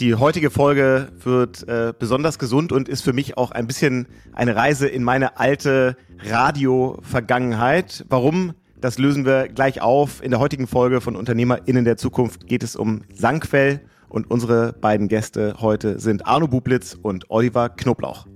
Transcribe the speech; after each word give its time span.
Die 0.00 0.14
heutige 0.14 0.50
Folge 0.50 1.08
wird 1.22 1.68
äh, 1.68 1.92
besonders 1.96 2.38
gesund 2.38 2.72
und 2.72 2.88
ist 2.88 3.02
für 3.02 3.12
mich 3.12 3.36
auch 3.36 3.50
ein 3.50 3.66
bisschen 3.66 4.06
eine 4.32 4.56
Reise 4.56 4.88
in 4.88 5.04
meine 5.04 5.38
alte 5.38 5.96
Radio-Vergangenheit. 6.24 8.04
Warum? 8.08 8.54
Das 8.80 8.98
lösen 8.98 9.26
wir 9.26 9.48
gleich 9.48 9.82
auf. 9.82 10.22
In 10.22 10.30
der 10.30 10.40
heutigen 10.40 10.66
Folge 10.66 11.02
von 11.02 11.14
UnternehmerInnen 11.14 11.84
der 11.84 11.98
Zukunft 11.98 12.46
geht 12.46 12.62
es 12.62 12.74
um 12.74 13.02
Sanquell 13.14 13.80
und 14.08 14.30
unsere 14.30 14.72
beiden 14.72 15.08
Gäste 15.08 15.56
heute 15.60 16.00
sind 16.00 16.26
Arno 16.26 16.48
Bublitz 16.48 16.98
und 17.00 17.30
Oliver 17.30 17.68
Knoblauch. 17.68 18.26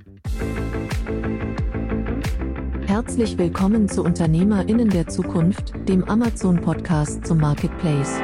Herzlich 2.86 3.38
willkommen 3.38 3.88
zu 3.88 4.04
UnternehmerInnen 4.04 4.90
der 4.90 5.06
Zukunft, 5.08 5.72
dem 5.88 6.04
Amazon-Podcast 6.04 7.26
zum 7.26 7.38
Marketplace. 7.38 8.20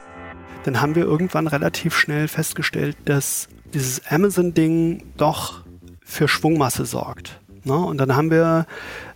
Dann 0.64 0.80
haben 0.80 0.94
wir 0.94 1.04
irgendwann 1.04 1.46
relativ 1.46 1.96
schnell 1.96 2.28
festgestellt, 2.28 2.96
dass 3.04 3.48
dieses 3.74 4.06
Amazon-Ding 4.06 5.04
doch 5.16 5.62
für 6.04 6.28
Schwungmasse 6.28 6.84
sorgt. 6.84 7.40
Ne? 7.64 7.76
Und 7.76 7.98
dann 7.98 8.14
haben 8.14 8.30
wir 8.30 8.66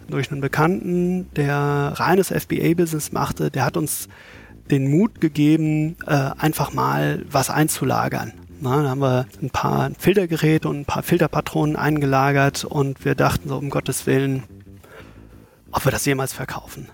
durch 0.08 0.30
einen 0.30 0.40
Bekannten, 0.40 1.32
der 1.34 1.92
reines 1.96 2.28
FBA-Business 2.28 3.12
machte, 3.12 3.50
der 3.50 3.64
hat 3.64 3.76
uns 3.76 4.08
den 4.70 4.90
Mut 4.90 5.20
gegeben, 5.20 5.96
äh, 6.06 6.30
einfach 6.38 6.72
mal 6.72 7.24
was 7.30 7.50
einzulagern. 7.50 8.32
Na, 8.60 8.82
da 8.82 8.88
haben 8.88 9.00
wir 9.00 9.26
ein 9.42 9.50
paar 9.50 9.90
Filtergeräte 9.98 10.68
und 10.68 10.80
ein 10.80 10.84
paar 10.84 11.02
Filterpatronen 11.02 11.76
eingelagert 11.76 12.64
und 12.64 13.04
wir 13.04 13.14
dachten 13.14 13.48
so, 13.48 13.56
um 13.56 13.68
Gottes 13.68 14.06
Willen, 14.06 14.44
ob 15.76 15.84
wir 15.84 15.92
das 15.92 16.06
jemals 16.06 16.32
verkaufen. 16.32 16.88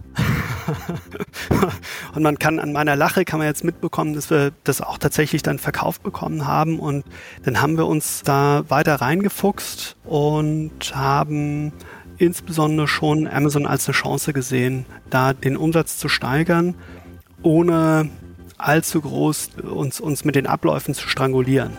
und 2.15 2.23
man 2.23 2.37
kann 2.39 2.59
an 2.59 2.73
meiner 2.73 2.97
Lache 2.97 3.25
kann 3.25 3.39
man 3.39 3.47
jetzt 3.47 3.63
mitbekommen, 3.63 4.13
dass 4.13 4.29
wir 4.29 4.53
das 4.65 4.81
auch 4.81 4.99
tatsächlich 4.99 5.43
dann 5.43 5.61
verkauft 5.61 6.03
bekommen 6.03 6.49
haben 6.49 6.81
und 6.81 7.05
dann 7.45 7.63
haben 7.63 7.77
wir 7.77 7.87
uns 7.87 8.23
da 8.25 8.65
weiter 8.69 8.97
reingefuchst 8.97 9.97
und 10.05 10.97
haben 10.97 11.73
insbesondere 12.19 12.89
schon 12.89 13.29
Amazon 13.29 13.67
als 13.67 13.87
eine 13.87 13.95
Chance 13.95 14.33
gesehen, 14.33 14.85
da 15.11 15.33
den 15.33 15.57
Umsatz 15.57 15.97
zu 15.99 16.09
steigern, 16.09 16.75
ohne 17.43 18.11
allzu 18.59 19.01
groß 19.01 19.51
uns, 19.63 20.01
uns 20.01 20.25
mit 20.25 20.35
den 20.35 20.49
Abläufen 20.49 20.95
zu 20.95 21.09
strangulieren. 21.09 21.77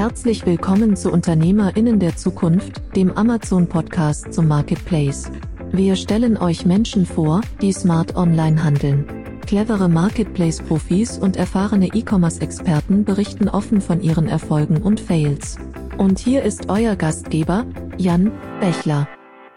Herzlich 0.00 0.46
willkommen 0.46 0.96
zu 0.96 1.12
UnternehmerInnen 1.12 2.00
der 2.00 2.16
Zukunft, 2.16 2.80
dem 2.96 3.12
Amazon-Podcast 3.12 4.32
zum 4.32 4.48
Marketplace. 4.48 5.30
Wir 5.72 5.94
stellen 5.94 6.38
euch 6.38 6.64
Menschen 6.64 7.04
vor, 7.04 7.42
die 7.60 7.70
smart 7.70 8.16
online 8.16 8.64
handeln. 8.64 9.04
Clevere 9.46 9.90
Marketplace-Profis 9.90 11.18
und 11.18 11.36
erfahrene 11.36 11.88
E-Commerce-Experten 11.88 13.04
berichten 13.04 13.50
offen 13.50 13.82
von 13.82 14.00
ihren 14.00 14.26
Erfolgen 14.26 14.80
und 14.80 15.00
Fails. 15.00 15.58
Und 15.98 16.18
hier 16.18 16.44
ist 16.44 16.70
euer 16.70 16.96
Gastgeber, 16.96 17.66
Jan 17.98 18.32
Bechler. 18.58 19.06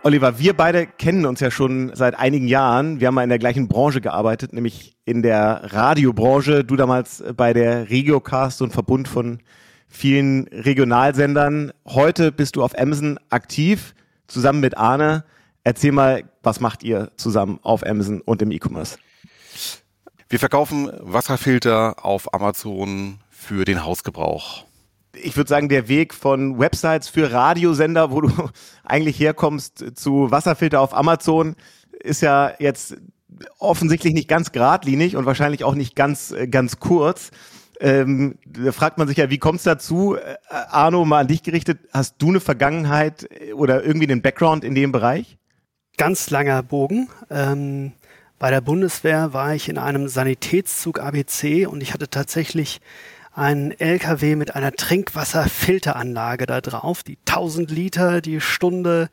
Oliver, 0.04 0.40
wir 0.40 0.52
beide 0.56 0.88
kennen 0.88 1.26
uns 1.26 1.40
ja 1.40 1.52
schon 1.52 1.92
seit 1.96 2.20
einigen 2.20 2.50
Jahren. 2.50 3.00
Wir 3.00 3.08
haben 3.08 3.16
mal 3.16 3.24
in 3.24 3.30
der 3.30 3.40
gleichen 3.40 3.70
Branche 3.70 4.02
gearbeitet, 4.02 4.52
nämlich 4.52 4.98
in 5.06 5.22
der 5.22 5.72
Radiobranche. 5.72 6.66
Du 6.66 6.76
damals 6.76 7.24
bei 7.38 7.54
der 7.54 7.90
Regiocast, 7.90 8.62
ein 8.62 8.72
Verbund 8.72 9.08
von 9.08 9.40
vielen 9.94 10.48
Regionalsendern. 10.48 11.72
Heute 11.86 12.32
bist 12.32 12.56
du 12.56 12.64
auf 12.64 12.78
Amazon 12.78 13.20
aktiv, 13.30 13.94
zusammen 14.28 14.60
mit 14.60 14.78
Arne. 14.78 15.24
Erzähl 15.64 15.92
mal, 15.92 16.24
was 16.42 16.60
macht 16.60 16.84
ihr 16.84 17.12
zusammen 17.16 17.60
auf 17.62 17.86
Amazon 17.86 18.20
und 18.22 18.42
im 18.42 18.52
E-Commerce? 18.52 18.98
Wir 20.28 20.40
verkaufen 20.40 20.92
Wasserfilter 21.00 22.04
auf 22.04 22.34
Amazon 22.34 23.20
für 23.30 23.66
den 23.66 23.86
Hausgebrauch 23.86 24.66
ich 25.16 25.38
würde 25.38 25.48
sagen, 25.48 25.70
der 25.70 25.88
Weg 25.88 26.12
von 26.14 26.58
Websites 26.58 27.08
für 27.08 27.32
Radiosender, 27.32 28.12
wo 28.12 28.22
du 28.22 28.32
eigentlich 28.84 29.20
herkommst, 29.20 29.96
zu 29.96 30.32
Wasserfilter 30.32 30.82
auf 30.82 30.96
Amazon, 30.96 31.56
ist 32.00 32.22
ja 32.22 32.52
jetzt 32.60 32.98
offensichtlich 33.60 34.14
nicht 34.14 34.28
ganz 34.28 34.52
geradlinig 34.52 35.16
und 35.16 35.26
wahrscheinlich 35.26 35.64
auch 35.64 35.76
nicht 35.76 35.96
ganz, 35.96 36.32
äh, 36.32 36.48
ganz 36.48 36.80
kurz. 36.80 37.32
Ähm, 37.84 38.36
da 38.46 38.72
fragt 38.72 38.98
man 38.98 39.10
sich 39.10 39.18
ja, 39.18 39.30
wie 39.30 39.40
kommt 39.40 39.58
es 39.58 39.66
dazu? 39.66 40.16
Äh, 40.16 40.38
Arno, 40.48 41.04
mal 41.04 41.20
an 41.20 41.28
dich 41.28 41.44
gerichtet, 41.44 41.80
hast 41.92 42.16
du 42.20 42.30
eine 42.30 42.40
Vergangenheit 42.40 43.28
äh, 43.30 43.52
oder 43.52 43.84
irgendwie 43.84 44.10
einen 44.10 44.22
Background 44.22 44.64
in 44.64 44.74
dem 44.74 44.94
Bereich? 44.94 45.38
Ganz 45.98 46.30
langer 46.30 46.64
Bogen. 46.64 47.10
Ähm, 47.30 47.92
bei 48.40 48.52
der 48.52 48.62
Bundeswehr 48.62 49.34
war 49.34 49.54
ich 49.54 49.68
in 49.68 49.78
einem 49.78 50.08
Sanitätszug 50.08 50.98
ABC 50.98 51.66
und 51.66 51.84
ich 51.84 51.94
hatte 51.94 52.10
tatsächlich 52.10 52.80
ein 53.36 53.72
LKW 53.80 54.36
mit 54.36 54.56
einer 54.56 54.72
Trinkwasserfilteranlage 54.72 56.46
da 56.46 56.62
drauf, 56.62 57.04
die 57.04 57.18
1000 57.28 57.72
Liter 57.72 58.22
die 58.22 58.40
Stunde 58.40 59.10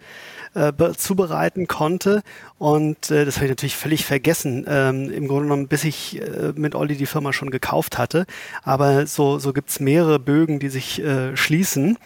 äh, 0.55 0.73
zubereiten 0.97 1.67
konnte. 1.67 2.23
Und 2.59 3.11
äh, 3.11 3.25
das 3.25 3.37
habe 3.37 3.47
ich 3.47 3.51
natürlich 3.51 3.77
völlig 3.77 4.05
vergessen, 4.05 4.67
ähm, 4.69 5.11
im 5.11 5.27
Grunde 5.27 5.45
genommen, 5.45 5.69
bis 5.69 5.85
ich 5.85 6.21
äh, 6.21 6.53
mit 6.55 6.75
Olli 6.75 6.97
die 6.97 7.07
Firma 7.07 7.33
schon 7.33 7.51
gekauft 7.51 7.97
hatte. 7.97 8.27
Aber 8.63 9.07
so, 9.07 9.39
so 9.39 9.55
gibt's 9.55 9.81
mehrere 9.81 10.19
Bögen, 10.19 10.59
die 10.59 10.69
sich 10.69 11.03
äh, 11.03 11.35
schließen. 11.37 11.97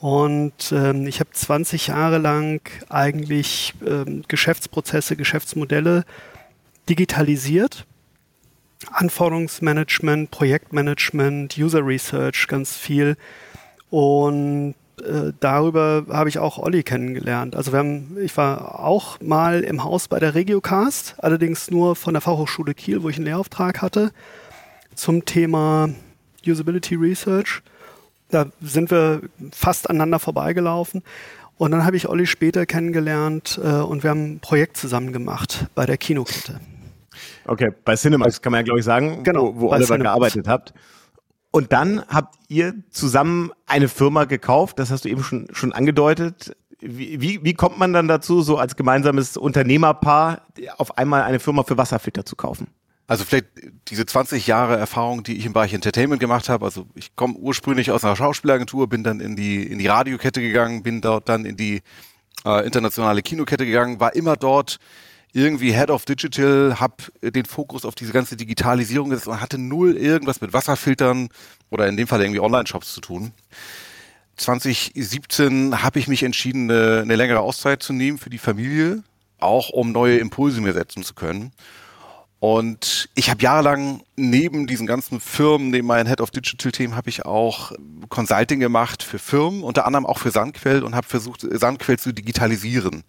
Und 0.00 0.70
ähm, 0.72 1.06
ich 1.06 1.20
habe 1.20 1.30
20 1.32 1.86
Jahre 1.86 2.18
lang 2.18 2.60
eigentlich 2.90 3.72
ähm, 3.86 4.22
Geschäftsprozesse, 4.28 5.16
Geschäftsmodelle 5.16 6.04
digitalisiert 6.90 7.86
Anforderungsmanagement, 8.90 10.30
Projektmanagement, 10.30 11.56
User 11.58 11.86
Research 11.86 12.46
ganz 12.48 12.76
viel. 12.76 13.16
Und 13.90 14.74
äh, 15.00 15.32
darüber 15.40 16.06
habe 16.10 16.28
ich 16.28 16.38
auch 16.38 16.58
Olli 16.58 16.82
kennengelernt. 16.82 17.56
Also 17.56 17.72
wir 17.72 17.78
haben, 17.78 18.16
ich 18.20 18.36
war 18.36 18.80
auch 18.80 19.20
mal 19.20 19.60
im 19.62 19.82
Haus 19.82 20.08
bei 20.08 20.18
der 20.20 20.34
Regiocast, 20.34 21.16
allerdings 21.18 21.70
nur 21.70 21.96
von 21.96 22.14
der 22.14 22.20
Fachhochschule 22.20 22.74
Kiel, 22.74 23.02
wo 23.02 23.08
ich 23.08 23.16
einen 23.16 23.26
Lehrauftrag 23.26 23.82
hatte, 23.82 24.12
zum 24.94 25.24
Thema 25.24 25.90
Usability 26.46 26.94
Research. 26.94 27.62
Da 28.30 28.46
sind 28.60 28.90
wir 28.90 29.22
fast 29.52 29.88
aneinander 29.88 30.18
vorbeigelaufen. 30.18 31.02
Und 31.56 31.70
dann 31.70 31.84
habe 31.84 31.96
ich 31.96 32.08
Olli 32.08 32.26
später 32.26 32.66
kennengelernt 32.66 33.60
äh, 33.62 33.68
und 33.68 34.02
wir 34.02 34.10
haben 34.10 34.34
ein 34.34 34.40
Projekt 34.40 34.76
zusammen 34.76 35.12
gemacht 35.12 35.66
bei 35.74 35.86
der 35.86 35.98
Kinokette. 35.98 36.60
Okay, 37.46 37.70
bei 37.84 37.96
Cinemax 37.96 38.40
kann 38.40 38.52
man 38.52 38.60
ja, 38.60 38.64
glaube 38.64 38.80
ich, 38.80 38.84
sagen, 38.84 39.22
genau, 39.22 39.54
wo, 39.54 39.60
wo 39.60 39.68
Oliver 39.70 39.86
Cinemax. 39.86 40.02
gearbeitet 40.02 40.48
habt. 40.48 40.74
Und 41.50 41.72
dann 41.72 42.04
habt 42.08 42.34
ihr 42.48 42.74
zusammen 42.90 43.52
eine 43.66 43.88
Firma 43.88 44.24
gekauft, 44.24 44.78
das 44.78 44.90
hast 44.90 45.04
du 45.04 45.08
eben 45.08 45.22
schon, 45.22 45.46
schon 45.52 45.72
angedeutet. 45.72 46.56
Wie, 46.80 47.20
wie, 47.20 47.44
wie 47.44 47.54
kommt 47.54 47.78
man 47.78 47.92
dann 47.92 48.08
dazu, 48.08 48.42
so 48.42 48.58
als 48.58 48.76
gemeinsames 48.76 49.36
Unternehmerpaar 49.36 50.42
auf 50.78 50.98
einmal 50.98 51.22
eine 51.22 51.38
Firma 51.38 51.62
für 51.62 51.78
Wasserfilter 51.78 52.24
zu 52.24 52.34
kaufen? 52.34 52.66
Also 53.06 53.24
vielleicht 53.24 53.46
diese 53.88 54.06
20 54.06 54.46
Jahre 54.46 54.76
Erfahrung, 54.76 55.22
die 55.22 55.36
ich 55.36 55.44
im 55.44 55.52
Bereich 55.52 55.74
Entertainment 55.74 56.20
gemacht 56.20 56.48
habe. 56.48 56.64
Also 56.64 56.86
ich 56.94 57.14
komme 57.14 57.34
ursprünglich 57.34 57.90
aus 57.90 58.04
einer 58.04 58.16
Schauspielagentur, 58.16 58.88
bin 58.88 59.04
dann 59.04 59.20
in 59.20 59.36
die 59.36 59.62
in 59.62 59.78
die 59.78 59.86
Radiokette 59.86 60.40
gegangen, 60.40 60.82
bin 60.82 61.02
dort 61.02 61.28
dann 61.28 61.44
in 61.44 61.56
die 61.56 61.82
äh, 62.46 62.64
internationale 62.66 63.22
Kinokette 63.22 63.66
gegangen, 63.66 64.00
war 64.00 64.14
immer 64.14 64.36
dort 64.36 64.78
irgendwie 65.34 65.72
Head 65.72 65.90
of 65.90 66.04
Digital, 66.04 66.78
habe 66.78 66.94
den 67.20 67.44
Fokus 67.44 67.84
auf 67.84 67.96
diese 67.96 68.12
ganze 68.12 68.36
Digitalisierung 68.36 69.10
gesetzt 69.10 69.26
und 69.26 69.40
hatte 69.40 69.58
null 69.58 69.96
irgendwas 69.96 70.40
mit 70.40 70.52
Wasserfiltern 70.52 71.28
oder 71.70 71.88
in 71.88 71.96
dem 71.96 72.06
Fall 72.06 72.22
irgendwie 72.22 72.40
Online-Shops 72.40 72.94
zu 72.94 73.00
tun. 73.00 73.32
2017 74.36 75.82
habe 75.82 75.98
ich 75.98 76.06
mich 76.08 76.22
entschieden, 76.22 76.70
eine, 76.70 77.02
eine 77.02 77.16
längere 77.16 77.40
Auszeit 77.40 77.82
zu 77.82 77.92
nehmen 77.92 78.18
für 78.18 78.30
die 78.30 78.38
Familie, 78.38 79.02
auch 79.38 79.70
um 79.70 79.90
neue 79.90 80.18
Impulse 80.18 80.60
mir 80.60 80.72
setzen 80.72 81.02
zu 81.02 81.14
können. 81.14 81.52
Und 82.38 83.08
ich 83.14 83.30
habe 83.30 83.42
jahrelang 83.42 84.02
neben 84.16 84.66
diesen 84.66 84.86
ganzen 84.86 85.18
Firmen, 85.18 85.70
neben 85.70 85.86
meinen 85.86 86.06
Head 86.06 86.20
of 86.20 86.30
Digital 86.30 86.72
Themen, 86.72 86.94
habe 86.94 87.08
ich 87.08 87.24
auch 87.24 87.72
Consulting 88.08 88.60
gemacht 88.60 89.02
für 89.02 89.18
Firmen, 89.18 89.62
unter 89.62 89.86
anderem 89.86 90.04
auch 90.04 90.18
für 90.18 90.30
Sandquell 90.30 90.82
und 90.82 90.94
habe 90.94 91.06
versucht, 91.06 91.40
Sandquell 91.40 91.98
zu 91.98 92.12
digitalisieren. 92.12 93.02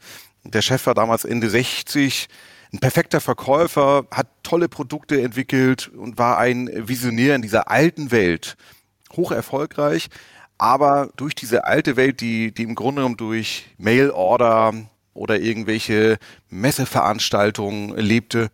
Der 0.46 0.62
Chef 0.62 0.86
war 0.86 0.94
damals 0.94 1.26
Ende 1.26 1.50
60, 1.50 2.28
ein 2.72 2.80
perfekter 2.80 3.20
Verkäufer, 3.20 4.06
hat 4.12 4.28
tolle 4.44 4.70
Produkte 4.70 5.22
entwickelt 5.22 5.88
und 5.88 6.18
war 6.18 6.38
ein 6.38 6.70
Visionär 6.88 7.36
in 7.36 7.42
dieser 7.42 7.70
alten 7.70 8.12
Welt. 8.12 8.56
Hoch 9.16 9.32
erfolgreich, 9.32 10.10
aber 10.58 11.10
durch 11.16 11.36
diese 11.36 11.66
alte 11.66 11.96
Welt, 11.96 12.22
die, 12.22 12.52
die 12.52 12.64
im 12.64 12.76
Grunde 12.76 13.02
genommen 13.02 13.18
durch 13.18 13.66
Mail-Order 13.78 14.74
oder 15.14 15.40
irgendwelche 15.40 16.18
Messeveranstaltungen 16.50 17.96
lebte, 17.98 18.50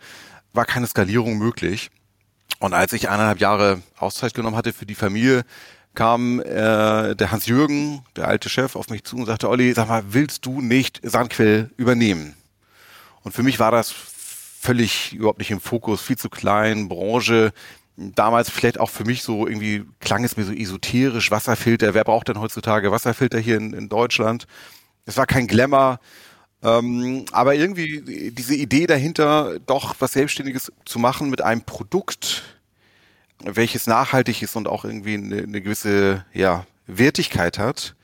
war 0.54 0.66
keine 0.66 0.88
Skalierung 0.88 1.38
möglich. 1.38 1.90
Und 2.60 2.74
als 2.74 2.94
ich 2.94 3.10
eineinhalb 3.10 3.40
Jahre 3.40 3.82
Auszeit 3.98 4.34
genommen 4.34 4.56
hatte 4.56 4.72
für 4.72 4.86
die 4.86 4.96
Familie, 4.96 5.44
kam 5.94 6.40
äh, 6.40 7.16
der 7.16 7.32
Hans-Jürgen, 7.32 8.04
der 8.16 8.28
alte 8.28 8.50
Chef, 8.50 8.76
auf 8.76 8.90
mich 8.90 9.04
zu 9.04 9.18
und 9.18 9.26
sagte, 9.26 9.50
Olli, 9.50 9.74
sag 9.74 9.90
mal, 9.90 10.04
willst 10.10 10.46
du 10.46 10.62
nicht 10.62 11.00
Sandquell 11.04 11.70
übernehmen? 11.78 12.36
Und 13.24 13.34
für 13.34 13.44
mich 13.44 13.60
war 13.60 13.72
das 13.72 13.92
völlig 13.92 15.14
überhaupt 15.14 15.40
nicht 15.40 15.52
im 15.52 15.60
Fokus, 15.60 16.02
viel 16.02 16.18
zu 16.18 16.30
klein, 16.30 16.88
Branche. 16.88 17.52
Damals 17.98 18.50
vielleicht 18.50 18.80
auch 18.80 18.90
für 18.90 19.04
mich 19.04 19.22
so 19.24 19.48
irgendwie 19.48 19.84
klang 20.00 20.24
es 20.24 20.38
mir 20.38 20.46
so 20.46 20.54
esoterisch, 20.54 21.30
Wasserfilter. 21.30 21.94
Wer 21.94 22.04
braucht 22.04 22.30
denn 22.30 22.40
heutzutage 22.40 22.92
Wasserfilter 22.92 23.40
hier 23.40 23.58
in, 23.58 23.74
in 23.74 23.90
Deutschland? 23.90 24.48
Es 25.06 25.18
war 25.18 25.26
kein 25.26 25.48
Glamour. 25.48 26.00
Ähm, 26.64 27.26
aber 27.32 27.56
irgendwie 27.56 28.32
diese 28.32 28.56
Idee 28.56 28.86
dahinter, 28.86 29.60
doch 29.66 29.96
was 30.00 30.14
Selbstständiges 30.14 30.72
zu 30.86 31.00
machen 31.00 31.30
mit 31.30 31.42
einem 31.42 31.62
Produkt, 31.62 32.44
welches 33.46 33.88
nachhaltig 33.88 34.42
ist 34.42 34.56
und 34.56 34.68
auch 34.68 34.86
irgendwie 34.86 35.16
eine, 35.16 35.44
eine 35.44 35.62
gewisse 35.62 36.26
ja, 36.34 36.66
Wertigkeit 36.88 37.60
hat, 37.60 37.96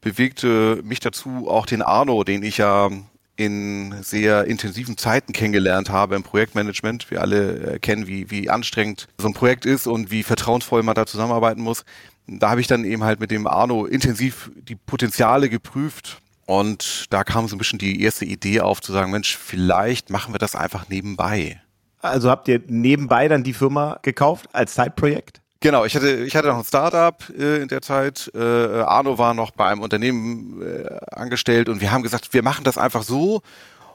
bewegte 0.00 0.80
mich 0.84 1.00
dazu, 1.00 1.48
auch 1.48 1.66
den 1.66 1.82
Arno, 1.82 2.24
den 2.24 2.42
ich 2.42 2.58
ja 2.58 2.90
in 3.36 3.94
sehr 4.02 4.44
intensiven 4.44 4.98
Zeiten 4.98 5.32
kennengelernt 5.32 5.88
habe 5.88 6.14
im 6.14 6.22
Projektmanagement. 6.22 7.10
Wir 7.10 7.22
alle 7.22 7.74
äh, 7.74 7.78
kennen, 7.78 8.06
wie, 8.06 8.30
wie 8.30 8.50
anstrengend 8.50 9.08
so 9.16 9.28
ein 9.28 9.34
Projekt 9.34 9.64
ist 9.64 9.86
und 9.86 10.10
wie 10.10 10.22
vertrauensvoll 10.22 10.82
man 10.82 10.94
da 10.94 11.06
zusammenarbeiten 11.06 11.62
muss. 11.62 11.84
Da 12.26 12.50
habe 12.50 12.60
ich 12.60 12.66
dann 12.66 12.84
eben 12.84 13.02
halt 13.02 13.18
mit 13.18 13.30
dem 13.30 13.46
Arno 13.46 13.86
intensiv 13.86 14.50
die 14.56 14.76
Potenziale 14.76 15.48
geprüft 15.48 16.20
und 16.44 17.06
da 17.10 17.24
kam 17.24 17.48
so 17.48 17.56
ein 17.56 17.58
bisschen 17.58 17.78
die 17.78 18.02
erste 18.02 18.24
Idee 18.24 18.60
auf 18.60 18.82
zu 18.82 18.92
sagen, 18.92 19.10
Mensch, 19.10 19.36
vielleicht 19.36 20.10
machen 20.10 20.34
wir 20.34 20.38
das 20.38 20.54
einfach 20.54 20.88
nebenbei. 20.88 21.62
Also 22.02 22.30
habt 22.30 22.48
ihr 22.48 22.60
nebenbei 22.66 23.28
dann 23.28 23.42
die 23.42 23.52
Firma 23.52 23.98
gekauft 24.02 24.48
als 24.52 24.74
Zeitprojekt? 24.74 25.40
Genau, 25.60 25.84
ich 25.84 25.94
hatte, 25.94 26.24
ich 26.24 26.34
hatte 26.34 26.48
noch 26.48 26.58
ein 26.58 26.64
Startup 26.64 27.22
äh, 27.38 27.60
in 27.60 27.68
der 27.68 27.82
Zeit. 27.82 28.30
Äh, 28.34 28.38
Arno 28.38 29.18
war 29.18 29.34
noch 29.34 29.50
bei 29.50 29.66
einem 29.66 29.82
Unternehmen 29.82 30.62
äh, 30.62 30.98
angestellt 31.12 31.68
und 31.68 31.82
wir 31.82 31.92
haben 31.92 32.02
gesagt, 32.02 32.32
wir 32.32 32.42
machen 32.42 32.64
das 32.64 32.78
einfach 32.78 33.02
so 33.02 33.42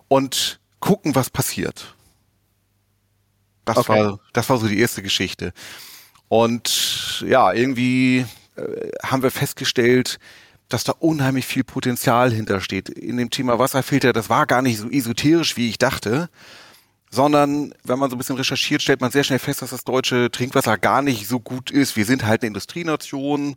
und 0.08 0.60
gucken, 0.80 1.16
was 1.16 1.32
passiert. 1.32 1.96
Das 3.66 3.78
okay. 3.78 3.90
war, 3.90 4.20
das 4.34 4.48
war 4.48 4.58
so 4.58 4.68
die 4.68 4.80
erste 4.80 5.02
Geschichte. 5.02 5.54
Und 6.28 7.24
ja, 7.28 7.52
irgendwie 7.52 8.28
äh, 8.56 8.92
haben 9.04 9.24
wir 9.24 9.32
festgestellt, 9.32 10.20
dass 10.70 10.84
da 10.84 10.94
unheimlich 11.00 11.48
viel 11.48 11.64
Potenzial 11.64 12.32
hintersteht. 12.32 12.90
In 12.90 13.18
dem 13.18 13.32
Thema 13.32 13.58
Wasserfilter, 13.58 14.14
das 14.14 14.30
war 14.30 14.46
gar 14.46 14.62
nicht 14.62 14.78
so 14.78 14.90
esoterisch, 14.90 15.58
wie 15.58 15.70
ich 15.70 15.80
dachte 15.80 16.30
sondern 17.16 17.74
wenn 17.84 17.98
man 17.98 18.10
so 18.10 18.16
ein 18.16 18.20
bisschen 18.20 18.36
recherchiert, 18.36 18.82
stellt 18.82 19.02
man 19.02 19.10
sehr 19.10 19.24
schnell 19.24 19.40
fest, 19.40 19.62
dass 19.62 19.70
das 19.70 19.86
deutsche 19.86 20.30
Trinkwasser 20.30 20.78
gar 20.78 21.02
nicht 21.02 21.28
so 21.28 21.40
gut 21.40 21.72
ist. 21.72 21.96
Wir 21.96 22.06
sind 22.06 22.26
halt 22.26 22.42
eine 22.42 22.48
Industrienation. 22.48 23.56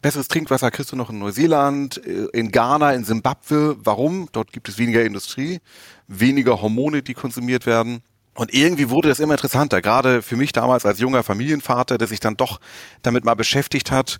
Besseres 0.00 0.28
Trinkwasser 0.28 0.70
kriegst 0.70 0.90
du 0.90 0.96
noch 0.96 1.10
in 1.10 1.18
Neuseeland, 1.18 2.04
äh, 2.04 2.26
in 2.32 2.50
Ghana, 2.50 2.92
in 2.92 3.04
Simbabwe. 3.04 3.76
Warum? 3.78 4.28
Dort 4.32 4.52
gibt 4.52 4.68
es 4.68 4.78
weniger 4.78 5.04
Industrie, 5.04 5.60
weniger 6.08 6.60
Hormone, 6.60 7.02
die 7.02 7.14
konsumiert 7.14 7.66
werden. 7.66 8.02
Und 8.34 8.52
irgendwie 8.52 8.90
wurde 8.90 9.08
das 9.08 9.20
immer 9.20 9.34
interessanter, 9.34 9.80
gerade 9.80 10.20
für 10.20 10.36
mich 10.36 10.52
damals 10.52 10.84
als 10.84 10.98
junger 10.98 11.22
Familienvater, 11.22 11.98
der 11.98 12.08
sich 12.08 12.18
dann 12.18 12.36
doch 12.36 12.58
damit 13.02 13.24
mal 13.24 13.34
beschäftigt 13.34 13.92
hat 13.92 14.18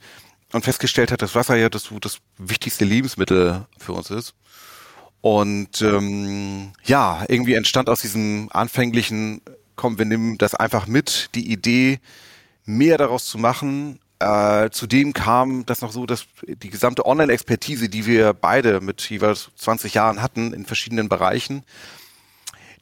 und 0.53 0.65
festgestellt 0.65 1.11
hat, 1.11 1.21
dass 1.21 1.35
Wasser 1.35 1.57
ja 1.57 1.69
das, 1.69 1.91
das 2.01 2.19
wichtigste 2.39 2.85
Lebensmittel 2.85 3.67
für 3.77 3.93
uns 3.93 4.11
ist. 4.11 4.35
Und 5.25 5.81
ähm, 5.81 6.73
ja, 6.85 7.25
irgendwie 7.29 7.55
entstand 7.55 7.89
aus 7.89 8.03
diesem 8.03 8.51
anfänglichen, 8.53 9.41
komm, 9.75 9.97
wir 9.97 10.05
nehmen 10.05 10.37
das 10.37 10.55
einfach 10.55 10.87
mit, 10.87 11.31
die 11.35 11.51
Idee, 11.51 11.99
mehr 12.67 12.99
daraus 12.99 13.25
zu 13.25 13.39
machen. 13.39 14.01
Äh, 14.19 14.69
zudem 14.69 15.15
kam 15.15 15.65
das 15.65 15.81
noch 15.81 15.93
so, 15.93 16.05
dass 16.05 16.27
die 16.47 16.69
gesamte 16.69 17.07
Online-Expertise, 17.07 17.89
die 17.89 18.05
wir 18.05 18.35
beide 18.35 18.83
mit 18.83 19.01
jeweils 19.09 19.49
20 19.57 19.95
Jahren 19.95 20.21
hatten 20.21 20.53
in 20.53 20.67
verschiedenen 20.67 21.09
Bereichen, 21.09 21.65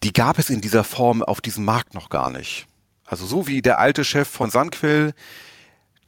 die 0.03 0.13
gab 0.13 0.41
es 0.41 0.51
in 0.51 0.61
dieser 0.61 0.83
Form 0.83 1.23
auf 1.23 1.41
diesem 1.41 1.65
Markt 1.65 1.95
noch 1.95 2.09
gar 2.09 2.29
nicht. 2.29 2.67
Also 3.05 3.25
so 3.25 3.47
wie 3.47 3.63
der 3.63 3.79
alte 3.79 4.05
Chef 4.05 4.27
von 4.27 4.51
Sandquill, 4.51 5.15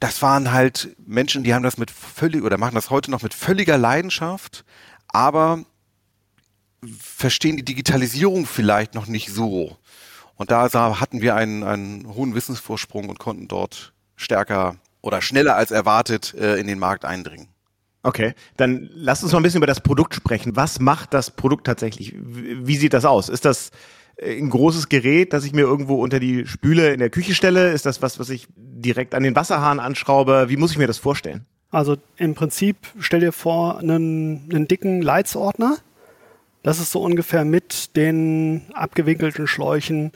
das 0.00 0.20
waren 0.20 0.50
halt 0.50 0.96
Menschen, 1.06 1.44
die 1.44 1.54
haben 1.54 1.62
das 1.62 1.78
mit 1.78 1.92
völlig 1.92 2.42
oder 2.42 2.58
machen 2.58 2.74
das 2.74 2.90
heute 2.90 3.12
noch 3.12 3.22
mit 3.22 3.34
völliger 3.34 3.78
Leidenschaft, 3.78 4.64
aber 5.06 5.64
verstehen 6.98 7.56
die 7.56 7.64
Digitalisierung 7.64 8.46
vielleicht 8.46 8.94
noch 8.94 9.06
nicht 9.06 9.30
so. 9.30 9.76
Und 10.36 10.50
da 10.50 10.68
hatten 11.00 11.22
wir 11.22 11.36
einen, 11.36 11.62
einen 11.62 12.14
hohen 12.14 12.34
Wissensvorsprung 12.34 13.08
und 13.08 13.18
konnten 13.18 13.48
dort 13.48 13.92
stärker 14.16 14.76
oder 15.00 15.22
schneller 15.22 15.56
als 15.56 15.70
erwartet 15.70 16.34
äh, 16.34 16.56
in 16.56 16.66
den 16.66 16.78
Markt 16.78 17.04
eindringen. 17.04 17.48
Okay, 18.02 18.34
dann 18.56 18.90
lass 18.92 19.22
uns 19.22 19.32
mal 19.32 19.40
ein 19.40 19.42
bisschen 19.42 19.58
über 19.58 19.66
das 19.66 19.80
Produkt 19.80 20.14
sprechen. 20.14 20.56
Was 20.56 20.78
macht 20.78 21.14
das 21.14 21.30
Produkt 21.30 21.66
tatsächlich? 21.66 22.14
Wie 22.16 22.76
sieht 22.76 22.92
das 22.92 23.04
aus? 23.04 23.28
Ist 23.28 23.44
das 23.44 23.70
äh, 24.16 24.36
ein 24.38 24.50
großes 24.50 24.88
Gerät, 24.88 25.32
das 25.32 25.44
ich 25.44 25.52
mir 25.52 25.62
irgendwo 25.62 26.02
unter 26.02 26.20
die 26.20 26.46
Spüle 26.46 26.92
in 26.92 26.98
der 26.98 27.10
Küche 27.10 27.34
stelle? 27.34 27.72
Ist 27.72 27.86
das 27.86 28.02
was, 28.02 28.18
was 28.18 28.28
ich 28.28 28.46
direkt 28.56 29.14
an 29.14 29.22
den 29.22 29.34
Wasserhahn 29.34 29.80
anschraube? 29.80 30.46
Wie 30.48 30.56
muss 30.56 30.72
ich 30.72 30.78
mir 30.78 30.86
das 30.86 30.98
vorstellen? 30.98 31.46
Also 31.70 31.96
im 32.16 32.34
Prinzip 32.34 32.76
stell 33.00 33.20
dir 33.20 33.32
vor 33.32 33.78
einen, 33.78 34.48
einen 34.52 34.68
dicken 34.68 35.02
Leitsordner, 35.02 35.78
das 36.64 36.80
ist 36.80 36.90
so 36.90 37.00
ungefähr 37.00 37.44
mit 37.44 37.94
den 37.94 38.62
abgewinkelten 38.72 39.46
Schläuchen 39.46 40.10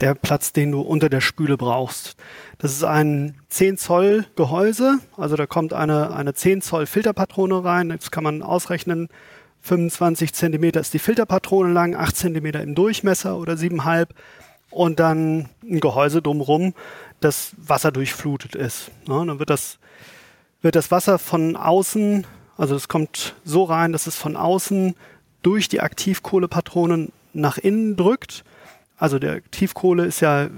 der 0.00 0.14
Platz, 0.14 0.52
den 0.52 0.70
du 0.72 0.80
unter 0.82 1.08
der 1.08 1.22
Spüle 1.22 1.56
brauchst. 1.56 2.16
Das 2.58 2.72
ist 2.72 2.84
ein 2.84 3.36
10 3.48 3.78
Zoll 3.78 4.26
Gehäuse, 4.36 4.98
also 5.16 5.34
da 5.34 5.46
kommt 5.46 5.72
eine, 5.72 6.14
eine 6.14 6.34
10 6.34 6.60
Zoll 6.60 6.86
Filterpatrone 6.86 7.64
rein. 7.64 7.90
Jetzt 7.90 8.12
kann 8.12 8.22
man 8.22 8.42
ausrechnen, 8.42 9.08
25 9.62 10.34
Zentimeter 10.34 10.80
ist 10.80 10.92
die 10.92 10.98
Filterpatrone 10.98 11.72
lang, 11.72 11.96
8 11.96 12.14
Zentimeter 12.14 12.62
im 12.62 12.74
Durchmesser 12.74 13.38
oder 13.38 13.54
7,5 13.54 14.08
und 14.70 15.00
dann 15.00 15.48
ein 15.62 15.80
Gehäuse 15.80 16.20
drumherum, 16.20 16.74
das 17.20 17.54
Wasser 17.56 17.92
durchflutet 17.92 18.54
ist. 18.54 18.90
Ja, 19.08 19.24
dann 19.24 19.38
wird 19.38 19.48
das, 19.48 19.78
wird 20.60 20.76
das 20.76 20.90
Wasser 20.90 21.18
von 21.18 21.56
außen, 21.56 22.26
also 22.58 22.74
es 22.74 22.88
kommt 22.88 23.36
so 23.44 23.64
rein, 23.64 23.92
dass 23.92 24.06
es 24.06 24.16
von 24.16 24.36
außen 24.36 24.94
durch 25.44 25.68
die 25.68 25.80
Aktivkohlepatronen 25.80 27.12
nach 27.32 27.58
innen 27.58 27.96
drückt. 27.96 28.44
Also 28.96 29.18
der 29.18 29.34
Aktivkohle 29.34 30.04
ist 30.04 30.20
ja, 30.20 30.48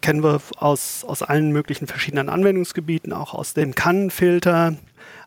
kennen 0.00 0.22
wir 0.22 0.40
aus, 0.56 1.04
aus 1.04 1.22
allen 1.22 1.50
möglichen 1.50 1.86
verschiedenen 1.86 2.28
Anwendungsgebieten, 2.28 3.12
auch 3.12 3.34
aus 3.34 3.54
dem 3.54 3.74
Kannenfilter. 3.74 4.76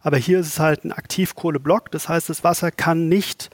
Aber 0.01 0.17
hier 0.17 0.39
ist 0.39 0.47
es 0.47 0.59
halt 0.59 0.85
ein 0.85 0.91
Aktivkohleblock. 0.91 1.91
Das 1.91 2.07
heißt, 2.07 2.29
das 2.29 2.43
Wasser 2.43 2.71
kann 2.71 3.09
nicht 3.09 3.49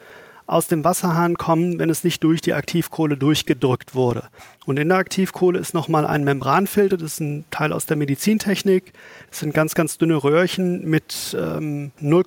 aus 0.45 0.67
dem 0.67 0.83
Wasserhahn 0.83 1.35
kommen, 1.35 1.79
wenn 1.79 1.89
es 1.89 2.03
nicht 2.03 2.23
durch 2.23 2.41
die 2.41 2.53
Aktivkohle 2.53 3.15
durchgedrückt 3.15 3.95
wurde. 3.95 4.27
Und 4.65 4.77
in 4.77 4.89
der 4.89 4.97
Aktivkohle 4.97 5.59
ist 5.59 5.73
nochmal 5.73 6.05
ein 6.05 6.23
Membranfilter, 6.23 6.97
das 6.97 7.13
ist 7.13 7.21
ein 7.21 7.45
Teil 7.49 7.71
aus 7.71 7.85
der 7.85 7.95
Medizintechnik. 7.95 8.91
Das 9.29 9.39
sind 9.39 9.53
ganz, 9.53 9.73
ganz 9.73 9.97
dünne 9.97 10.21
Röhrchen 10.21 10.87
mit 10.89 11.35
ähm, 11.39 11.91
0, 11.99 12.25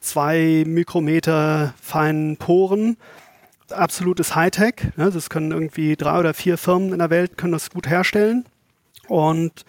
zwei 0.00 0.64
Mikrometer 0.66 1.74
feinen 1.80 2.36
Poren. 2.36 2.96
Absolutes 3.70 4.34
Hightech. 4.34 4.74
Ne? 4.96 5.10
Das 5.10 5.30
können 5.30 5.52
irgendwie 5.52 5.96
drei 5.96 6.18
oder 6.18 6.34
vier 6.34 6.58
Firmen 6.58 6.92
in 6.92 6.98
der 6.98 7.10
Welt 7.10 7.36
können 7.36 7.52
das 7.52 7.70
gut 7.70 7.88
herstellen. 7.88 8.44
Und 9.08 9.64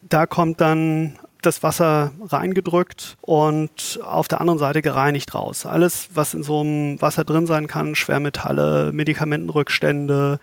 da 0.00 0.26
kommt 0.26 0.60
dann 0.60 1.18
das 1.42 1.62
Wasser 1.62 2.12
reingedrückt 2.22 3.16
und 3.20 4.00
auf 4.04 4.28
der 4.28 4.40
anderen 4.40 4.58
Seite 4.58 4.80
gereinigt 4.80 5.34
raus. 5.34 5.66
Alles, 5.66 6.10
was 6.14 6.34
in 6.34 6.42
so 6.42 6.60
einem 6.60 7.02
Wasser 7.02 7.24
drin 7.24 7.46
sein 7.46 7.66
kann, 7.66 7.94
Schwermetalle, 7.94 8.92
Medikamentenrückstände, 8.92 10.38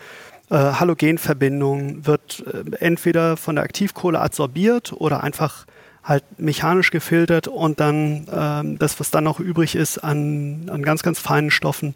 äh, 0.50 0.56
Halogenverbindungen, 0.56 2.06
wird 2.06 2.44
äh, 2.46 2.76
entweder 2.80 3.38
von 3.38 3.56
der 3.56 3.64
Aktivkohle 3.64 4.20
adsorbiert 4.20 4.92
oder 4.94 5.24
einfach 5.24 5.66
halt 6.10 6.24
mechanisch 6.40 6.90
gefiltert 6.90 7.48
und 7.48 7.80
dann 7.80 8.28
ähm, 8.34 8.80
das, 8.80 9.00
was 9.00 9.12
dann 9.12 9.24
noch 9.24 9.40
übrig 9.40 9.76
ist 9.76 10.00
an, 10.00 10.68
an 10.72 10.82
ganz, 10.82 11.04
ganz 11.04 11.20
feinen 11.20 11.52
Stoffen, 11.52 11.94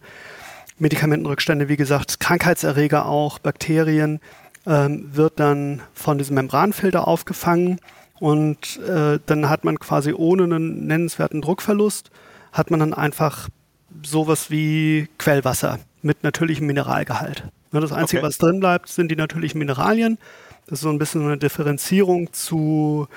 Medikamentenrückstände, 0.78 1.68
wie 1.68 1.78
gesagt, 1.78 2.20
Krankheitserreger 2.20 3.08
auch, 3.08 3.40
Bakterien, 3.40 4.20
ähm, 4.68 5.10
wird 5.14 5.40
dann 5.40 5.82
von 5.96 6.20
diesem 6.20 6.36
Membranfilter 6.36 7.08
aufgefangen 7.08 7.80
und 8.20 8.80
äh, 8.88 9.20
dann 9.26 9.50
hat 9.50 9.64
man 9.66 9.80
quasi 9.80 10.14
ohne 10.14 10.44
einen 10.44 10.86
nennenswerten 10.86 11.42
Druckverlust, 11.42 12.12
hat 12.52 12.70
man 12.70 12.80
dann 12.80 12.94
einfach 12.94 13.50
sowas 14.04 14.52
wie 14.52 15.10
Quellwasser 15.18 15.80
mit 16.04 16.24
natürlichem 16.24 16.68
Mineralgehalt. 16.68 17.46
Das 17.72 17.92
Einzige, 17.92 18.20
okay. 18.20 18.28
was 18.28 18.38
drin 18.38 18.60
bleibt, 18.60 18.90
sind 18.90 19.10
die 19.10 19.16
natürlichen 19.16 19.58
Mineralien. 19.58 20.20
Das 20.68 20.74
ist 20.80 20.82
so 20.82 20.90
ein 20.90 21.00
bisschen 21.00 21.24
eine 21.24 21.40
Differenzierung 21.40 22.32
zu 22.32 23.08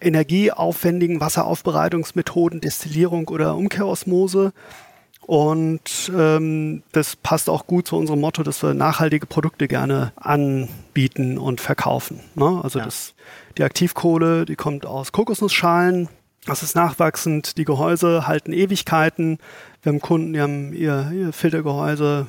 energieaufwendigen 0.00 1.20
Wasseraufbereitungsmethoden, 1.20 2.60
Destillierung 2.60 3.28
oder 3.28 3.56
Umkehrosmose. 3.56 4.52
Und 5.30 6.10
ähm, 6.16 6.82
das 6.92 7.14
passt 7.14 7.48
auch 7.48 7.66
gut 7.66 7.86
zu 7.86 7.96
unserem 7.96 8.20
Motto, 8.20 8.42
dass 8.42 8.62
wir 8.62 8.74
nachhaltige 8.74 9.26
Produkte 9.26 9.68
gerne 9.68 10.12
anbieten 10.16 11.38
und 11.38 11.60
verkaufen. 11.60 12.20
Ne? 12.34 12.60
Also 12.62 12.80
ja. 12.80 12.86
das, 12.86 13.14
die 13.56 13.62
Aktivkohle, 13.62 14.44
die 14.44 14.56
kommt 14.56 14.86
aus 14.86 15.12
Kokosnussschalen. 15.12 16.08
Das 16.46 16.62
ist 16.62 16.74
nachwachsend. 16.74 17.58
Die 17.58 17.64
Gehäuse 17.64 18.26
halten 18.26 18.52
Ewigkeiten. 18.52 19.38
Wir 19.82 19.92
haben 19.92 20.00
Kunden, 20.00 20.32
die 20.32 20.40
haben 20.40 20.72
ihr, 20.72 21.12
ihr 21.14 21.32
Filtergehäuse 21.32 22.26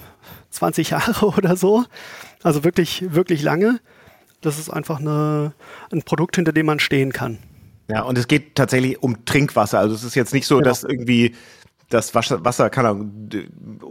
20 0.52 0.90
Jahre 0.92 1.26
oder 1.28 1.56
so. 1.56 1.86
Also 2.44 2.64
wirklich, 2.64 3.14
wirklich 3.14 3.42
lange. 3.42 3.80
Das 4.42 4.60
ist 4.60 4.70
einfach 4.70 5.00
eine, 5.00 5.54
ein 5.92 6.04
Produkt, 6.04 6.36
hinter 6.36 6.52
dem 6.52 6.66
man 6.66 6.80
stehen 6.80 7.14
kann. 7.14 7.40
Ja, 7.92 8.04
und 8.04 8.18
es 8.18 8.28
geht 8.28 8.56
tatsächlich 8.56 9.02
um 9.04 9.26
Trinkwasser. 9.26 9.80
Also 9.80 9.96
es 9.96 10.04
ist 10.04 10.16
jetzt 10.16 10.34
nicht 10.34 10.48
so, 10.48 10.58
genau. 10.58 10.70
dass 10.70 10.84
irgendwie 10.84 11.36
das 11.90 12.16
Wasser, 12.16 12.44
Wasser 12.46 12.70
keine 12.70 12.90
Ahnung, 12.90 13.30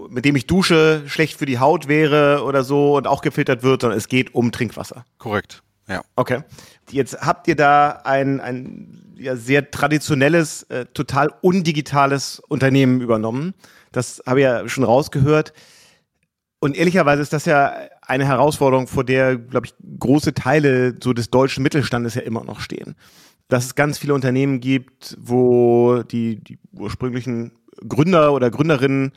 mit 0.08 0.24
dem 0.24 0.36
ich 0.36 0.46
dusche, 0.46 1.02
schlecht 1.06 1.38
für 1.38 1.46
die 1.46 1.58
Haut 1.58 1.86
wäre 1.86 2.42
oder 2.44 2.64
so 2.64 2.96
und 2.96 3.06
auch 3.06 3.20
gefiltert 3.20 3.62
wird, 3.62 3.82
sondern 3.82 3.98
es 3.98 4.08
geht 4.08 4.34
um 4.34 4.52
Trinkwasser. 4.52 5.04
Korrekt. 5.18 5.62
Ja. 5.86 6.02
Okay. 6.16 6.42
Jetzt 6.90 7.20
habt 7.20 7.46
ihr 7.46 7.56
da 7.56 8.00
ein, 8.04 8.40
ein 8.40 9.14
ja, 9.16 9.36
sehr 9.36 9.70
traditionelles, 9.70 10.62
äh, 10.64 10.86
total 10.86 11.30
undigitales 11.42 12.40
Unternehmen 12.48 13.00
übernommen. 13.00 13.54
Das 13.92 14.22
habe 14.26 14.40
ich 14.40 14.44
ja 14.44 14.68
schon 14.68 14.84
rausgehört. 14.84 15.52
Und 16.60 16.76
ehrlicherweise 16.76 17.22
ist 17.22 17.32
das 17.32 17.44
ja 17.44 17.74
eine 18.02 18.26
Herausforderung, 18.26 18.86
vor 18.86 19.04
der, 19.04 19.36
glaube 19.36 19.66
ich, 19.66 19.74
große 19.98 20.34
Teile 20.34 20.94
so 21.02 21.12
des 21.12 21.30
deutschen 21.30 21.62
Mittelstandes 21.62 22.14
ja 22.14 22.22
immer 22.22 22.44
noch 22.44 22.60
stehen. 22.60 22.96
Dass 23.50 23.66
es 23.66 23.74
ganz 23.74 23.98
viele 23.98 24.14
Unternehmen 24.14 24.60
gibt, 24.60 25.16
wo 25.20 26.02
die, 26.02 26.36
die 26.36 26.58
ursprünglichen 26.72 27.52
Gründer 27.86 28.32
oder 28.32 28.50
Gründerinnen 28.50 29.12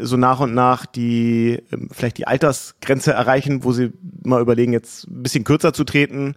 so 0.00 0.16
nach 0.16 0.40
und 0.40 0.54
nach 0.54 0.86
die 0.86 1.62
ähm, 1.72 1.88
vielleicht 1.92 2.18
die 2.18 2.26
Altersgrenze 2.26 3.12
erreichen, 3.12 3.64
wo 3.64 3.72
sie 3.72 3.92
mal 4.24 4.40
überlegen, 4.40 4.72
jetzt 4.72 5.06
ein 5.06 5.22
bisschen 5.22 5.44
kürzer 5.44 5.72
zu 5.72 5.84
treten, 5.84 6.34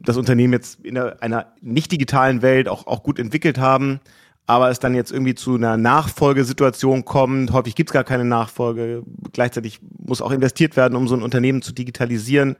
das 0.00 0.16
Unternehmen 0.16 0.52
jetzt 0.52 0.80
in 0.80 0.96
einer 0.98 1.52
nicht 1.60 1.92
digitalen 1.92 2.42
Welt 2.42 2.68
auch, 2.68 2.86
auch 2.86 3.02
gut 3.02 3.18
entwickelt 3.18 3.58
haben, 3.58 4.00
aber 4.46 4.70
es 4.70 4.78
dann 4.78 4.94
jetzt 4.94 5.12
irgendwie 5.12 5.34
zu 5.34 5.54
einer 5.54 5.76
Nachfolgesituation 5.76 7.04
kommt. 7.04 7.52
Häufig 7.52 7.74
gibt 7.74 7.90
es 7.90 7.94
gar 7.94 8.04
keine 8.04 8.24
Nachfolge. 8.24 9.02
Gleichzeitig 9.32 9.80
muss 9.98 10.20
auch 10.20 10.32
investiert 10.32 10.76
werden, 10.76 10.96
um 10.96 11.08
so 11.08 11.14
ein 11.14 11.22
Unternehmen 11.22 11.62
zu 11.62 11.72
digitalisieren. 11.72 12.56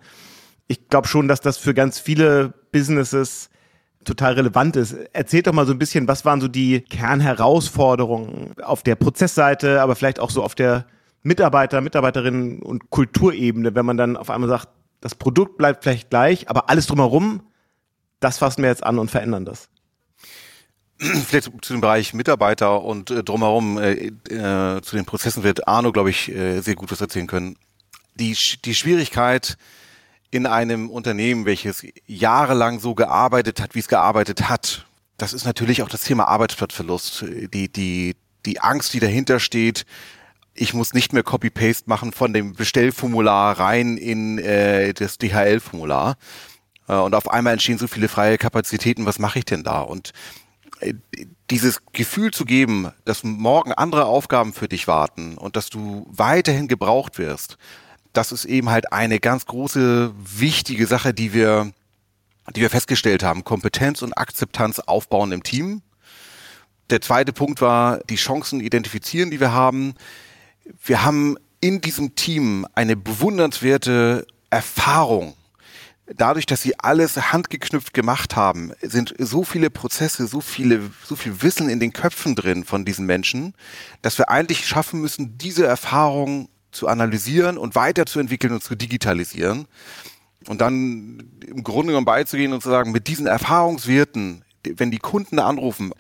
Ich 0.67 0.89
glaube 0.89 1.09
schon, 1.09 1.29
dass 1.29 1.43
das 1.43 1.59
für 1.59 1.75
ganz 1.75 1.99
viele 1.99 2.55
Businesses 2.73 3.51
total 4.05 4.35
relevant 4.35 4.77
ist. 4.77 4.93
Erzählt 5.13 5.47
doch 5.47 5.53
mal 5.53 5.67
so 5.67 5.73
ein 5.73 5.79
bisschen, 5.79 6.09
was 6.09 6.25
waren 6.25 6.41
so 6.41 6.49
die 6.49 6.81
Kernherausforderungen 6.81 8.55
auf 8.63 8.83
der 8.83 8.95
Prozessseite, 8.95 9.81
aber 9.83 9.97
vielleicht 9.97 10.21
auch 10.21 10.31
so 10.31 10.43
auf 10.43 10.55
der 10.55 10.87
Mitarbeiter, 11.23 11.81
Mitarbeiterinnen 11.81 12.61
und 12.61 12.91
Kulturebene, 12.91 13.75
wenn 13.75 13.87
man 13.87 13.97
dann 13.97 14.17
auf 14.17 14.31
einmal 14.31 14.49
sagt, 14.49 14.69
das 15.01 15.15
Produkt 15.15 15.59
bleibt 15.59 15.85
vielleicht 15.85 16.11
gleich, 16.11 16.49
aber 16.49 16.71
alles 16.71 16.87
drumherum, 16.87 17.43
das 18.21 18.39
fassen 18.39 18.63
wir 18.63 18.71
jetzt 18.71 18.85
an 18.85 18.99
und 18.99 19.11
verändern 19.11 19.45
das. 19.45 19.69
Vielleicht 20.97 21.51
zu 21.63 21.73
dem 21.75 21.81
Bereich 21.81 22.15
Mitarbeiter 22.15 22.83
und 22.83 23.11
äh, 23.11 23.25
drumherum 23.25 23.79
äh, 23.79 24.07
äh, 24.31 24.81
zu 24.81 24.97
den 24.97 25.05
Prozessen 25.05 25.43
wird 25.43 25.67
Arno, 25.67 25.93
glaube 25.93 26.11
ich, 26.11 26.31
äh, 26.31 26.61
sehr 26.61 26.77
gut 26.77 26.91
was 26.93 27.01
erzählen 27.01 27.27
können. 27.27 27.57
Die, 28.15 28.37
die 28.65 28.75
Schwierigkeit, 28.75 29.59
in 30.35 30.47
einem 30.47 30.91
Unternehmen, 30.91 31.47
welches 31.47 31.87
jahrelang 32.09 32.81
so 32.81 32.97
gearbeitet 32.97 33.61
hat, 33.61 33.77
wie 33.77 33.79
es 33.79 33.87
gearbeitet 33.87 34.49
hat, 34.49 34.85
das 35.17 35.33
ist 35.33 35.45
natürlich 35.45 35.81
auch 35.83 35.89
das 35.89 36.03
Thema 36.03 36.27
Arbeitsplatzverlust. 36.27 37.25
Die, 37.53 37.69
die, 37.71 38.17
die 38.45 38.61
Angst, 38.61 38.93
die 38.95 38.99
dahinter 38.99 39.39
steht, 39.39 39.87
ich 40.53 40.75
muss 40.75 40.93
nicht 40.93 41.13
mehr 41.13 41.23
Copy-Paste 41.23 41.89
machen 41.89 42.13
von 42.13 42.33
dem 42.33 42.55
Bestellformular 42.55 43.61
rein 43.61 43.97
in 43.97 44.39
äh, 44.39 44.93
das 44.93 45.19
DHL-Formular. 45.19 46.17
Äh, 46.89 46.95
und 46.95 47.15
auf 47.15 47.31
einmal 47.31 47.53
entstehen 47.53 47.79
so 47.79 47.87
viele 47.87 48.09
freie 48.09 48.37
Kapazitäten, 48.37 49.07
was 49.07 49.21
mache 49.21 49.39
ich 49.39 49.45
denn 49.45 49.63
da? 49.63 49.83
Und 49.83 50.13
äh, 50.81 50.95
dieses 51.51 51.81
Gefühl 51.93 52.33
zu 52.33 52.45
geben, 52.45 52.91
dass 53.05 53.23
morgen 53.23 53.73
andere 53.73 54.07
Aufgaben 54.07 54.53
für 54.53 54.67
dich 54.67 54.89
warten 54.89 55.39
und 55.39 55.55
dass 55.55 55.71
du 55.71 56.09
weiterhin 56.11 56.67
gebraucht 56.67 57.19
wirst, 57.19 57.57
das 58.15 58.33
ist 58.33 58.45
eben 58.47 58.71
halt 58.71 58.93
eine 58.93 59.21
ganz 59.21 59.45
große, 59.45 60.15
wichtige 60.17 60.87
Sache, 60.87 61.13
die 61.13 61.35
wir, 61.35 61.73
die 62.55 62.61
wir 62.61 62.71
festgestellt 62.71 63.23
haben. 63.23 63.45
Kompetenz 63.45 64.01
und 64.03 64.17
Akzeptanz 64.17 64.79
aufbauen 64.79 65.33
im 65.33 65.43
Team. 65.43 65.83
Der 66.91 67.01
zweite 67.01 67.33
Punkt 67.33 67.61
war 67.61 67.99
die 68.09 68.17
Chancen 68.17 68.61
identifizieren, 68.61 69.31
die 69.31 69.41
wir 69.41 69.53
haben. 69.53 69.95
Wir 70.85 71.05
haben 71.05 71.37
in 71.61 71.81
diesem 71.81 72.15
Team 72.15 72.67
eine 72.75 72.97
bewundernswerte 72.97 74.27
Erfahrung. 74.51 75.35
Dadurch, 76.07 76.45
dass 76.45 76.61
sie 76.61 76.79
alles 76.79 77.17
handgeknüpft 77.33 77.95
gemacht 77.95 78.37
haben, 78.37 78.73
sind 78.83 79.15
so 79.19 79.43
viele 79.43 79.71
Prozesse, 79.71 80.27
so 80.27 80.43
viele, 80.43 80.91
so 81.03 81.17
viel 81.17 81.41
Wissen 81.41 81.71
in 81.71 81.81
den 81.81 81.95
Köpfen 81.95 82.35
drin 82.35 82.65
von 82.65 82.85
diesen 82.85 83.07
Menschen, 83.07 83.55
dass 84.03 84.19
wir 84.19 84.29
eigentlich 84.29 84.69
schaffen 84.69 85.01
müssen, 85.01 85.39
diese 85.39 85.67
Erfahrung 85.67 86.51
zu 86.75 86.89
analysieren 86.89 87.59
und 87.59 87.75
weiterzuentwickeln 87.75 88.53
und 88.53 88.63
zu 88.63 88.75
digitalisieren. 88.75 89.67
Und 90.47 90.61
dann 90.61 91.31
im 91.47 91.65
Grunde 91.65 91.89
genommen 91.89 92.05
beizugehen 92.05 92.53
und 92.53 92.63
zu 92.63 92.69
sagen, 92.69 92.93
mit 92.93 93.09
diesen 93.09 93.27
Erfahrungswerten, 93.27 94.45
wenn 94.63 94.91
die 94.91 94.99
Kunden 94.99 95.39
anrufen, 95.39 95.93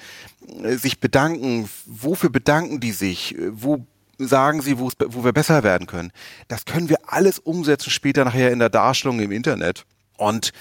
äh, 0.62 0.76
sich 0.76 1.00
bedanken, 1.00 1.69
wofür 1.87 2.31
bedanken 2.31 2.81
die 2.81 2.93
sich, 2.93 3.37
wo 3.50 3.87
sagen 4.19 4.62
sie, 4.62 4.78
wo 4.78 4.90
wir 5.25 5.33
besser 5.33 5.64
werden 5.64 5.87
können. 5.87 6.12
Das 6.47 6.66
können 6.66 6.88
wir 6.88 6.99
alles 7.07 7.40
umsetzen 7.40 7.90
später 7.90 8.25
nachher 8.25 8.52
in 8.52 8.61
der 8.61 8.71
Darstellung 8.71 9.19
im 9.21 9.33
Internet. 9.33 9.87
Und 10.16 10.52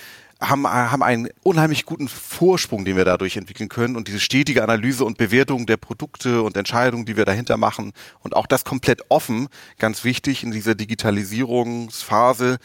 haben, 0.44 0.68
haben 0.68 1.04
einen 1.04 1.30
unheimlich 1.42 1.86
guten 1.86 2.08
Vorsprung, 2.08 2.86
den 2.86 2.98
wir 2.98 3.06
dadurch 3.06 3.38
entwickeln 3.38 3.70
können 3.70 3.96
und 3.96 4.08
diese 4.08 4.20
stetige 4.20 4.64
Analyse 4.64 5.06
und 5.06 5.18
Bewertung 5.18 5.66
der 5.66 5.78
Produkte 5.78 6.42
und 6.42 6.58
Entscheidungen, 6.58 7.06
die 7.06 7.18
wir 7.18 7.26
dahinter 7.26 7.58
machen 7.58 7.94
und 8.20 8.36
auch 8.36 8.48
das 8.48 8.66
komplett 8.66 9.02
offen, 9.10 9.48
ganz 9.80 10.04
wichtig 10.04 10.44
in 10.44 10.52
dieser 10.52 10.76
Digitalisierungsphase. 10.76 12.58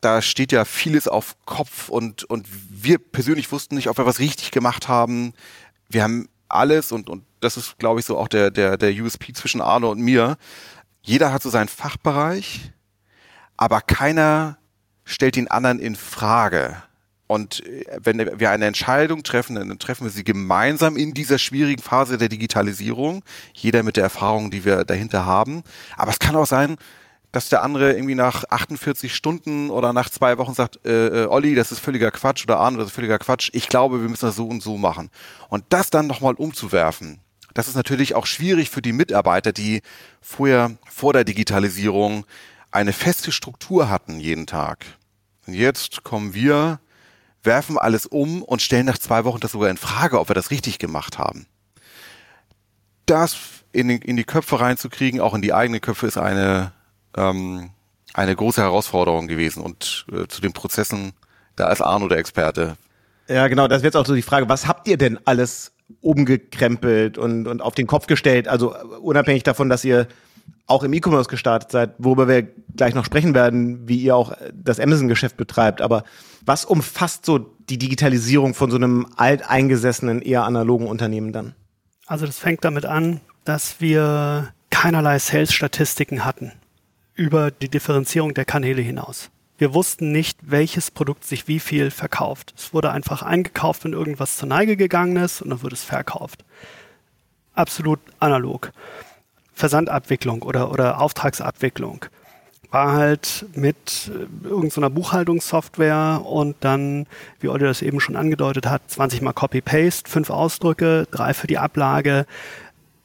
Da 0.00 0.20
steht 0.20 0.52
ja 0.52 0.64
vieles 0.64 1.08
auf 1.08 1.36
Kopf 1.46 1.88
und, 1.88 2.24
und 2.24 2.46
wir 2.70 2.98
persönlich 2.98 3.50
wussten 3.52 3.76
nicht, 3.76 3.88
ob 3.88 3.98
wir 3.98 4.06
was 4.06 4.18
richtig 4.18 4.50
gemacht 4.50 4.88
haben. 4.88 5.32
Wir 5.88 6.02
haben 6.02 6.28
alles 6.48 6.92
und, 6.92 7.08
und 7.08 7.24
das 7.40 7.56
ist, 7.56 7.78
glaube 7.78 8.00
ich, 8.00 8.06
so 8.06 8.18
auch 8.18 8.28
der, 8.28 8.50
der, 8.50 8.76
der 8.76 8.92
USP 8.92 9.32
zwischen 9.32 9.60
Arno 9.60 9.90
und 9.90 10.00
mir. 10.00 10.36
Jeder 11.02 11.32
hat 11.32 11.42
so 11.42 11.50
seinen 11.50 11.68
Fachbereich, 11.68 12.72
aber 13.56 13.80
keiner 13.80 14.58
stellt 15.04 15.36
den 15.36 15.48
anderen 15.48 15.78
in 15.78 15.96
Frage. 15.96 16.82
Und 17.26 17.64
äh, 17.66 17.84
wenn 18.02 18.18
wir 18.18 18.50
eine 18.50 18.66
Entscheidung 18.66 19.22
treffen, 19.22 19.56
dann 19.56 19.78
treffen 19.78 20.04
wir 20.04 20.10
sie 20.10 20.24
gemeinsam 20.24 20.96
in 20.96 21.14
dieser 21.14 21.38
schwierigen 21.38 21.82
Phase 21.82 22.18
der 22.18 22.28
Digitalisierung. 22.28 23.22
Jeder 23.52 23.82
mit 23.82 23.96
der 23.96 24.04
Erfahrung, 24.04 24.50
die 24.50 24.64
wir 24.64 24.84
dahinter 24.84 25.26
haben. 25.26 25.62
Aber 25.96 26.10
es 26.10 26.18
kann 26.18 26.36
auch 26.36 26.46
sein, 26.46 26.76
dass 27.32 27.48
der 27.48 27.62
andere 27.62 27.92
irgendwie 27.92 28.14
nach 28.14 28.44
48 28.48 29.14
Stunden 29.14 29.68
oder 29.68 29.92
nach 29.92 30.08
zwei 30.08 30.38
Wochen 30.38 30.54
sagt, 30.54 30.84
äh, 30.86 31.24
äh, 31.24 31.26
Olli, 31.26 31.54
das 31.54 31.70
ist 31.72 31.80
völliger 31.80 32.10
Quatsch 32.10 32.44
oder 32.44 32.58
Arne, 32.58 32.78
das 32.78 32.86
ist 32.86 32.94
völliger 32.94 33.18
Quatsch. 33.18 33.50
Ich 33.52 33.68
glaube, 33.68 34.00
wir 34.00 34.08
müssen 34.08 34.24
das 34.24 34.36
so 34.36 34.46
und 34.46 34.62
so 34.62 34.78
machen. 34.78 35.10
Und 35.48 35.64
das 35.68 35.90
dann 35.90 36.06
nochmal 36.06 36.34
umzuwerfen, 36.34 37.20
das 37.52 37.68
ist 37.68 37.74
natürlich 37.74 38.14
auch 38.14 38.26
schwierig 38.26 38.70
für 38.70 38.82
die 38.82 38.92
Mitarbeiter, 38.92 39.52
die 39.52 39.82
vorher 40.20 40.76
vor 40.90 41.12
der 41.12 41.24
Digitalisierung 41.24 42.24
eine 42.70 42.92
feste 42.92 43.32
Struktur 43.32 43.88
hatten 43.88 44.20
jeden 44.20 44.46
Tag. 44.46 44.84
Und 45.46 45.54
jetzt 45.54 46.04
kommen 46.04 46.34
wir 46.34 46.80
werfen 47.46 47.78
alles 47.78 48.06
um 48.06 48.42
und 48.42 48.62
stellen 48.62 48.86
nach 48.86 48.98
zwei 48.98 49.24
Wochen 49.24 49.40
das 49.40 49.52
sogar 49.52 49.70
in 49.70 49.76
Frage, 49.76 50.20
ob 50.20 50.28
wir 50.28 50.34
das 50.34 50.50
richtig 50.50 50.78
gemacht 50.78 51.18
haben. 51.18 51.46
Das 53.06 53.36
in, 53.72 53.90
in 53.90 54.16
die 54.16 54.24
Köpfe 54.24 54.60
reinzukriegen, 54.60 55.20
auch 55.20 55.34
in 55.34 55.42
die 55.42 55.52
eigenen 55.52 55.80
Köpfe, 55.80 56.06
ist 56.06 56.18
eine, 56.18 56.72
ähm, 57.16 57.70
eine 58.14 58.34
große 58.34 58.60
Herausforderung 58.60 59.28
gewesen. 59.28 59.62
Und 59.62 60.06
äh, 60.12 60.26
zu 60.26 60.40
den 60.40 60.52
Prozessen, 60.52 61.12
da 61.56 61.70
ist 61.70 61.80
Arno 61.80 62.08
der 62.08 62.18
Experte. 62.18 62.76
Ja, 63.28 63.48
genau, 63.48 63.68
das 63.68 63.82
wird 63.82 63.94
jetzt 63.94 64.00
auch 64.00 64.06
so 64.06 64.14
die 64.14 64.22
Frage, 64.22 64.48
was 64.48 64.66
habt 64.66 64.88
ihr 64.88 64.96
denn 64.96 65.18
alles 65.24 65.72
umgekrempelt 66.00 67.18
und, 67.18 67.46
und 67.46 67.60
auf 67.60 67.74
den 67.74 67.86
Kopf 67.86 68.06
gestellt? 68.06 68.48
Also 68.48 68.74
unabhängig 69.00 69.42
davon, 69.42 69.68
dass 69.68 69.84
ihr 69.84 70.08
auch 70.66 70.82
im 70.82 70.92
E-Commerce 70.92 71.28
gestartet 71.28 71.70
seid, 71.70 71.94
worüber 71.98 72.28
wir 72.28 72.42
gleich 72.42 72.94
noch 72.94 73.04
sprechen 73.04 73.34
werden, 73.34 73.88
wie 73.88 73.98
ihr 73.98 74.16
auch 74.16 74.32
das 74.52 74.80
Amazon-Geschäft 74.80 75.36
betreibt. 75.36 75.80
Aber 75.80 76.02
was 76.44 76.64
umfasst 76.64 77.24
so 77.24 77.38
die 77.38 77.78
Digitalisierung 77.78 78.54
von 78.54 78.70
so 78.70 78.76
einem 78.76 79.06
alteingesessenen, 79.16 80.22
eher 80.22 80.44
analogen 80.44 80.86
Unternehmen 80.86 81.32
dann? 81.32 81.54
Also 82.06 82.26
das 82.26 82.38
fängt 82.38 82.64
damit 82.64 82.84
an, 82.84 83.20
dass 83.44 83.80
wir 83.80 84.52
keinerlei 84.70 85.18
Sales-Statistiken 85.18 86.24
hatten 86.24 86.52
über 87.14 87.50
die 87.50 87.68
Differenzierung 87.68 88.34
der 88.34 88.44
Kanäle 88.44 88.82
hinaus. 88.82 89.30
Wir 89.58 89.72
wussten 89.72 90.12
nicht, 90.12 90.38
welches 90.42 90.90
Produkt 90.90 91.24
sich 91.24 91.48
wie 91.48 91.60
viel 91.60 91.90
verkauft. 91.90 92.52
Es 92.56 92.74
wurde 92.74 92.90
einfach 92.90 93.22
eingekauft, 93.22 93.84
wenn 93.84 93.94
irgendwas 93.94 94.36
zur 94.36 94.48
Neige 94.48 94.76
gegangen 94.76 95.16
ist 95.16 95.40
und 95.40 95.50
dann 95.50 95.62
wurde 95.62 95.74
es 95.74 95.82
verkauft. 95.82 96.44
Absolut 97.54 98.00
analog. 98.20 98.70
Versandabwicklung 99.56 100.42
oder, 100.42 100.70
oder 100.70 101.00
Auftragsabwicklung 101.00 102.04
war 102.70 102.92
halt 102.92 103.46
mit 103.54 104.10
äh, 104.12 104.46
irgendeiner 104.46 104.90
Buchhaltungssoftware 104.90 106.22
und 106.24 106.56
dann, 106.60 107.06
wie 107.40 107.48
Olli 107.48 107.64
das 107.64 107.80
eben 107.80 108.00
schon 108.00 108.16
angedeutet 108.16 108.66
hat, 108.66 108.82
20 108.88 109.22
mal 109.22 109.32
Copy-Paste, 109.32 110.10
fünf 110.10 110.28
Ausdrücke, 110.30 111.08
drei 111.10 111.32
für 111.32 111.46
die 111.46 111.58
Ablage. 111.58 112.26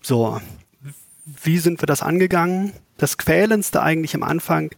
So, 0.01 0.41
wie 1.41 1.57
sind 1.57 1.81
wir 1.81 1.85
das 1.85 2.01
angegangen? 2.01 2.73
Das 2.97 3.17
Quälendste 3.17 3.81
eigentlich 3.81 4.13
am 4.13 4.23
Anfang 4.23 4.71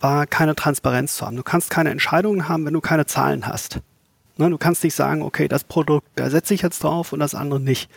war 0.00 0.26
keine 0.26 0.54
Transparenz 0.54 1.16
zu 1.16 1.24
haben. 1.24 1.36
Du 1.36 1.42
kannst 1.42 1.70
keine 1.70 1.90
Entscheidungen 1.90 2.48
haben, 2.48 2.66
wenn 2.66 2.74
du 2.74 2.82
keine 2.82 3.06
Zahlen 3.06 3.46
hast. 3.46 3.80
Ne, 4.36 4.50
du 4.50 4.58
kannst 4.58 4.84
nicht 4.84 4.94
sagen, 4.94 5.22
okay, 5.22 5.48
das 5.48 5.64
Produkt, 5.64 6.08
da 6.16 6.28
setze 6.28 6.52
ich 6.52 6.60
jetzt 6.60 6.82
drauf 6.82 7.14
und 7.14 7.20
das 7.20 7.34
andere 7.34 7.60
nicht. 7.60 7.88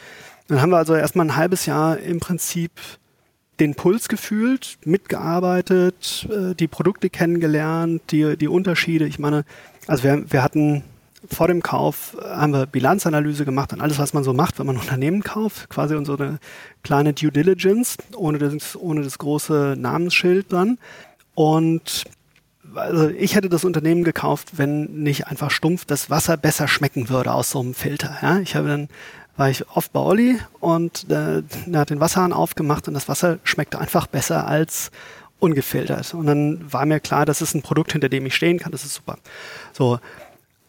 Dann 0.47 0.61
haben 0.61 0.69
wir 0.69 0.77
also 0.77 0.95
erstmal 0.95 1.25
ein 1.25 1.35
halbes 1.35 1.65
Jahr 1.65 1.97
im 1.97 2.19
Prinzip 2.19 2.71
den 3.59 3.75
Puls 3.75 4.07
gefühlt, 4.07 4.77
mitgearbeitet, 4.85 6.27
äh, 6.31 6.55
die 6.55 6.67
Produkte 6.67 7.09
kennengelernt, 7.09 8.01
die, 8.11 8.37
die 8.37 8.47
Unterschiede. 8.47 9.05
Ich 9.05 9.19
meine, 9.19 9.45
also 9.87 10.03
wir, 10.03 10.31
wir 10.31 10.43
hatten 10.43 10.83
vor 11.29 11.47
dem 11.47 11.63
Kauf, 11.63 12.15
haben 12.21 12.53
wir 12.53 12.65
Bilanzanalyse 12.65 13.45
gemacht 13.45 13.73
und 13.73 13.81
alles, 13.81 13.97
was 13.97 14.13
man 14.13 14.23
so 14.23 14.33
macht, 14.33 14.59
wenn 14.59 14.67
man 14.67 14.75
ein 14.77 14.81
Unternehmen 14.83 15.23
kauft, 15.23 15.69
quasi 15.69 15.95
unsere 15.95 16.39
kleine 16.83 17.13
Due 17.13 17.31
Diligence, 17.31 17.97
ohne 18.15 18.37
das, 18.37 18.75
ohne 18.75 19.01
das 19.01 19.17
große 19.17 19.75
Namensschild 19.77 20.51
dran. 20.51 20.77
Und 21.33 22.05
also 22.75 23.09
ich 23.09 23.35
hätte 23.35 23.49
das 23.49 23.65
Unternehmen 23.65 24.03
gekauft, 24.03 24.57
wenn 24.57 24.85
nicht 25.03 25.27
einfach 25.27 25.51
stumpf 25.51 25.85
das 25.85 26.09
Wasser 26.09 26.37
besser 26.37 26.67
schmecken 26.67 27.09
würde 27.09 27.33
aus 27.33 27.51
so 27.51 27.59
einem 27.59 27.73
Filter. 27.73 28.17
Ja? 28.21 28.39
Ich 28.39 28.55
habe 28.55 28.67
dann 28.67 28.89
war 29.37 29.49
ich 29.49 29.67
oft 29.69 29.93
bei 29.93 29.99
Olli 29.99 30.39
und 30.59 31.09
äh, 31.09 31.43
er 31.71 31.79
hat 31.79 31.91
den 31.91 31.99
Wasserhahn 31.99 32.33
aufgemacht 32.33 32.87
und 32.87 32.95
das 32.95 33.07
Wasser 33.07 33.37
schmeckte 33.43 33.79
einfach 33.79 34.07
besser 34.07 34.47
als 34.47 34.91
ungefiltert. 35.39 36.13
Und 36.13 36.25
dann 36.25 36.73
war 36.73 36.85
mir 36.85 36.99
klar, 36.99 37.25
das 37.25 37.41
ist 37.41 37.53
ein 37.53 37.61
Produkt, 37.61 37.91
hinter 37.91 38.09
dem 38.09 38.25
ich 38.25 38.35
stehen 38.35 38.59
kann, 38.59 38.71
das 38.71 38.83
ist 38.83 38.95
super. 38.95 39.17
So, 39.71 39.99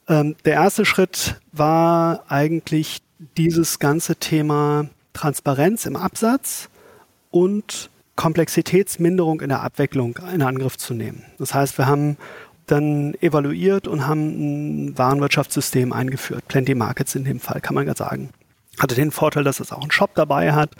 ähm, 0.08 0.36
der 0.44 0.54
erste 0.54 0.84
Schritt 0.84 1.40
war 1.52 2.24
eigentlich 2.28 3.00
dieses 3.36 3.78
ganze 3.78 4.16
Thema 4.16 4.86
Transparenz 5.12 5.86
im 5.86 5.96
Absatz 5.96 6.68
und 7.30 7.90
Komplexitätsminderung 8.16 9.40
in 9.40 9.48
der 9.48 9.62
Abwicklung 9.62 10.18
in 10.32 10.42
Angriff 10.42 10.76
zu 10.76 10.92
nehmen. 10.92 11.24
Das 11.38 11.54
heißt, 11.54 11.78
wir 11.78 11.86
haben 11.86 12.16
dann 12.66 13.14
evaluiert 13.20 13.88
und 13.88 14.06
haben 14.06 14.88
ein 14.88 14.98
Warenwirtschaftssystem 14.98 15.92
eingeführt. 15.92 16.46
Plenty 16.48 16.74
Markets 16.74 17.14
in 17.14 17.24
dem 17.24 17.40
Fall, 17.40 17.60
kann 17.60 17.74
man 17.74 17.86
ja 17.86 17.94
sagen. 17.94 18.30
Hatte 18.78 18.94
den 18.94 19.10
Vorteil, 19.10 19.44
dass 19.44 19.60
es 19.60 19.72
auch 19.72 19.82
einen 19.82 19.90
Shop 19.90 20.10
dabei 20.14 20.52
hat. 20.52 20.70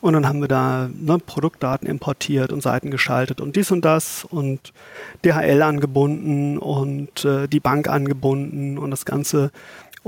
Und 0.00 0.12
dann 0.12 0.28
haben 0.28 0.40
wir 0.40 0.48
da 0.48 0.88
ne, 0.92 1.18
Produktdaten 1.18 1.88
importiert 1.88 2.52
und 2.52 2.62
Seiten 2.62 2.90
geschaltet 2.90 3.40
und 3.40 3.56
dies 3.56 3.70
und 3.70 3.84
das 3.84 4.24
und 4.24 4.72
DHL 5.24 5.62
angebunden 5.62 6.58
und 6.58 7.24
äh, 7.24 7.48
die 7.48 7.60
Bank 7.60 7.88
angebunden 7.88 8.78
und 8.78 8.90
das 8.90 9.04
Ganze 9.04 9.50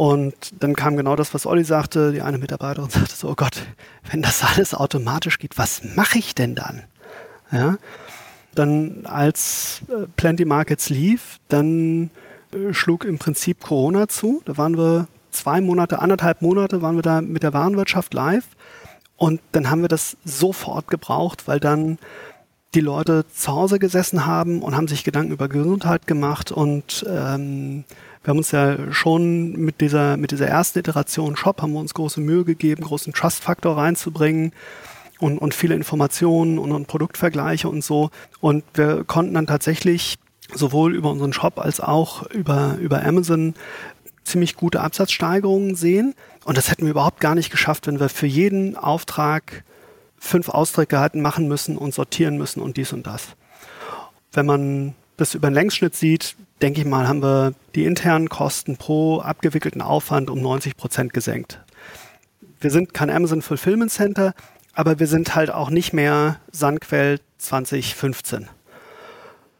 und 0.01 0.35
dann 0.61 0.75
kam 0.75 0.97
genau 0.97 1.15
das, 1.15 1.35
was 1.35 1.45
Olli 1.45 1.63
sagte. 1.63 2.13
Die 2.13 2.23
eine 2.23 2.39
Mitarbeiterin 2.39 2.89
sagte 2.91 3.15
so, 3.15 3.29
oh 3.29 3.35
Gott, 3.35 3.63
wenn 4.11 4.23
das 4.23 4.43
alles 4.43 4.75
automatisch 4.75 5.39
geht, 5.39 5.59
was 5.59 5.83
mache 5.95 6.19
ich 6.19 6.35
denn 6.35 6.55
dann? 6.55 6.85
Ja. 7.53 7.77
Dann 8.55 9.05
als 9.05 9.83
äh, 9.89 10.07
Plenty 10.17 10.45
Markets 10.45 10.89
lief, 10.89 11.39
dann 11.49 12.11
äh, 12.53 12.73
schlug 12.73 13.05
im 13.05 13.19
Prinzip 13.19 13.61
Corona 13.61 14.09
zu. 14.09 14.43
Da 14.45 14.57
waren 14.57 14.77
wir 14.77 15.07
zwei 15.31 15.61
Monate, 15.61 16.01
anderthalb 16.01 16.43
Monate 16.43 16.83
waren 16.83 16.97
wir 16.97 17.03
da 17.03 17.21
mit 17.21 17.43
der 17.43 17.53
Warenwirtschaft 17.53 18.15
live. 18.15 18.45
Und 19.17 19.41
dann 19.53 19.71
haben 19.71 19.83
wir 19.83 19.89
das 19.89 20.17
sofort 20.25 20.89
gebraucht, 20.89 21.47
weil 21.47 21.61
dann 21.61 21.99
die 22.75 22.81
Leute 22.81 23.27
zu 23.35 23.53
Hause 23.53 23.79
gesessen 23.79 24.27
haben 24.27 24.63
und 24.63 24.77
haben 24.77 24.89
sich 24.89 25.05
Gedanken 25.05 25.33
über 25.33 25.49
Gesundheit 25.49 26.07
gemacht 26.07 26.53
und 26.53 27.05
ähm, 27.09 27.85
wir 28.23 28.31
haben 28.31 28.39
uns 28.39 28.51
ja 28.51 28.93
schon 28.93 29.53
mit 29.53 29.81
dieser, 29.81 30.17
mit 30.19 30.31
dieser 30.31 30.47
ersten 30.47 30.79
Iteration 30.79 31.37
Shop 31.37 31.63
haben 31.63 31.73
wir 31.73 31.81
uns 31.81 31.95
große 31.95 32.21
Mühe 32.21 32.45
gegeben, 32.45 32.85
großen 32.85 33.15
Trust-Faktor 33.15 33.79
reinzubringen 33.79 34.53
und, 35.21 35.39
und 35.39 35.55
viele 35.55 35.75
Informationen 35.75 36.59
und, 36.59 36.73
und 36.73 36.87
Produktvergleiche 36.87 37.69
und 37.69 37.83
so. 37.83 38.11
Und 38.41 38.63
wir 38.75 39.05
konnten 39.05 39.35
dann 39.35 39.47
tatsächlich 39.47 40.17
sowohl 40.53 40.95
über 40.95 41.11
unseren 41.11 41.33
Shop 41.33 41.59
als 41.59 41.81
auch 41.81 42.27
über, 42.31 42.77
über 42.79 43.03
Amazon 43.05 43.55
ziemlich 44.25 44.57
gute 44.57 44.81
Absatzsteigerungen 44.81 45.75
sehen. 45.75 46.15
Und 46.45 46.57
das 46.57 46.71
hätten 46.71 46.85
wir 46.85 46.91
überhaupt 46.91 47.21
gar 47.21 47.35
nicht 47.35 47.51
geschafft, 47.51 47.87
wenn 47.87 48.01
wir 48.01 48.09
für 48.09 48.27
jeden 48.27 48.77
Auftrag 48.77 49.65
fünf 50.19 50.49
Ausdrücke 50.49 51.01
hatten 51.01 51.21
machen 51.23 51.49
müssen 51.49 51.77
und 51.77 51.95
sortieren 51.95 52.37
müssen 52.37 52.61
und 52.61 52.77
dies 52.77 52.93
und 52.93 53.07
das. 53.07 53.29
Wenn 54.33 54.47
man 54.47 54.95
das 55.17 55.35
über 55.35 55.49
den 55.49 55.55
Längsschnitt 55.55 55.97
sieht, 55.97 56.37
denke 56.63 56.81
ich 56.81 56.87
mal, 56.87 57.09
haben 57.09 57.23
wir 57.23 57.55
die 57.75 57.85
internen 57.85 58.29
Kosten 58.29 58.77
pro 58.77 59.21
abgewickelten 59.21 59.83
Aufwand 59.83 60.31
um 60.31 60.41
90 60.41 60.77
Prozent 60.77 61.13
gesenkt. 61.13 61.61
Wir 62.61 62.71
sind 62.71 62.93
kein 62.93 63.11
Amazon 63.11 63.43
Fulfillment 63.43 63.91
Center, 63.91 64.35
aber 64.75 64.99
wir 64.99 65.07
sind 65.07 65.35
halt 65.35 65.51
auch 65.51 65.71
nicht 65.71 65.93
mehr 65.93 66.41
Sandquell 66.53 67.21
2015. 67.39 68.49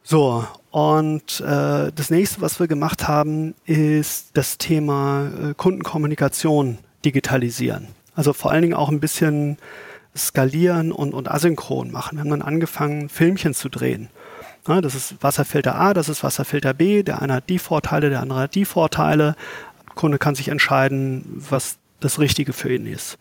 So, 0.03 0.45
und 0.71 1.41
äh, 1.41 1.91
das 1.93 2.09
nächste, 2.09 2.39
was 2.39 2.59
wir 2.59 2.67
gemacht 2.67 3.07
haben, 3.07 3.55
ist 3.65 4.29
das 4.33 4.57
Thema 4.57 5.27
äh, 5.27 5.53
Kundenkommunikation 5.53 6.77
digitalisieren. 7.03 7.89
Also 8.15 8.31
vor 8.31 8.51
allen 8.51 8.61
Dingen 8.61 8.73
auch 8.73 8.89
ein 8.89 9.01
bisschen 9.01 9.57
skalieren 10.15 10.93
und, 10.93 11.13
und 11.13 11.29
asynchron 11.29 11.91
machen. 11.91 12.17
Wir 12.17 12.21
haben 12.21 12.29
dann 12.29 12.41
angefangen, 12.41 13.09
Filmchen 13.09 13.53
zu 13.53 13.67
drehen. 13.67 14.09
Ja, 14.67 14.79
das 14.79 14.95
ist 14.95 15.21
Wasserfilter 15.21 15.75
A, 15.75 15.93
das 15.93 16.07
ist 16.07 16.23
Wasserfilter 16.23 16.73
B. 16.73 17.03
Der 17.03 17.21
eine 17.21 17.35
hat 17.35 17.49
die 17.49 17.59
Vorteile, 17.59 18.09
der 18.09 18.21
andere 18.21 18.41
hat 18.41 18.55
die 18.55 18.65
Vorteile. 18.65 19.35
Der 19.87 19.95
Kunde 19.95 20.19
kann 20.19 20.35
sich 20.35 20.47
entscheiden, 20.47 21.25
was 21.49 21.77
das 21.99 22.19
Richtige 22.19 22.53
für 22.53 22.73
ihn 22.73 22.85
ist. 22.85 23.17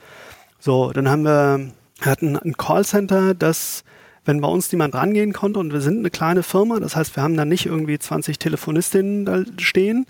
So, 0.60 0.92
dann 0.92 1.08
haben 1.08 1.22
wir, 1.22 1.72
wir 2.00 2.12
hatten 2.12 2.36
ein 2.36 2.56
Callcenter, 2.56 3.34
das, 3.34 3.82
wenn 4.24 4.40
bei 4.40 4.48
uns 4.48 4.70
niemand 4.72 4.94
rangehen 4.94 5.32
konnte 5.32 5.58
und 5.60 5.72
wir 5.72 5.80
sind 5.80 5.98
eine 5.98 6.10
kleine 6.10 6.42
Firma, 6.42 6.78
das 6.80 6.96
heißt, 6.96 7.16
wir 7.16 7.22
haben 7.22 7.36
da 7.36 7.44
nicht 7.44 7.66
irgendwie 7.66 7.98
20 7.98 8.38
Telefonistinnen 8.38 9.24
da 9.24 9.42
stehen, 9.58 10.06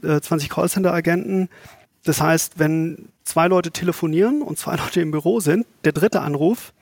20 0.00 0.48
äh, 0.48 0.52
Callcenter-Agenten. 0.52 1.48
Das 2.04 2.20
heißt, 2.20 2.58
wenn 2.58 3.08
zwei 3.22 3.46
Leute 3.46 3.70
telefonieren 3.70 4.42
und 4.42 4.58
zwei 4.58 4.76
Leute 4.76 5.00
im 5.00 5.10
Büro 5.10 5.40
sind, 5.40 5.66
der 5.84 5.92
dritte 5.92 6.20
Anruf 6.20 6.72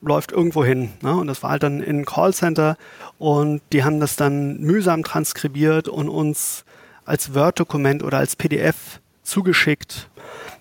läuft 0.00 0.32
irgendwo 0.32 0.64
hin. 0.64 0.90
Ne? 1.02 1.14
Und 1.14 1.26
das 1.26 1.42
war 1.42 1.50
halt 1.50 1.62
dann 1.62 1.82
in 1.82 2.04
Callcenter 2.04 2.76
und 3.18 3.60
die 3.72 3.84
haben 3.84 4.00
das 4.00 4.16
dann 4.16 4.58
mühsam 4.60 5.02
transkribiert 5.02 5.88
und 5.88 6.08
uns 6.08 6.64
als 7.04 7.34
Word-Dokument 7.34 8.02
oder 8.02 8.18
als 8.18 8.36
PDF 8.36 9.00
zugeschickt. 9.22 10.08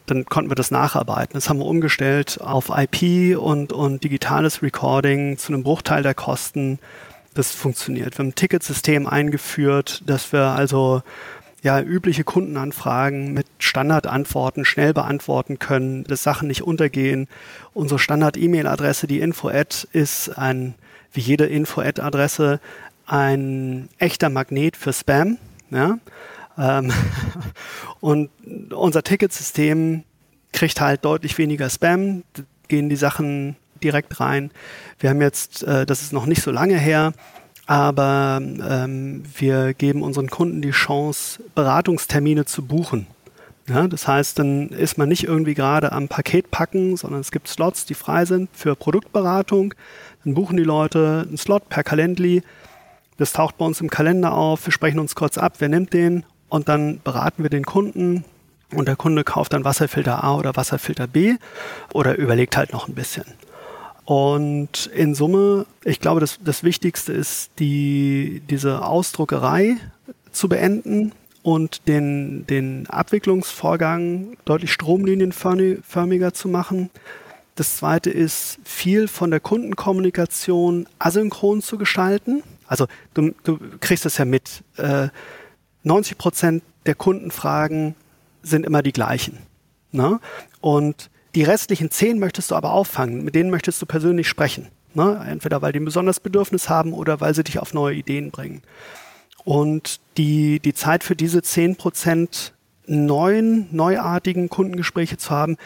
Dann 0.07 0.25
konnten 0.25 0.49
wir 0.49 0.55
das 0.55 0.71
nacharbeiten. 0.71 1.33
Das 1.33 1.49
haben 1.49 1.59
wir 1.59 1.65
umgestellt 1.65 2.39
auf 2.41 2.71
IP 2.75 3.37
und, 3.37 3.73
und 3.73 4.03
digitales 4.03 4.63
Recording 4.63 5.37
zu 5.37 5.53
einem 5.53 5.63
Bruchteil 5.63 6.01
der 6.01 6.15
Kosten. 6.15 6.79
Das 7.33 7.51
funktioniert. 7.51 8.17
Wir 8.17 8.23
haben 8.23 8.29
ein 8.29 8.35
Ticketsystem 8.35 9.05
eingeführt, 9.05 10.01
dass 10.07 10.31
wir 10.33 10.45
also 10.45 11.03
ja, 11.61 11.81
übliche 11.81 12.23
Kundenanfragen 12.23 13.33
mit 13.33 13.47
Standardantworten 13.59 14.63
schnell 14.63 14.93
beantworten 14.93 15.59
können, 15.59 16.05
dass 16.05 16.23
Sachen 16.23 16.47
nicht 16.47 16.61
untergehen. 16.61 17.27
Unsere 17.73 17.99
Standard-E-Mail-Adresse, 17.99 19.07
die 19.07 19.19
Info-Ad, 19.19 19.87
ist 19.91 20.29
ein, 20.37 20.75
wie 21.11 21.21
jede 21.21 21.45
Info-Ad-Adresse, 21.45 22.59
ein 23.05 23.89
echter 23.97 24.29
Magnet 24.29 24.77
für 24.77 24.93
Spam. 24.93 25.37
Ja? 25.69 25.97
Ähm, 26.57 26.91
und 27.99 28.29
unser 28.71 29.03
Ticketsystem 29.03 30.03
kriegt 30.51 30.81
halt 30.81 31.05
deutlich 31.05 31.37
weniger 31.37 31.69
Spam, 31.69 32.23
gehen 32.67 32.89
die 32.89 32.95
Sachen 32.95 33.55
direkt 33.83 34.19
rein. 34.19 34.51
Wir 34.99 35.09
haben 35.09 35.21
jetzt, 35.21 35.63
äh, 35.63 35.85
das 35.85 36.01
ist 36.01 36.13
noch 36.13 36.25
nicht 36.25 36.41
so 36.41 36.51
lange 36.51 36.77
her, 36.77 37.13
aber 37.67 38.39
ähm, 38.41 39.23
wir 39.37 39.73
geben 39.73 40.01
unseren 40.01 40.29
Kunden 40.29 40.61
die 40.61 40.71
Chance, 40.71 41.43
Beratungstermine 41.53 42.45
zu 42.45 42.65
buchen. 42.65 43.07
Ja, 43.69 43.87
das 43.89 44.07
heißt, 44.07 44.39
dann 44.39 44.69
ist 44.69 44.97
man 44.97 45.09
nicht 45.09 45.25
irgendwie 45.25 45.53
gerade 45.53 45.91
am 45.91 46.07
Paket 46.07 46.51
packen, 46.51 46.95
sondern 46.95 47.19
es 47.19 47.31
gibt 47.31 47.49
Slots, 47.49 47.85
die 47.85 47.95
frei 47.95 48.23
sind 48.23 48.49
für 48.53 48.77
Produktberatung. 48.77 49.73
Dann 50.23 50.33
buchen 50.33 50.55
die 50.55 50.63
Leute 50.63 51.25
einen 51.27 51.37
Slot 51.37 51.67
per 51.67 51.83
Calendly. 51.83 52.43
Das 53.17 53.33
taucht 53.33 53.57
bei 53.57 53.65
uns 53.65 53.81
im 53.81 53.89
Kalender 53.89 54.33
auf. 54.33 54.65
Wir 54.65 54.71
sprechen 54.71 54.99
uns 54.99 55.15
kurz 55.15 55.37
ab, 55.37 55.55
wer 55.59 55.67
nimmt 55.67 55.91
den 55.91 56.23
und 56.49 56.69
dann 56.69 57.01
beraten 57.03 57.43
wir 57.43 57.49
den 57.49 57.65
Kunden 57.65 58.23
und 58.73 58.87
der 58.87 58.95
Kunde 58.95 59.23
kauft 59.23 59.53
dann 59.53 59.63
Wasserfilter 59.63 60.23
A 60.23 60.35
oder 60.35 60.55
Wasserfilter 60.55 61.07
B 61.07 61.35
oder 61.93 62.17
überlegt 62.17 62.57
halt 62.57 62.73
noch 62.73 62.87
ein 62.87 62.95
bisschen. 62.95 63.25
Und 64.05 64.87
in 64.87 65.15
Summe, 65.15 65.65
ich 65.83 65.99
glaube, 65.99 66.21
das, 66.21 66.39
das 66.41 66.63
Wichtigste 66.63 67.11
ist, 67.11 67.51
die, 67.59 68.41
diese 68.49 68.85
Ausdruckerei 68.85 69.75
zu 70.31 70.47
beenden 70.47 71.11
und 71.43 71.87
den, 71.87 72.45
den 72.47 72.87
Abwicklungsvorgang 72.87 74.37
deutlich 74.45 74.71
stromlinienförmiger 74.71 76.33
zu 76.33 76.47
machen. 76.47 76.89
Das 77.55 77.77
zweite 77.77 78.09
ist, 78.09 78.59
viel 78.63 79.07
von 79.07 79.31
der 79.31 79.39
Kundenkommunikation 79.39 80.87
asynchron 80.99 81.61
zu 81.61 81.77
gestalten. 81.77 82.43
Also 82.67 82.87
du, 83.13 83.33
du 83.43 83.59
kriegst 83.79 84.05
es 84.05 84.17
ja 84.17 84.25
mit. 84.25 84.63
Äh, 84.77 85.09
90 85.87 86.17
Prozent 86.17 86.63
der 86.85 86.95
Kundenfragen 86.95 87.95
sind 88.43 88.65
immer 88.65 88.83
die 88.83 88.93
gleichen. 88.93 89.39
Ne? 89.91 90.19
Und 90.61 91.09
die 91.35 91.43
restlichen 91.43 91.91
zehn 91.91 92.19
möchtest 92.19 92.51
du 92.51 92.55
aber 92.55 92.71
auffangen, 92.71 93.23
mit 93.23 93.35
denen 93.35 93.49
möchtest 93.49 93.81
du 93.81 93.85
persönlich 93.85 94.27
sprechen. 94.27 94.67
Ne? 94.93 95.23
Entweder 95.27 95.61
weil 95.61 95.71
die 95.71 95.79
ein 95.79 95.85
besonderes 95.85 96.19
Bedürfnis 96.19 96.69
haben 96.69 96.93
oder 96.93 97.19
weil 97.21 97.33
sie 97.33 97.43
dich 97.43 97.59
auf 97.59 97.73
neue 97.73 97.95
Ideen 97.95 98.31
bringen. 98.31 98.61
Und 99.43 99.99
die, 100.17 100.59
die 100.59 100.73
Zeit 100.73 101.03
für 101.03 101.15
diese 101.15 101.39
10% 101.39 102.51
neuen, 102.85 103.67
neuartigen 103.71 104.49
Kundengespräche 104.49 105.17
zu 105.17 105.29
haben, 105.29 105.57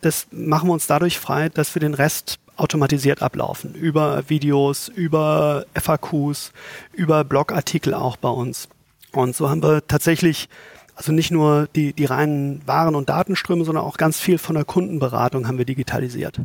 das 0.00 0.26
machen 0.30 0.68
wir 0.68 0.72
uns 0.72 0.86
dadurch 0.86 1.18
frei, 1.18 1.48
dass 1.48 1.74
wir 1.74 1.80
den 1.80 1.94
Rest 1.94 2.38
automatisiert 2.56 3.22
ablaufen. 3.22 3.74
Über 3.74 4.28
Videos, 4.28 4.88
über 4.88 5.64
FAQs, 5.74 6.52
über 6.92 7.24
Blogartikel 7.24 7.94
auch 7.94 8.16
bei 8.16 8.28
uns. 8.28 8.68
Und 9.12 9.34
so 9.34 9.50
haben 9.50 9.62
wir 9.62 9.86
tatsächlich 9.86 10.48
also 11.00 11.12
nicht 11.12 11.30
nur 11.30 11.66
die, 11.74 11.94
die 11.94 12.04
reinen 12.04 12.60
Waren- 12.66 12.94
und 12.94 13.08
Datenströme, 13.08 13.64
sondern 13.64 13.84
auch 13.84 13.96
ganz 13.96 14.20
viel 14.20 14.36
von 14.36 14.54
der 14.54 14.66
Kundenberatung 14.66 15.48
haben 15.48 15.56
wir 15.56 15.64
digitalisiert. 15.64 16.42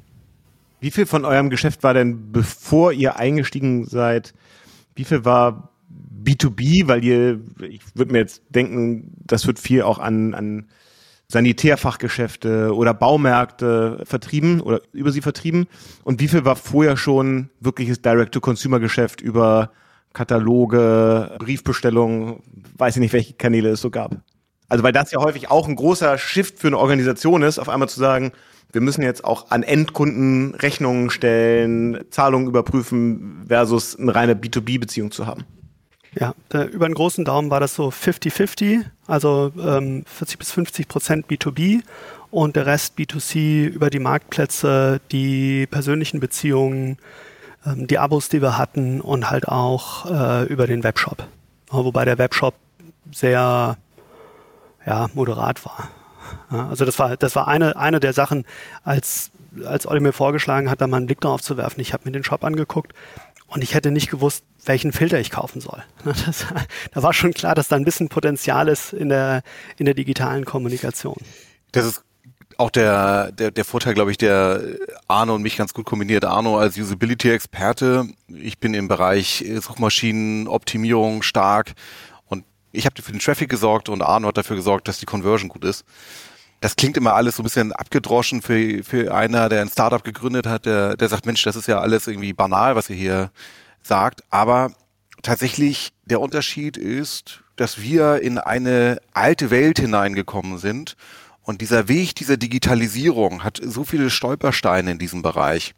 Wie 0.79 0.91
viel 0.91 1.05
von 1.05 1.25
eurem 1.25 1.49
Geschäft 1.49 1.83
war 1.83 1.93
denn, 1.93 2.31
bevor 2.31 2.93
ihr 2.93 3.17
eingestiegen 3.17 3.85
seid, 3.85 4.33
wie 4.95 5.03
viel 5.03 5.25
war 5.25 5.71
B2B, 6.23 6.87
weil 6.87 7.03
ihr, 7.03 7.41
ich 7.69 7.81
würde 7.95 8.13
mir 8.13 8.19
jetzt 8.19 8.43
denken, 8.47 9.11
das 9.25 9.45
wird 9.45 9.59
viel 9.59 9.81
auch 9.81 9.99
an, 9.99 10.33
an 10.33 10.67
Sanitärfachgeschäfte 11.27 12.73
oder 12.73 12.93
Baumärkte 12.93 14.03
vertrieben 14.05 14.61
oder 14.61 14.81
über 14.93 15.11
sie 15.11 15.21
vertrieben. 15.21 15.67
Und 16.05 16.21
wie 16.21 16.29
viel 16.29 16.45
war 16.45 16.55
vorher 16.55 16.95
schon 16.95 17.49
wirkliches 17.59 18.01
Direct-to-Consumer-Geschäft 18.01 19.19
über 19.19 19.71
Kataloge, 20.15 21.35
Briefbestellungen, 21.37 22.41
weiß 22.77 22.95
ich 22.95 22.99
nicht, 22.99 23.13
welche 23.13 23.33
Kanäle 23.33 23.69
es 23.69 23.81
so 23.81 23.91
gab? 23.91 24.15
Also 24.67 24.83
weil 24.83 24.93
das 24.93 25.11
ja 25.11 25.19
häufig 25.19 25.51
auch 25.51 25.67
ein 25.67 25.75
großer 25.75 26.17
Shift 26.17 26.57
für 26.57 26.67
eine 26.67 26.79
Organisation 26.79 27.43
ist, 27.43 27.59
auf 27.59 27.69
einmal 27.69 27.89
zu 27.89 27.99
sagen, 27.99 28.31
wir 28.71 28.81
müssen 28.81 29.03
jetzt 29.03 29.23
auch 29.23 29.51
an 29.51 29.61
Endkunden 29.61 30.55
Rechnungen 30.55 31.09
stellen, 31.09 32.03
Zahlungen 32.09 32.47
überprüfen 32.47 33.45
versus 33.47 33.97
eine 33.97 34.15
reine 34.15 34.33
B2B-Beziehung 34.33 35.11
zu 35.11 35.27
haben. 35.27 35.45
Ja, 36.17 36.33
über 36.71 36.85
einen 36.85 36.95
großen 36.95 37.25
Daumen 37.25 37.49
war 37.51 37.59
das 37.59 37.75
so 37.75 37.89
50-50, 37.89 38.85
also 39.05 39.51
ähm, 39.61 40.03
40 40.05 40.39
bis 40.39 40.51
50 40.51 40.87
Prozent 40.87 41.27
B2B 41.27 41.81
und 42.31 42.55
der 42.55 42.65
Rest 42.65 42.97
B2C 42.97 43.67
über 43.67 43.89
die 43.89 43.99
Marktplätze, 43.99 45.01
die 45.11 45.67
persönlichen 45.67 46.21
Beziehungen, 46.21 46.97
ähm, 47.65 47.87
die 47.87 47.99
Abos, 47.99 48.29
die 48.29 48.41
wir 48.41 48.57
hatten 48.57 49.01
und 49.01 49.29
halt 49.29 49.47
auch 49.47 50.05
äh, 50.05 50.43
über 50.45 50.67
den 50.67 50.83
Webshop. 50.83 51.27
Wobei 51.69 52.05
der 52.05 52.17
Webshop 52.17 52.53
sehr 53.11 53.77
ja, 54.85 55.09
moderat 55.13 55.65
war. 55.65 55.89
Ja, 56.51 56.69
also 56.69 56.85
das 56.85 56.97
war, 56.99 57.17
das 57.17 57.35
war 57.35 57.47
eine, 57.47 57.75
eine 57.75 57.99
der 57.99 58.13
Sachen, 58.13 58.45
als, 58.83 59.31
als 59.65 59.87
Olli 59.87 59.99
mir 59.99 60.13
vorgeschlagen 60.13 60.69
hat, 60.69 60.81
da 60.81 60.87
mal 60.87 60.97
einen 60.97 61.05
Blick 61.07 61.21
drauf 61.21 61.41
zu 61.41 61.57
werfen. 61.57 61.81
Ich 61.81 61.93
habe 61.93 62.03
mir 62.05 62.11
den 62.11 62.23
Shop 62.23 62.43
angeguckt 62.43 62.93
und 63.47 63.63
ich 63.63 63.73
hätte 63.73 63.91
nicht 63.91 64.09
gewusst, 64.09 64.43
welchen 64.65 64.91
Filter 64.91 65.19
ich 65.19 65.31
kaufen 65.31 65.61
soll. 65.61 65.83
Das, 66.03 66.45
da 66.91 67.03
war 67.03 67.13
schon 67.13 67.33
klar, 67.33 67.55
dass 67.55 67.67
da 67.67 67.75
ein 67.75 67.85
bisschen 67.85 68.09
Potenzial 68.09 68.67
ist 68.67 68.93
in 68.93 69.09
der, 69.09 69.43
in 69.77 69.85
der 69.85 69.95
digitalen 69.95 70.45
Kommunikation. 70.45 71.17
Das 71.71 71.85
ist 71.85 72.03
auch 72.57 72.69
der, 72.69 73.31
der, 73.31 73.51
der 73.51 73.65
Vorteil, 73.65 73.93
glaube 73.93 74.11
ich, 74.11 74.17
der 74.17 74.61
Arno 75.07 75.35
und 75.35 75.41
mich 75.41 75.57
ganz 75.57 75.73
gut 75.73 75.85
kombiniert. 75.85 76.25
Arno 76.25 76.57
als 76.57 76.77
Usability-Experte. 76.77 78.07
Ich 78.27 78.59
bin 78.59 78.73
im 78.73 78.87
Bereich 78.87 79.43
Suchmaschinenoptimierung 79.61 81.21
stark 81.21 81.73
ich 82.75 82.85
habe 82.85 83.01
für 83.01 83.11
den 83.11 83.19
Traffic 83.19 83.49
gesorgt 83.49 83.89
und 83.89 84.01
Arno 84.01 84.27
hat 84.27 84.37
dafür 84.37 84.55
gesorgt, 84.55 84.87
dass 84.87 84.99
die 84.99 85.05
Conversion 85.05 85.49
gut 85.49 85.63
ist. 85.63 85.85
Das 86.61 86.75
klingt 86.75 86.97
immer 86.97 87.13
alles 87.13 87.35
so 87.35 87.41
ein 87.41 87.45
bisschen 87.45 87.73
abgedroschen 87.73 88.41
für, 88.41 88.83
für 88.83 89.13
einer, 89.13 89.49
der 89.49 89.61
ein 89.61 89.69
Startup 89.69 90.03
gegründet 90.03 90.47
hat, 90.47 90.65
der, 90.65 90.95
der 90.95 91.09
sagt, 91.09 91.25
Mensch, 91.25 91.43
das 91.43 91.55
ist 91.55 91.67
ja 91.67 91.79
alles 91.79 92.07
irgendwie 92.07 92.33
banal, 92.33 92.75
was 92.75 92.89
ihr 92.89 92.95
hier 92.95 93.31
sagt. 93.83 94.23
Aber 94.29 94.71
tatsächlich 95.21 95.91
der 96.05 96.21
Unterschied 96.21 96.77
ist, 96.77 97.41
dass 97.55 97.81
wir 97.81 98.21
in 98.21 98.37
eine 98.37 98.99
alte 99.13 99.49
Welt 99.49 99.79
hineingekommen 99.79 100.57
sind 100.57 100.95
und 101.45 101.61
dieser 101.61 101.87
Weg 101.87 102.15
dieser 102.15 102.37
Digitalisierung 102.37 103.43
hat 103.43 103.61
so 103.63 103.83
viele 103.83 104.09
Stolpersteine 104.09 104.91
in 104.91 104.99
diesem 104.99 105.21
Bereich. 105.21 105.75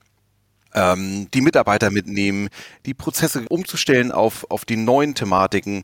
Ähm, 0.73 1.27
die 1.33 1.41
Mitarbeiter 1.41 1.91
mitnehmen, 1.91 2.49
die 2.85 2.93
Prozesse 2.93 3.45
umzustellen 3.49 4.11
auf, 4.11 4.49
auf 4.49 4.63
die 4.63 4.77
neuen 4.77 5.13
Thematiken 5.13 5.83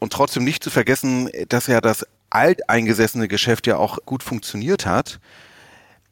und 0.00 0.12
trotzdem 0.12 0.44
nicht 0.44 0.64
zu 0.64 0.70
vergessen, 0.70 1.30
dass 1.48 1.66
ja 1.66 1.80
das 1.80 2.06
alteingesessene 2.30 3.28
Geschäft 3.28 3.66
ja 3.66 3.76
auch 3.76 3.98
gut 4.06 4.22
funktioniert 4.22 4.86
hat. 4.86 5.20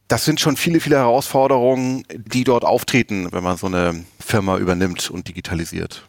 Das 0.06 0.24
sind 0.24 0.40
schon 0.40 0.56
viele, 0.56 0.80
viele 0.80 0.96
Herausforderungen, 0.96 2.04
die 2.14 2.44
dort 2.44 2.64
auftreten, 2.64 3.32
wenn 3.32 3.42
man 3.42 3.56
so 3.56 3.66
eine 3.66 4.04
Firma 4.18 4.58
übernimmt 4.58 5.10
und 5.10 5.28
digitalisiert. 5.28 6.06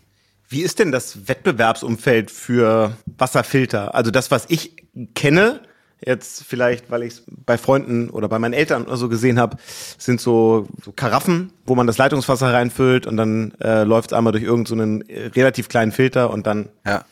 Wie 0.50 0.64
ist 0.64 0.80
denn 0.80 0.92
das 0.92 1.30
Wettbewerbsumfeld 1.30 2.32
für 2.32 2.98
Wasserfilter? 3.06 3.96
Also 3.96 4.12
das, 4.12 4.32
was 4.32 4.46
ich 4.50 4.76
kenne, 5.16 5.62
jetzt 6.06 6.44
vielleicht, 6.44 6.90
weil 6.90 7.04
ich 7.04 7.14
es 7.14 7.24
bei 7.28 7.58
Freunden 7.58 8.10
oder 8.10 8.28
bei 8.28 8.40
meinen 8.40 8.54
Eltern 8.54 8.84
oder 8.86 8.98
so 8.98 9.10
gesehen 9.10 9.40
habe, 9.40 9.58
sind 9.98 10.20
so, 10.20 10.68
so 10.84 10.92
Karaffen, 10.92 11.54
wo 11.66 11.76
man 11.76 11.88
das 11.88 11.98
Leitungswasser 11.98 12.54
reinfüllt 12.54 13.06
und 13.08 13.18
dann 13.18 13.54
äh, 13.62 13.84
läuft 13.84 14.12
es 14.12 14.18
einmal 14.18 14.32
durch 14.32 14.44
irgendeinen 14.44 15.04
so 15.08 15.30
relativ 15.36 15.70
kleinen 15.70 15.92
Filter 15.92 16.32
und 16.32 16.48
dann 16.48 16.70
ja 16.86 17.06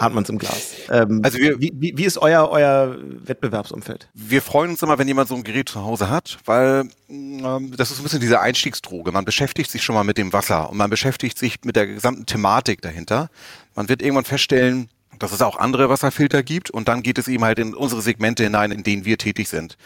hat 0.00 0.14
man 0.14 0.24
es 0.24 0.30
im 0.30 0.38
Glas. 0.38 0.72
Ähm, 0.90 1.20
also 1.22 1.38
wir, 1.38 1.60
wie, 1.60 1.72
wie, 1.74 1.96
wie 1.96 2.04
ist 2.04 2.18
euer, 2.18 2.48
euer 2.50 2.96
Wettbewerbsumfeld? 3.00 4.08
Wir 4.14 4.40
freuen 4.40 4.70
uns 4.70 4.82
immer, 4.82 4.98
wenn 4.98 5.06
jemand 5.06 5.28
so 5.28 5.34
ein 5.34 5.44
Gerät 5.44 5.68
zu 5.68 5.84
Hause 5.84 6.08
hat, 6.08 6.38
weil 6.46 6.88
ähm, 7.08 7.74
das 7.76 7.90
ist 7.90 8.00
ein 8.00 8.02
bisschen 8.02 8.20
diese 8.20 8.40
Einstiegsdroge. 8.40 9.12
Man 9.12 9.24
beschäftigt 9.24 9.70
sich 9.70 9.82
schon 9.82 9.94
mal 9.94 10.04
mit 10.04 10.16
dem 10.16 10.32
Wasser 10.32 10.70
und 10.70 10.78
man 10.78 10.90
beschäftigt 10.90 11.38
sich 11.38 11.58
mit 11.64 11.76
der 11.76 11.86
gesamten 11.86 12.26
Thematik 12.26 12.80
dahinter. 12.80 13.28
Man 13.74 13.88
wird 13.88 14.00
irgendwann 14.00 14.24
feststellen, 14.24 14.88
dass 15.20 15.32
es 15.32 15.42
auch 15.42 15.56
andere 15.56 15.88
Wasserfilter 15.88 16.42
gibt 16.42 16.70
und 16.70 16.88
dann 16.88 17.02
geht 17.02 17.18
es 17.18 17.28
eben 17.28 17.44
halt 17.44 17.58
in 17.58 17.74
unsere 17.74 18.02
Segmente 18.02 18.42
hinein, 18.42 18.72
in 18.72 18.82
denen 18.82 19.04
wir 19.04 19.18
tätig 19.18 19.48
sind. 19.48 19.76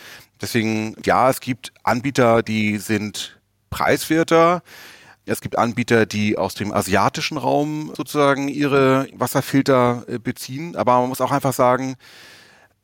Deswegen, 0.40 0.96
ja, 1.04 1.28
es 1.28 1.40
gibt 1.40 1.72
Anbieter, 1.82 2.42
die 2.42 2.78
sind 2.78 3.38
preiswerter, 3.68 4.62
es 5.26 5.40
gibt 5.40 5.58
Anbieter, 5.58 6.06
die 6.06 6.36
aus 6.36 6.54
dem 6.54 6.72
asiatischen 6.72 7.38
Raum 7.38 7.92
sozusagen 7.96 8.48
ihre 8.48 9.08
Wasserfilter 9.14 10.04
äh, 10.06 10.18
beziehen. 10.18 10.76
Aber 10.76 11.00
man 11.00 11.08
muss 11.08 11.20
auch 11.20 11.30
einfach 11.30 11.54
sagen, 11.54 11.96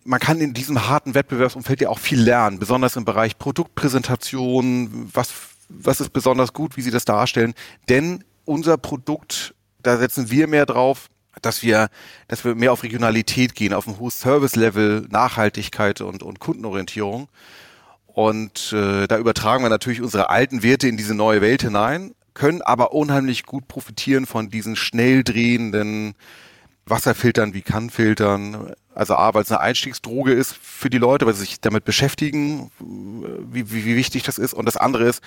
man 0.04 0.20
kann 0.20 0.40
in 0.40 0.54
diesem 0.54 0.88
harten 0.88 1.14
Wettbewerbsumfeld 1.14 1.82
ja 1.82 1.90
auch 1.90 1.98
viel 1.98 2.20
lernen, 2.20 2.58
besonders 2.58 2.96
im 2.96 3.04
Bereich 3.04 3.38
Produktpräsentation. 3.38 5.10
Was, 5.12 5.32
was 5.68 6.00
ist 6.00 6.14
besonders 6.14 6.54
gut, 6.54 6.76
wie 6.76 6.82
sie 6.82 6.90
das 6.90 7.04
darstellen? 7.04 7.52
Denn 7.90 8.24
unser 8.46 8.78
Produkt, 8.78 9.54
da 9.82 9.98
setzen 9.98 10.30
wir 10.30 10.46
mehr 10.46 10.64
drauf, 10.64 11.08
dass 11.42 11.62
wir, 11.62 11.88
dass 12.28 12.44
wir 12.44 12.54
mehr 12.54 12.72
auf 12.72 12.82
Regionalität 12.82 13.54
gehen, 13.54 13.72
auf 13.72 13.86
ein 13.86 13.98
hohes 13.98 14.20
Service-Level, 14.20 15.06
Nachhaltigkeit 15.10 16.00
und, 16.00 16.22
und 16.22 16.40
Kundenorientierung. 16.40 17.28
Und 18.06 18.72
äh, 18.72 19.06
da 19.06 19.18
übertragen 19.18 19.64
wir 19.64 19.70
natürlich 19.70 20.02
unsere 20.02 20.30
alten 20.30 20.62
Werte 20.62 20.88
in 20.88 20.96
diese 20.96 21.14
neue 21.14 21.40
Welt 21.40 21.62
hinein 21.62 22.12
können 22.34 22.62
aber 22.62 22.92
unheimlich 22.92 23.44
gut 23.44 23.68
profitieren 23.68 24.26
von 24.26 24.50
diesen 24.50 24.76
schnell 24.76 25.24
drehenden 25.24 26.14
Wasserfiltern 26.86 27.54
wie 27.54 27.62
Kannfiltern. 27.62 28.72
Also 28.94 29.14
A, 29.14 29.34
weil 29.34 29.42
es 29.42 29.50
eine 29.50 29.60
Einstiegsdroge 29.60 30.32
ist 30.32 30.54
für 30.54 30.90
die 30.90 30.98
Leute, 30.98 31.26
weil 31.26 31.34
sie 31.34 31.40
sich 31.40 31.60
damit 31.60 31.84
beschäftigen, 31.84 32.70
wie, 32.78 33.70
wie, 33.70 33.84
wie 33.84 33.96
wichtig 33.96 34.22
das 34.22 34.38
ist. 34.38 34.54
Und 34.54 34.66
das 34.66 34.76
andere 34.76 35.04
ist, 35.04 35.22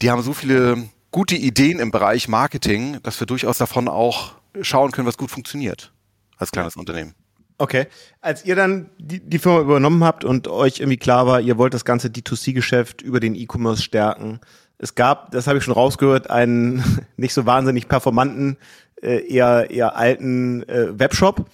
die 0.00 0.10
haben 0.10 0.22
so 0.22 0.32
viele 0.32 0.88
gute 1.10 1.36
Ideen 1.36 1.80
im 1.80 1.90
Bereich 1.90 2.28
Marketing, 2.28 2.98
dass 3.02 3.20
wir 3.20 3.26
durchaus 3.26 3.58
davon 3.58 3.88
auch 3.88 4.34
schauen 4.62 4.90
können, 4.90 5.06
was 5.06 5.18
gut 5.18 5.30
funktioniert 5.30 5.92
als 6.36 6.50
kleines 6.50 6.76
Unternehmen. 6.76 7.14
Okay. 7.58 7.86
Als 8.20 8.44
ihr 8.44 8.54
dann 8.54 8.90
die, 8.98 9.18
die 9.18 9.38
Firma 9.38 9.60
übernommen 9.60 10.04
habt 10.04 10.24
und 10.24 10.46
euch 10.46 10.78
irgendwie 10.78 10.96
klar 10.96 11.26
war, 11.26 11.40
ihr 11.40 11.58
wollt 11.58 11.74
das 11.74 11.84
ganze 11.84 12.08
D2C-Geschäft 12.08 13.02
über 13.02 13.18
den 13.18 13.34
E-Commerce 13.34 13.82
stärken, 13.82 14.40
es 14.78 14.94
gab, 14.94 15.32
das 15.32 15.48
habe 15.48 15.58
ich 15.58 15.64
schon 15.64 15.74
rausgehört, 15.74 16.30
einen 16.30 16.82
nicht 17.16 17.34
so 17.34 17.46
wahnsinnig 17.46 17.88
performanten, 17.88 18.56
äh, 19.02 19.26
eher, 19.28 19.70
eher 19.70 19.96
alten 19.96 20.62
äh, 20.68 20.98
Webshop. 20.98 21.46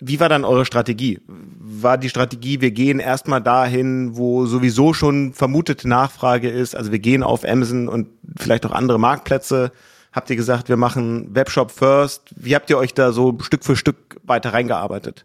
Wie 0.00 0.20
war 0.20 0.28
dann 0.28 0.44
eure 0.44 0.64
Strategie? 0.64 1.20
War 1.26 1.98
die 1.98 2.08
Strategie, 2.08 2.60
wir 2.60 2.70
gehen 2.70 3.00
erstmal 3.00 3.42
dahin, 3.42 4.16
wo 4.16 4.46
sowieso 4.46 4.94
schon 4.94 5.32
vermutete 5.32 5.88
Nachfrage 5.88 6.48
ist, 6.48 6.76
also 6.76 6.92
wir 6.92 7.00
gehen 7.00 7.24
auf 7.24 7.44
Amazon 7.44 7.88
und 7.88 8.08
vielleicht 8.38 8.64
auch 8.64 8.70
andere 8.70 9.00
Marktplätze. 9.00 9.72
Habt 10.18 10.30
ihr 10.30 10.36
gesagt, 10.36 10.68
wir 10.68 10.76
machen 10.76 11.32
Webshop 11.32 11.70
first? 11.70 12.22
Wie 12.34 12.56
habt 12.56 12.68
ihr 12.70 12.76
euch 12.76 12.92
da 12.92 13.12
so 13.12 13.38
Stück 13.40 13.64
für 13.64 13.76
Stück 13.76 14.16
weiter 14.24 14.52
reingearbeitet? 14.52 15.24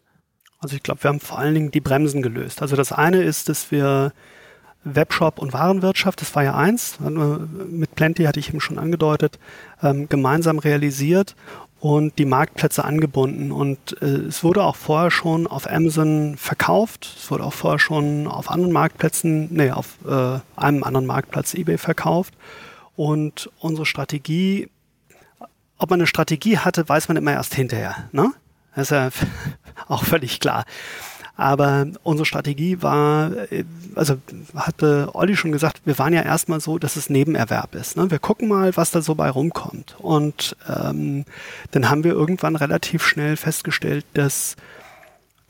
Also 0.60 0.75
ich 0.75 0.84
glaube, 0.84 1.01
wir 1.01 1.10
haben 1.10 1.19
vor 1.19 1.39
allen 1.39 1.56
Dingen 1.56 1.71
die 1.71 1.82
Bremsen 1.82 2.21
gelöst. 2.21 2.62
Also 2.62 2.75
das 2.75 2.91
eine 2.91 3.23
ist, 3.23 3.49
dass 3.49 3.71
wir 3.71 4.13
Webshop 4.84 5.39
und 5.39 5.51
Warenwirtschaft, 5.51 6.21
das 6.21 6.36
war 6.36 6.43
ja 6.43 6.53
eins, 6.53 6.99
mit 6.99 7.95
Plenty 7.95 8.25
hatte 8.25 8.39
ich 8.39 8.49
eben 8.49 8.62
schon 8.62 8.77
angedeutet, 8.77 9.39
ähm, 9.82 10.08
gemeinsam 10.10 10.60
realisiert 10.60 11.36
und 11.79 12.19
die 12.19 12.25
Marktplätze 12.25 12.86
angebunden. 12.86 13.51
Und 13.51 13.99
äh, 13.99 14.06
es 14.06 14.43
wurde 14.43 14.62
auch 14.62 14.75
vorher 14.75 15.10
schon 15.10 15.47
auf 15.47 15.67
Amazon 15.67 16.36
verkauft, 16.38 17.15
es 17.17 17.32
wurde 17.32 17.45
auch 17.45 17.53
vorher 17.53 17.79
schon 17.79 18.27
auf 18.27 18.51
anderen 18.51 18.73
Marktplätzen, 18.73 19.47
nee, 19.49 19.71
auf 19.71 19.97
äh, 20.08 20.38
einem 20.56 20.84
anderen 20.84 21.08
Marktplatz 21.08 21.56
eBay 21.56 21.79
verkauft. 21.79 22.36
Und 22.95 23.49
unsere 23.58 23.88
Strategie, 23.88 24.69
ob 25.84 25.89
man 25.89 26.00
eine 26.00 26.08
Strategie 26.08 26.58
hatte, 26.58 26.88
weiß 26.88 27.10
man 27.10 27.17
immer 27.17 27.34
erst 27.34 27.56
hinterher. 27.56 28.08
Ne? 28.13 28.32
Das 28.74 28.89
ist 28.89 28.91
ja 28.91 29.10
auch 29.89 30.06
völlig 30.06 30.39
klar. 30.39 30.63
Aber 31.36 31.88
unsere 32.04 32.26
Strategie 32.26 32.82
war, 32.82 33.34
äh, 33.52 33.65
also 33.96 34.15
hatte 34.56 35.10
Olli 35.13 35.36
schon 35.36 35.52
gesagt, 35.52 35.82
wir 35.84 36.00
waren 36.00 36.13
ja 36.13 36.22
erstmal 36.22 36.62
so, 36.62 36.80
dass 36.80 36.96
es 36.96 37.10
Nebenerwerb 37.10 37.76
ist. 37.76 37.98
Ne? 37.98 38.10
Wir 38.10 38.19
gucken 38.19 38.48
mal, 38.48 38.76
was 38.78 38.91
da 38.91 39.02
so 39.02 39.15
bei 39.15 39.30
rumkommt. 39.30 39.96
Und 40.00 40.56
ähm, 40.69 41.26
dann 41.72 41.89
haben 41.89 42.06
wir 42.06 42.13
irgendwann 42.13 42.56
relativ 42.56 43.06
schnell 43.06 43.36
festgestellt, 43.36 44.06
dass 44.13 44.56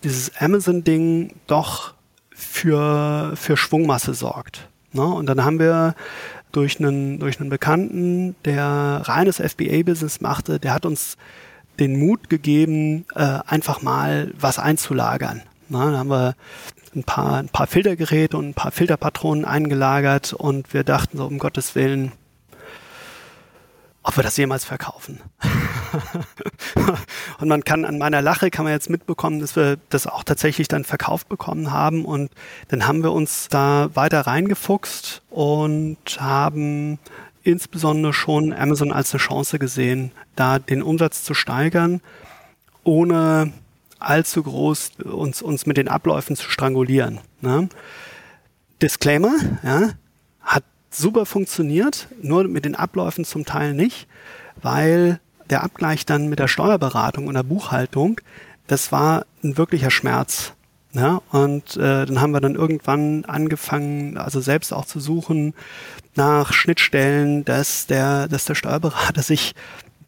dieses 0.04 0.36
Amazon-Ding 0.38 1.36
doch 1.46 1.94
für, 2.32 3.34
für 3.36 3.56
Schwungmasse 3.56 4.16
sorgt. 4.16 4.68
Ne? 4.94 5.06
Und 5.06 5.28
dann 5.28 5.46
haben 5.46 5.60
wir 5.60 5.94
durch 6.54 6.80
einen, 6.80 7.20
durch 7.20 7.42
einen 7.42 7.50
Bekannten, 7.50 8.36
der 8.46 9.02
reines 9.04 9.38
FBA-Business 9.38 10.22
machte, 10.22 10.60
der 10.60 10.74
hat 10.74 10.86
uns 10.86 11.18
den 11.80 12.00
Mut 12.00 12.30
gegeben, 12.30 13.06
äh, 13.16 13.40
einfach 13.46 13.82
mal 13.82 14.32
was 14.40 14.60
einzulagern. 14.60 15.42
Na, 15.70 15.92
da 15.92 15.98
haben 15.98 16.10
wir 16.10 16.36
ein 16.96 17.04
paar, 17.04 17.38
ein 17.38 17.50
paar 17.50 17.68
Filtergeräte 17.68 18.38
und 18.38 18.50
ein 18.50 18.54
paar 18.54 18.72
Filterpatronen 18.72 19.46
eingelagert 19.46 20.34
und 20.34 20.74
wir 20.74 20.84
dachten 20.84 21.18
so, 21.18 21.26
um 21.26 21.40
Gottes 21.40 21.74
Willen, 21.76 22.12
ob 24.04 24.16
wir 24.16 24.24
das 24.24 24.38
jemals 24.38 24.66
verkaufen. 24.66 25.20
und 27.40 27.48
man 27.48 27.64
kann 27.64 27.86
an 27.86 27.98
meiner 27.98 28.22
Lache 28.22 28.50
kann 28.50 28.66
man 28.66 28.74
jetzt 28.74 28.90
mitbekommen, 28.90 29.40
dass 29.40 29.56
wir 29.56 29.78
das 29.90 30.08
auch 30.08 30.24
tatsächlich 30.24 30.68
dann 30.68 30.84
verkauft 30.84 31.30
bekommen 31.30 31.72
haben 31.72 32.06
und 32.06 32.32
dann 32.70 32.88
haben 32.88 33.04
wir 33.04 33.12
uns 33.12 33.48
da 33.50 33.90
weiter 33.94 34.22
reingefuchst 34.22 35.22
und 35.30 35.98
haben 36.20 37.00
insbesondere 37.44 38.14
schon 38.14 38.54
Amazon 38.54 38.92
als 38.92 39.14
eine 39.14 39.20
Chance 39.20 39.60
gesehen, 39.60 40.12
da 40.36 40.60
den 40.60 40.82
Umsatz 40.82 41.24
zu 41.24 41.34
steigern, 41.34 42.02
ohne 42.84 43.52
allzu 44.00 44.44
groß 44.44 44.92
uns, 45.04 45.42
uns 45.42 45.66
mit 45.66 45.78
den 45.78 45.88
Abläufen 45.88 46.36
zu 46.36 46.50
strangulieren. 46.50 47.20
Ne? 47.42 47.70
Disclaimer, 48.82 49.34
ja, 49.64 49.92
hat 50.42 50.64
super 50.90 51.26
funktioniert, 51.26 52.08
nur 52.22 52.48
mit 52.48 52.66
den 52.66 52.76
Abläufen 52.76 53.26
zum 53.26 53.46
Teil 53.46 53.74
nicht, 53.74 54.08
weil 54.62 55.20
der 55.50 55.64
Abgleich 55.64 56.06
dann 56.06 56.28
mit 56.28 56.40
der 56.40 56.48
Steuerberatung 56.48 57.28
und 57.28 57.34
der 57.36 57.44
Buchhaltung, 57.44 58.20
das 58.68 58.92
war 58.92 59.26
ein 59.44 59.58
wirklicher 59.58 59.92
Schmerz. 59.92 60.54
Ja, 60.96 61.24
und 61.32 61.76
äh, 61.76 62.06
dann 62.06 62.22
haben 62.22 62.34
wir 62.34 62.42
dann 62.42 62.54
irgendwann 62.54 63.26
angefangen, 63.26 64.16
also 64.16 64.42
selbst 64.42 64.72
auch 64.72 64.86
zu 64.86 65.00
suchen 65.00 65.56
nach 66.14 66.54
Schnittstellen, 66.54 67.44
dass 67.46 67.88
der, 67.88 68.28
dass 68.28 68.46
der 68.46 68.54
Steuerberater 68.54 69.22
sich 69.24 69.56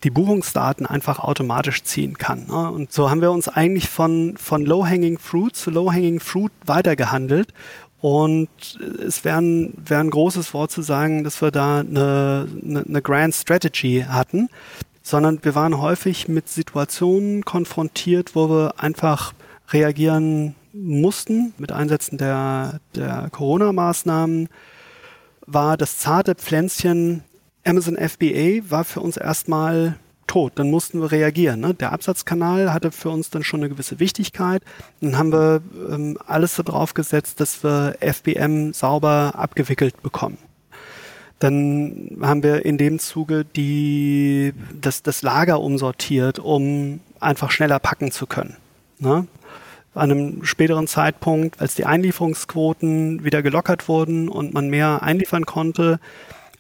die 0.03 0.11
Buchungsdaten 0.11 0.85
einfach 0.85 1.17
automatisch 1.17 1.83
ziehen 1.83 2.19
kann. 2.19 2.45
Ne? 2.47 2.69
Und 2.69 2.91
so 2.91 3.09
haben 3.09 3.21
wir 3.21 3.31
uns 3.31 3.47
eigentlich 3.47 3.89
von, 3.89 4.37
von 4.37 4.63
Low-Hanging 4.63 5.17
Fruit 5.17 5.55
zu 5.55 5.71
Low-Hanging 5.71 6.19
Fruit 6.19 6.51
weitergehandelt. 6.65 7.51
Und 7.99 8.49
es 9.03 9.25
wäre 9.25 9.41
ein, 9.41 9.73
wär 9.83 9.99
ein 9.99 10.11
großes 10.11 10.53
Wort 10.53 10.69
zu 10.69 10.83
sagen, 10.83 11.23
dass 11.23 11.41
wir 11.41 11.49
da 11.49 11.79
eine, 11.79 12.47
eine, 12.63 12.83
eine 12.87 13.01
Grand 13.01 13.33
Strategy 13.33 14.05
hatten, 14.07 14.49
sondern 15.05 15.37
wir 15.43 15.53
waren 15.53 15.79
häufig 15.79 16.27
mit 16.27 16.49
Situationen 16.49 17.45
konfrontiert, 17.45 18.33
wo 18.33 18.49
wir 18.49 18.73
einfach 18.77 19.33
reagieren 19.69 20.55
mussten 20.73 21.53
mit 21.59 21.71
Einsetzen 21.71 22.17
der, 22.17 22.79
der 22.95 23.29
Corona-Maßnahmen, 23.31 24.49
war 25.45 25.77
das 25.77 25.99
zarte 25.99 26.33
Pflänzchen 26.33 27.23
Amazon 27.63 27.97
FBA 27.97 28.69
war 28.71 28.83
für 28.83 28.99
uns 28.99 29.17
erstmal 29.17 29.95
tot. 30.25 30.53
Dann 30.55 30.71
mussten 30.71 31.01
wir 31.01 31.11
reagieren. 31.11 31.59
Ne? 31.59 31.75
Der 31.75 31.91
Absatzkanal 31.91 32.73
hatte 32.73 32.91
für 32.91 33.09
uns 33.09 33.29
dann 33.29 33.43
schon 33.43 33.59
eine 33.59 33.69
gewisse 33.69 33.99
Wichtigkeit. 33.99 34.63
Dann 35.01 35.19
haben 35.19 35.31
wir 35.31 35.61
ähm, 35.87 36.17
alles 36.25 36.55
darauf 36.55 36.95
gesetzt, 36.95 37.39
dass 37.39 37.63
wir 37.63 37.95
FBM 38.01 38.73
sauber 38.73 39.33
abgewickelt 39.35 40.01
bekommen. 40.01 40.39
Dann 41.39 42.17
haben 42.21 42.43
wir 42.43 42.65
in 42.65 42.77
dem 42.77 42.99
Zuge 42.99 43.45
die, 43.45 44.53
das, 44.79 45.03
das 45.03 45.21
Lager 45.21 45.59
umsortiert, 45.59 46.39
um 46.39 47.01
einfach 47.19 47.51
schneller 47.51 47.79
packen 47.79 48.11
zu 48.11 48.25
können. 48.25 48.55
Ne? 48.99 49.27
An 49.93 50.11
einem 50.11 50.45
späteren 50.45 50.87
Zeitpunkt, 50.87 51.61
als 51.61 51.75
die 51.75 51.85
Einlieferungsquoten 51.85 53.23
wieder 53.23 53.41
gelockert 53.41 53.87
wurden 53.87 54.29
und 54.29 54.53
man 54.53 54.69
mehr 54.69 55.03
einliefern 55.03 55.45
konnte, 55.45 55.99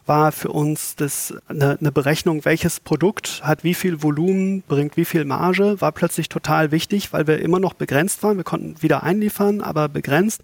war 0.05 0.31
für 0.31 0.49
uns 0.49 0.95
das 0.95 1.33
eine, 1.47 1.77
eine 1.79 1.91
Berechnung, 1.91 2.45
welches 2.45 2.79
Produkt 2.79 3.41
hat 3.43 3.63
wie 3.63 3.73
viel 3.73 4.03
Volumen, 4.03 4.61
bringt 4.61 4.97
wie 4.97 5.05
viel 5.05 5.25
Marge, 5.25 5.81
war 5.81 5.91
plötzlich 5.91 6.29
total 6.29 6.71
wichtig, 6.71 7.11
weil 7.11 7.27
wir 7.27 7.39
immer 7.39 7.59
noch 7.59 7.73
begrenzt 7.73 8.21
waren. 8.23 8.37
Wir 8.37 8.43
konnten 8.43 8.81
wieder 8.81 9.03
einliefern, 9.03 9.61
aber 9.61 9.89
begrenzt. 9.89 10.43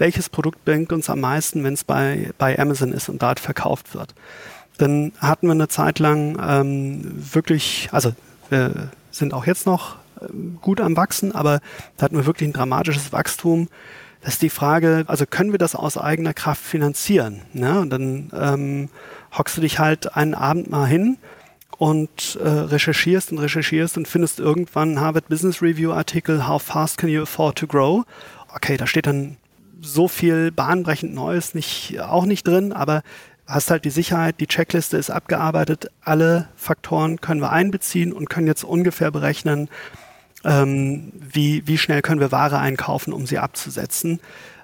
Welches 0.00 0.28
Produkt 0.28 0.64
bringt 0.64 0.92
uns 0.92 1.10
am 1.10 1.20
meisten, 1.20 1.62
wenn 1.62 1.74
es 1.74 1.84
bei, 1.84 2.30
bei 2.38 2.58
Amazon 2.58 2.92
ist 2.92 3.08
und 3.08 3.22
dort 3.22 3.38
verkauft 3.38 3.94
wird? 3.94 4.14
Dann 4.78 5.12
hatten 5.18 5.46
wir 5.46 5.52
eine 5.52 5.68
Zeit 5.68 5.98
lang 5.98 6.38
ähm, 6.42 7.02
wirklich, 7.32 7.88
also 7.92 8.12
wir 8.48 8.90
sind 9.10 9.34
auch 9.34 9.46
jetzt 9.46 9.66
noch 9.66 9.96
ähm, 10.22 10.58
gut 10.60 10.80
am 10.80 10.96
Wachsen, 10.96 11.34
aber 11.34 11.60
da 11.96 12.04
hatten 12.04 12.16
wir 12.16 12.26
wirklich 12.26 12.48
ein 12.48 12.54
dramatisches 12.54 13.12
Wachstum 13.12 13.68
das 14.22 14.34
ist 14.34 14.42
die 14.42 14.50
Frage, 14.50 15.04
also 15.06 15.24
können 15.24 15.52
wir 15.52 15.58
das 15.58 15.74
aus 15.74 15.96
eigener 15.96 16.34
Kraft 16.34 16.62
finanzieren? 16.62 17.42
Ne? 17.52 17.80
Und 17.80 17.90
dann 17.90 18.30
ähm, 18.34 18.88
hockst 19.36 19.56
du 19.56 19.62
dich 19.62 19.78
halt 19.78 20.14
einen 20.14 20.34
Abend 20.34 20.70
mal 20.70 20.86
hin 20.86 21.16
und 21.78 22.38
äh, 22.42 22.48
recherchierst 22.48 23.32
und 23.32 23.38
recherchierst 23.38 23.96
und 23.96 24.06
findest 24.06 24.38
irgendwann 24.38 25.00
Harvard 25.00 25.28
Business 25.28 25.62
Review 25.62 25.92
Artikel, 25.92 26.46
How 26.46 26.60
fast 26.60 26.98
can 26.98 27.08
you 27.08 27.22
afford 27.22 27.56
to 27.56 27.66
grow? 27.66 28.04
Okay, 28.54 28.76
da 28.76 28.86
steht 28.86 29.06
dann 29.06 29.36
so 29.80 30.08
viel 30.08 30.50
bahnbrechend 30.52 31.14
Neues 31.14 31.54
nicht, 31.54 32.00
auch 32.00 32.24
nicht 32.24 32.46
drin, 32.46 32.72
aber 32.72 33.02
hast 33.46 33.70
halt 33.70 33.84
die 33.84 33.90
Sicherheit, 33.90 34.40
die 34.40 34.46
Checkliste 34.46 34.96
ist 34.96 35.10
abgearbeitet, 35.10 35.90
alle 36.02 36.48
Faktoren 36.56 37.20
können 37.20 37.40
wir 37.40 37.50
einbeziehen 37.50 38.12
und 38.12 38.30
können 38.30 38.46
jetzt 38.46 38.64
ungefähr 38.64 39.10
berechnen, 39.10 39.68
ähm, 40.44 41.12
wie, 41.14 41.66
wie 41.66 41.78
schnell 41.78 42.02
können 42.02 42.20
wir 42.20 42.32
Ware 42.32 42.58
einkaufen, 42.58 43.12
um 43.12 43.26
sie 43.26 43.38
abzusetzen. 43.38 44.20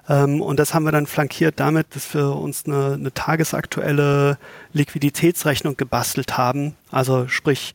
Ähm, 0.09 0.41
und 0.41 0.59
das 0.59 0.73
haben 0.73 0.85
wir 0.85 0.91
dann 0.91 1.05
flankiert 1.05 1.59
damit, 1.59 1.95
dass 1.95 2.13
wir 2.13 2.35
uns 2.35 2.65
eine, 2.65 2.93
eine 2.93 3.13
tagesaktuelle 3.13 4.37
Liquiditätsrechnung 4.73 5.75
gebastelt 5.75 6.37
haben. 6.37 6.75
Also 6.89 7.27
sprich, 7.27 7.73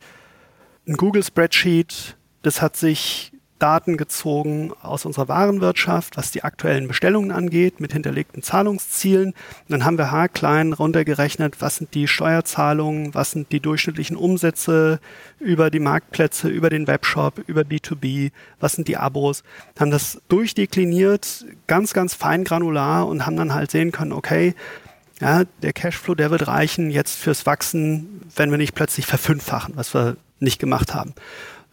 ein 0.87 0.97
Google-Spreadsheet, 0.97 2.17
das 2.41 2.61
hat 2.61 2.75
sich 2.75 3.32
Daten 3.59 3.97
gezogen 3.97 4.71
aus 4.81 5.05
unserer 5.05 5.27
Warenwirtschaft, 5.27 6.17
was 6.17 6.31
die 6.31 6.43
aktuellen 6.43 6.87
Bestellungen 6.87 7.31
angeht, 7.31 7.79
mit 7.79 7.93
hinterlegten 7.93 8.43
Zahlungszielen. 8.43 9.29
Und 9.29 9.35
dann 9.69 9.85
haben 9.85 9.97
wir 9.97 10.11
haarklein 10.11 10.73
runtergerechnet, 10.73 11.61
was 11.61 11.77
sind 11.77 11.93
die 11.93 12.07
Steuerzahlungen, 12.07 13.13
was 13.13 13.31
sind 13.31 13.51
die 13.51 13.59
durchschnittlichen 13.59 14.17
Umsätze 14.17 14.99
über 15.39 15.69
die 15.69 15.79
Marktplätze, 15.79 16.49
über 16.49 16.69
den 16.69 16.87
Webshop, 16.87 17.39
über 17.47 17.61
B2B, 17.61 18.31
was 18.59 18.73
sind 18.73 18.87
die 18.87 18.97
Abos, 18.97 19.43
haben 19.79 19.91
das 19.91 20.21
durchdekliniert, 20.27 21.45
ganz, 21.67 21.93
ganz 21.93 22.13
fein 22.13 22.43
granular 22.43 23.07
und 23.07 23.25
haben 23.25 23.37
dann 23.37 23.53
halt 23.53 23.71
sehen 23.71 23.91
können, 23.91 24.11
okay, 24.11 24.55
ja, 25.21 25.43
der 25.61 25.73
Cashflow, 25.73 26.15
der 26.15 26.31
wird 26.31 26.47
reichen 26.47 26.89
jetzt 26.91 27.17
fürs 27.17 27.45
Wachsen, 27.45 28.21
wenn 28.35 28.51
wir 28.51 28.57
nicht 28.57 28.75
plötzlich 28.75 29.05
verfünffachen, 29.05 29.77
was 29.77 29.93
wir 29.93 30.17
nicht 30.39 30.59
gemacht 30.59 30.93
haben. 30.93 31.13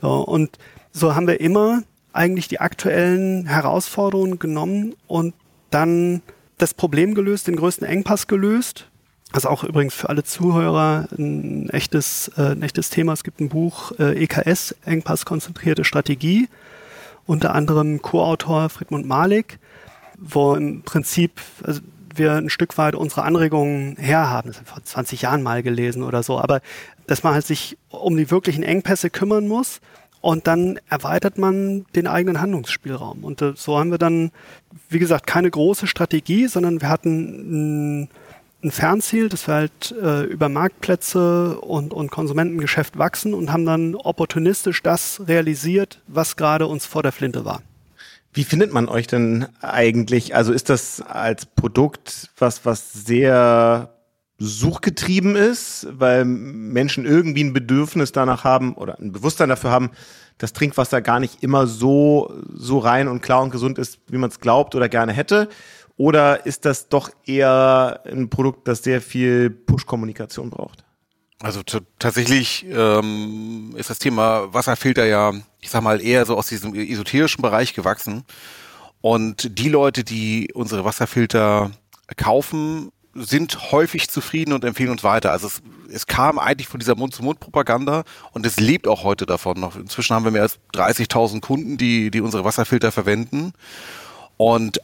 So, 0.00 0.20
und 0.22 0.56
so 0.92 1.14
haben 1.14 1.26
wir 1.26 1.40
immer 1.40 1.82
eigentlich 2.12 2.48
die 2.48 2.60
aktuellen 2.60 3.46
Herausforderungen 3.46 4.38
genommen 4.38 4.94
und 5.06 5.34
dann 5.70 6.22
das 6.58 6.74
Problem 6.74 7.14
gelöst, 7.14 7.46
den 7.46 7.56
größten 7.56 7.86
Engpass 7.86 8.26
gelöst. 8.26 8.86
Ist 9.34 9.46
auch 9.46 9.62
übrigens 9.62 9.94
für 9.94 10.08
alle 10.08 10.24
Zuhörer 10.24 11.06
ein 11.16 11.70
echtes, 11.70 12.32
äh, 12.36 12.52
ein 12.52 12.62
echtes 12.62 12.90
Thema. 12.90 13.12
Es 13.12 13.22
gibt 13.22 13.40
ein 13.40 13.48
Buch 13.48 13.92
äh, 13.98 14.24
EKS, 14.24 14.74
Engpass 14.84 15.24
konzentrierte 15.24 15.84
Strategie, 15.84 16.48
unter 17.26 17.54
anderem 17.54 18.02
Co-Autor 18.02 18.68
Friedmund 18.70 19.06
Malik, 19.06 19.60
wo 20.18 20.54
im 20.54 20.82
Prinzip 20.82 21.40
also 21.62 21.80
wir 22.12 22.32
ein 22.32 22.50
Stück 22.50 22.76
weit 22.76 22.96
unsere 22.96 23.22
Anregungen 23.22 23.96
herhaben. 23.96 24.48
Das 24.48 24.58
haben 24.58 24.66
wir 24.66 24.72
vor 24.72 24.82
20 24.82 25.22
Jahren 25.22 25.44
mal 25.44 25.62
gelesen 25.62 26.02
oder 26.02 26.24
so. 26.24 26.40
Aber 26.40 26.60
dass 27.06 27.22
man 27.22 27.34
halt 27.34 27.46
sich 27.46 27.78
um 27.88 28.16
die 28.16 28.32
wirklichen 28.32 28.64
Engpässe 28.64 29.10
kümmern 29.10 29.46
muss 29.46 29.80
und 30.20 30.46
dann 30.46 30.78
erweitert 30.88 31.38
man 31.38 31.86
den 31.96 32.06
eigenen 32.06 32.40
Handlungsspielraum. 32.40 33.24
Und 33.24 33.40
äh, 33.42 33.52
so 33.56 33.78
haben 33.78 33.90
wir 33.90 33.98
dann, 33.98 34.30
wie 34.88 34.98
gesagt, 34.98 35.26
keine 35.26 35.50
große 35.50 35.86
Strategie, 35.86 36.46
sondern 36.46 36.80
wir 36.80 36.88
hatten 36.88 38.02
ein, 38.02 38.08
Fernziel, 38.62 39.30
dass 39.30 39.48
wir 39.48 39.54
halt 39.54 39.94
äh, 40.02 40.24
über 40.24 40.50
Marktplätze 40.50 41.58
und, 41.60 41.94
und 41.94 42.10
Konsumentengeschäft 42.10 42.98
wachsen 42.98 43.32
und 43.32 43.50
haben 43.50 43.64
dann 43.64 43.94
opportunistisch 43.94 44.82
das 44.82 45.22
realisiert, 45.26 46.02
was 46.08 46.36
gerade 46.36 46.66
uns 46.66 46.84
vor 46.84 47.02
der 47.02 47.12
Flinte 47.12 47.46
war. 47.46 47.62
Wie 48.34 48.44
findet 48.44 48.70
man 48.70 48.90
euch 48.90 49.06
denn 49.06 49.46
eigentlich? 49.62 50.34
Also 50.36 50.52
ist 50.52 50.68
das 50.68 51.00
als 51.00 51.46
Produkt 51.46 52.28
was, 52.38 52.66
was 52.66 52.92
sehr 52.92 53.88
suchgetrieben 54.42 55.36
ist, 55.36 55.86
weil 55.90 56.24
Menschen 56.24 57.04
irgendwie 57.04 57.44
ein 57.44 57.52
Bedürfnis 57.52 58.10
danach 58.10 58.42
haben 58.42 58.74
oder 58.74 58.98
ein 58.98 59.12
Bewusstsein 59.12 59.50
dafür 59.50 59.70
haben, 59.70 59.90
dass 60.38 60.54
Trinkwasser 60.54 61.02
gar 61.02 61.20
nicht 61.20 61.42
immer 61.42 61.66
so, 61.66 62.32
so 62.54 62.78
rein 62.78 63.06
und 63.06 63.20
klar 63.20 63.42
und 63.42 63.50
gesund 63.50 63.78
ist, 63.78 63.98
wie 64.08 64.16
man 64.16 64.30
es 64.30 64.40
glaubt 64.40 64.74
oder 64.74 64.88
gerne 64.88 65.12
hätte? 65.12 65.50
Oder 65.98 66.46
ist 66.46 66.64
das 66.64 66.88
doch 66.88 67.10
eher 67.26 68.00
ein 68.10 68.30
Produkt, 68.30 68.66
das 68.66 68.82
sehr 68.82 69.02
viel 69.02 69.50
Push-Kommunikation 69.50 70.48
braucht? 70.48 70.84
Also 71.42 71.60
tatsächlich 71.98 72.64
ähm, 72.70 73.74
ist 73.76 73.90
das 73.90 73.98
Thema 73.98 74.52
Wasserfilter 74.54 75.04
ja, 75.04 75.32
ich 75.60 75.68
sag 75.68 75.82
mal, 75.82 76.00
eher 76.00 76.24
so 76.24 76.36
aus 76.38 76.48
diesem 76.48 76.74
esoterischen 76.74 77.42
Bereich 77.42 77.74
gewachsen. 77.74 78.24
Und 79.02 79.58
die 79.58 79.68
Leute, 79.68 80.02
die 80.02 80.50
unsere 80.54 80.86
Wasserfilter 80.86 81.70
kaufen, 82.16 82.90
sind 83.14 83.72
häufig 83.72 84.08
zufrieden 84.08 84.52
und 84.52 84.64
empfehlen 84.64 84.90
uns 84.90 85.02
weiter. 85.02 85.32
Also 85.32 85.48
es, 85.48 85.62
es 85.92 86.06
kam 86.06 86.38
eigentlich 86.38 86.68
von 86.68 86.80
dieser 86.80 86.94
Mund-zu-Mund-Propaganda 86.94 88.04
und 88.32 88.46
es 88.46 88.60
lebt 88.60 88.86
auch 88.86 89.02
heute 89.02 89.26
davon 89.26 89.58
noch. 89.58 89.76
Inzwischen 89.76 90.14
haben 90.14 90.24
wir 90.24 90.30
mehr 90.30 90.42
als 90.42 90.58
30.000 90.74 91.40
Kunden, 91.40 91.76
die, 91.76 92.10
die 92.10 92.20
unsere 92.20 92.44
Wasserfilter 92.44 92.92
verwenden. 92.92 93.52
Und 94.36 94.80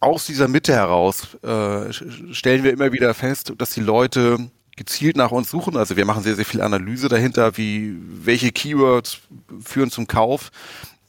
aus 0.00 0.26
dieser 0.26 0.48
Mitte 0.48 0.74
heraus 0.74 1.34
äh, 1.42 1.92
stellen 1.92 2.62
wir 2.62 2.72
immer 2.72 2.92
wieder 2.92 3.14
fest, 3.14 3.54
dass 3.56 3.70
die 3.70 3.80
Leute 3.80 4.50
gezielt 4.76 5.16
nach 5.16 5.30
uns 5.30 5.50
suchen. 5.50 5.76
Also 5.76 5.96
wir 5.96 6.04
machen 6.04 6.22
sehr, 6.22 6.34
sehr 6.34 6.44
viel 6.44 6.60
Analyse 6.60 7.08
dahinter, 7.08 7.56
wie 7.56 7.96
welche 8.00 8.52
Keywords 8.52 9.18
führen 9.62 9.90
zum 9.90 10.06
Kauf. 10.06 10.50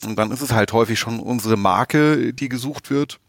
Und 0.06 0.18
dann 0.18 0.32
ist 0.32 0.42
es 0.42 0.52
halt 0.52 0.72
häufig 0.72 1.00
schon 1.00 1.20
unsere 1.20 1.58
Marke, 1.58 2.34
die 2.34 2.48
gesucht 2.48 2.90
wird. 2.90 3.20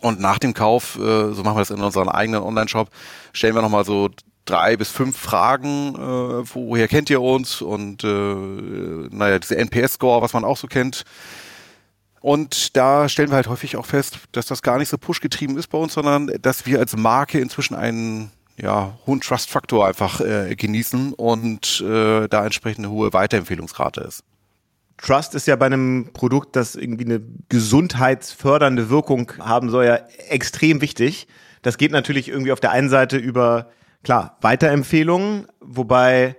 Und 0.00 0.20
nach 0.20 0.38
dem 0.38 0.54
Kauf, 0.54 0.96
äh, 0.96 1.32
so 1.32 1.42
machen 1.42 1.56
wir 1.56 1.60
das 1.60 1.70
in 1.70 1.80
unserem 1.80 2.08
eigenen 2.08 2.42
Online-Shop, 2.42 2.90
stellen 3.32 3.54
wir 3.54 3.62
nochmal 3.62 3.84
so 3.84 4.10
drei 4.44 4.76
bis 4.76 4.90
fünf 4.90 5.16
Fragen, 5.16 5.94
äh, 5.94 6.54
woher 6.54 6.88
kennt 6.88 7.10
ihr 7.10 7.20
uns 7.20 7.60
und 7.60 8.04
äh, 8.04 8.08
naja, 8.08 9.38
diese 9.38 9.56
NPS-Score, 9.56 10.22
was 10.22 10.32
man 10.32 10.44
auch 10.44 10.56
so 10.56 10.66
kennt. 10.66 11.04
Und 12.20 12.76
da 12.76 13.08
stellen 13.08 13.30
wir 13.30 13.36
halt 13.36 13.48
häufig 13.48 13.76
auch 13.76 13.86
fest, 13.86 14.18
dass 14.32 14.46
das 14.46 14.62
gar 14.62 14.78
nicht 14.78 14.88
so 14.88 14.98
push-getrieben 14.98 15.56
ist 15.56 15.68
bei 15.68 15.78
uns, 15.78 15.94
sondern 15.94 16.30
dass 16.42 16.66
wir 16.66 16.78
als 16.78 16.96
Marke 16.96 17.40
inzwischen 17.40 17.74
einen 17.74 18.30
ja, 18.56 18.98
hohen 19.06 19.20
Trust-Faktor 19.20 19.86
einfach 19.86 20.20
äh, 20.20 20.54
genießen 20.54 21.14
und 21.14 21.80
äh, 21.80 22.28
da 22.28 22.44
entsprechend 22.44 22.84
eine 22.84 22.92
hohe 22.92 23.12
Weiterempfehlungsrate 23.12 24.02
ist. 24.02 24.22
Trust 25.02 25.34
ist 25.34 25.46
ja 25.46 25.56
bei 25.56 25.66
einem 25.66 26.10
Produkt, 26.12 26.56
das 26.56 26.76
irgendwie 26.76 27.04
eine 27.04 27.20
gesundheitsfördernde 27.48 28.90
Wirkung 28.90 29.32
haben 29.38 29.70
soll, 29.70 29.86
ja 29.86 30.00
extrem 30.28 30.80
wichtig. 30.80 31.26
Das 31.62 31.78
geht 31.78 31.92
natürlich 31.92 32.28
irgendwie 32.28 32.52
auf 32.52 32.60
der 32.60 32.72
einen 32.72 32.88
Seite 32.88 33.16
über, 33.16 33.70
klar, 34.02 34.36
Weiterempfehlungen, 34.40 35.46
wobei 35.60 36.36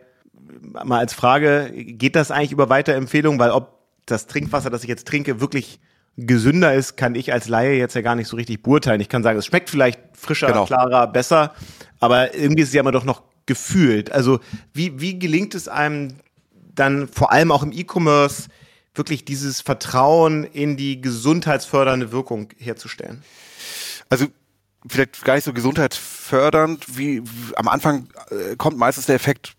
mal 0.83 0.99
als 0.99 1.13
Frage, 1.13 1.71
geht 1.73 2.15
das 2.15 2.31
eigentlich 2.31 2.51
über 2.51 2.69
Weiterempfehlungen? 2.69 3.39
Weil 3.39 3.51
ob 3.51 3.79
das 4.05 4.27
Trinkwasser, 4.27 4.69
das 4.69 4.83
ich 4.83 4.89
jetzt 4.89 5.07
trinke, 5.07 5.41
wirklich 5.41 5.79
gesünder 6.17 6.73
ist, 6.73 6.97
kann 6.97 7.15
ich 7.15 7.33
als 7.33 7.47
Laie 7.47 7.77
jetzt 7.77 7.95
ja 7.95 8.01
gar 8.01 8.15
nicht 8.15 8.27
so 8.27 8.35
richtig 8.35 8.61
beurteilen. 8.61 9.01
Ich 9.01 9.09
kann 9.09 9.23
sagen, 9.23 9.39
es 9.39 9.45
schmeckt 9.45 9.69
vielleicht 9.69 9.99
frischer, 10.13 10.47
genau. 10.47 10.65
klarer, 10.65 11.07
besser, 11.07 11.53
aber 11.99 12.35
irgendwie 12.35 12.61
ist 12.61 12.69
es 12.69 12.73
ja 12.73 12.81
immer 12.81 12.91
doch 12.91 13.05
noch 13.05 13.23
gefühlt. 13.45 14.11
Also 14.11 14.39
wie, 14.73 14.99
wie 14.99 15.17
gelingt 15.17 15.55
es 15.55 15.67
einem 15.67 16.09
dann 16.75 17.07
vor 17.07 17.31
allem 17.31 17.51
auch 17.51 17.63
im 17.63 17.71
E-Commerce 17.71 18.47
wirklich 18.93 19.25
dieses 19.25 19.61
Vertrauen 19.61 20.43
in 20.43 20.77
die 20.77 21.01
gesundheitsfördernde 21.01 22.11
Wirkung 22.11 22.49
herzustellen? 22.57 23.23
Also 24.09 24.27
vielleicht 24.87 25.23
gar 25.23 25.35
nicht 25.35 25.45
so 25.45 25.53
gesundheitsfördernd, 25.53 26.97
wie, 26.97 27.21
am 27.55 27.67
Anfang 27.67 28.09
äh, 28.29 28.55
kommt 28.55 28.77
meistens 28.77 29.05
der 29.05 29.15
Effekt, 29.15 29.53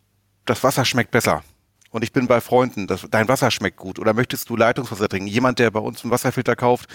das 0.45 0.63
Wasser 0.63 0.85
schmeckt 0.85 1.11
besser. 1.11 1.43
Und 1.91 2.03
ich 2.03 2.13
bin 2.13 2.27
bei 2.27 2.41
Freunden, 2.41 2.87
das, 2.87 3.07
dein 3.11 3.29
Wasser 3.29 3.51
schmeckt 3.51 3.77
gut. 3.77 3.99
Oder 3.99 4.15
möchtest 4.15 4.49
du 4.49 4.57
Leitungswasser 4.57 5.09
trinken? 5.09 5.29
Jemand, 5.29 5.59
der 5.59 5.71
bei 5.71 5.81
uns 5.81 6.03
einen 6.03 6.11
Wasserfilter 6.11 6.57
kauft, 6.57 6.89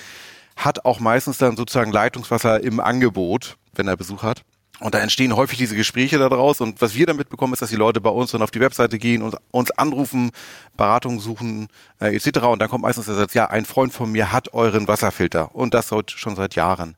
hat 0.55 0.85
auch 0.85 0.99
meistens 0.99 1.37
dann 1.37 1.55
sozusagen 1.55 1.91
Leitungswasser 1.91 2.61
im 2.63 2.79
Angebot, 2.79 3.57
wenn 3.73 3.87
er 3.87 3.95
Besuch 3.95 4.23
hat. 4.23 4.43
Und 4.79 4.93
da 4.93 4.99
entstehen 4.99 5.35
häufig 5.35 5.57
diese 5.57 5.75
Gespräche 5.75 6.19
daraus. 6.19 6.61
Und 6.61 6.81
was 6.81 6.93
wir 6.93 7.07
damit 7.07 7.29
bekommen, 7.29 7.53
ist, 7.53 7.61
dass 7.61 7.69
die 7.69 7.75
Leute 7.75 7.99
bei 7.99 8.11
uns 8.11 8.31
dann 8.31 8.43
auf 8.43 8.51
die 8.51 8.59
Webseite 8.59 8.99
gehen 8.99 9.23
und 9.23 9.35
uns 9.51 9.71
anrufen, 9.71 10.31
Beratung 10.75 11.19
suchen 11.19 11.67
äh, 11.99 12.15
etc. 12.15 12.39
Und 12.45 12.59
dann 12.59 12.69
kommt 12.69 12.83
meistens 12.83 13.07
der 13.07 13.15
Satz, 13.15 13.33
ja, 13.33 13.49
ein 13.49 13.65
Freund 13.65 13.91
von 13.93 14.11
mir 14.11 14.31
hat 14.31 14.53
euren 14.53 14.87
Wasserfilter. 14.87 15.55
Und 15.55 15.73
das 15.73 15.91
schon 16.11 16.35
seit 16.35 16.55
Jahren. 16.55 16.95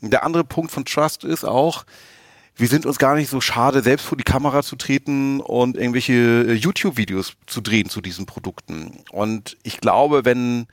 Der 0.00 0.24
andere 0.24 0.44
Punkt 0.44 0.70
von 0.70 0.86
Trust 0.86 1.24
ist 1.24 1.44
auch, 1.44 1.84
wir 2.56 2.68
sind 2.68 2.86
uns 2.86 2.98
gar 2.98 3.14
nicht 3.14 3.28
so 3.28 3.40
schade, 3.40 3.82
selbst 3.82 4.06
vor 4.06 4.18
die 4.18 4.24
Kamera 4.24 4.62
zu 4.62 4.76
treten 4.76 5.40
und 5.40 5.76
irgendwelche 5.76 6.12
äh, 6.12 6.52
YouTube-Videos 6.52 7.34
zu 7.46 7.60
drehen 7.60 7.88
zu 7.88 8.00
diesen 8.00 8.26
Produkten. 8.26 9.02
Und 9.10 9.56
ich 9.62 9.80
glaube, 9.80 10.24
wenn 10.24 10.66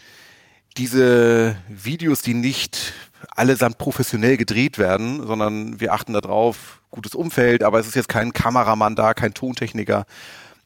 diese 0.78 1.58
Videos, 1.70 2.22
die 2.22 2.34
nicht 2.34 2.94
allesamt 3.36 3.78
professionell 3.78 4.38
gedreht 4.38 4.78
werden, 4.78 5.26
sondern 5.26 5.80
wir 5.80 5.94
achten 5.94 6.14
darauf, 6.14 6.82
gutes 6.92 7.16
Umfeld, 7.16 7.64
aber 7.64 7.80
es 7.80 7.88
ist 7.88 7.96
jetzt 7.96 8.10
kein 8.10 8.34
Kameramann 8.34 8.96
da, 8.96 9.14
kein 9.14 9.34
Tontechniker, 9.34 10.06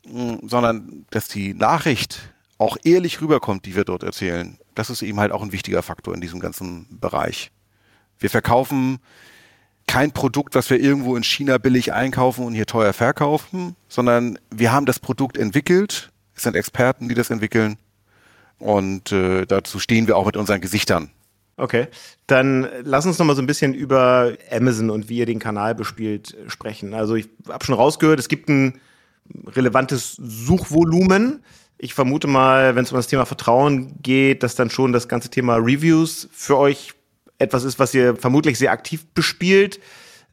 mm, 0.07 0.47
sondern 0.47 1.05
dass 1.09 1.27
die 1.27 1.53
Nachricht 1.53 2.31
auch 2.57 2.77
ehrlich 2.83 3.21
rüberkommt, 3.21 3.65
die 3.65 3.75
wir 3.75 3.85
dort 3.85 4.03
erzählen. 4.03 4.57
Das 4.75 4.89
ist 4.89 5.01
eben 5.01 5.19
halt 5.19 5.31
auch 5.31 5.41
ein 5.41 5.51
wichtiger 5.51 5.81
Faktor 5.81 6.13
in 6.13 6.21
diesem 6.21 6.39
ganzen 6.39 6.87
Bereich. 6.99 7.51
Wir 8.19 8.29
verkaufen 8.29 8.99
kein 9.87 10.11
Produkt, 10.11 10.55
was 10.55 10.69
wir 10.69 10.79
irgendwo 10.79 11.15
in 11.15 11.23
China 11.23 11.57
billig 11.57 11.91
einkaufen 11.91 12.45
und 12.45 12.53
hier 12.53 12.67
teuer 12.67 12.93
verkaufen, 12.93 13.75
sondern 13.89 14.39
wir 14.49 14.71
haben 14.71 14.85
das 14.85 14.99
Produkt 14.99 15.37
entwickelt. 15.37 16.11
Es 16.35 16.43
sind 16.43 16.55
Experten, 16.55 17.09
die 17.09 17.15
das 17.15 17.29
entwickeln. 17.29 17.77
Und 18.59 19.11
äh, 19.11 19.45
dazu 19.45 19.79
stehen 19.79 20.07
wir 20.07 20.15
auch 20.15 20.27
mit 20.27 20.37
unseren 20.37 20.61
Gesichtern. 20.61 21.09
Okay, 21.61 21.89
dann 22.25 22.67
lass 22.81 23.05
uns 23.05 23.19
noch 23.19 23.25
mal 23.27 23.35
so 23.35 23.41
ein 23.43 23.45
bisschen 23.45 23.75
über 23.75 24.33
Amazon 24.49 24.89
und 24.89 25.09
wie 25.09 25.19
ihr 25.19 25.27
den 25.27 25.37
Kanal 25.37 25.75
bespielt 25.75 26.35
sprechen. 26.47 26.95
Also 26.95 27.13
ich 27.13 27.29
habe 27.47 27.63
schon 27.63 27.75
rausgehört, 27.75 28.19
es 28.19 28.29
gibt 28.29 28.49
ein 28.49 28.81
relevantes 29.45 30.15
Suchvolumen. 30.15 31.43
Ich 31.77 31.93
vermute 31.93 32.25
mal, 32.25 32.75
wenn 32.75 32.83
es 32.83 32.91
um 32.91 32.95
das 32.95 33.05
Thema 33.05 33.25
Vertrauen 33.27 33.93
geht, 34.01 34.41
dass 34.41 34.55
dann 34.55 34.71
schon 34.71 34.91
das 34.91 35.07
ganze 35.07 35.29
Thema 35.29 35.57
Reviews 35.57 36.29
für 36.31 36.57
euch 36.57 36.93
etwas 37.37 37.63
ist, 37.63 37.77
was 37.77 37.93
ihr 37.93 38.15
vermutlich 38.15 38.57
sehr 38.57 38.71
aktiv 38.71 39.05
bespielt. 39.13 39.79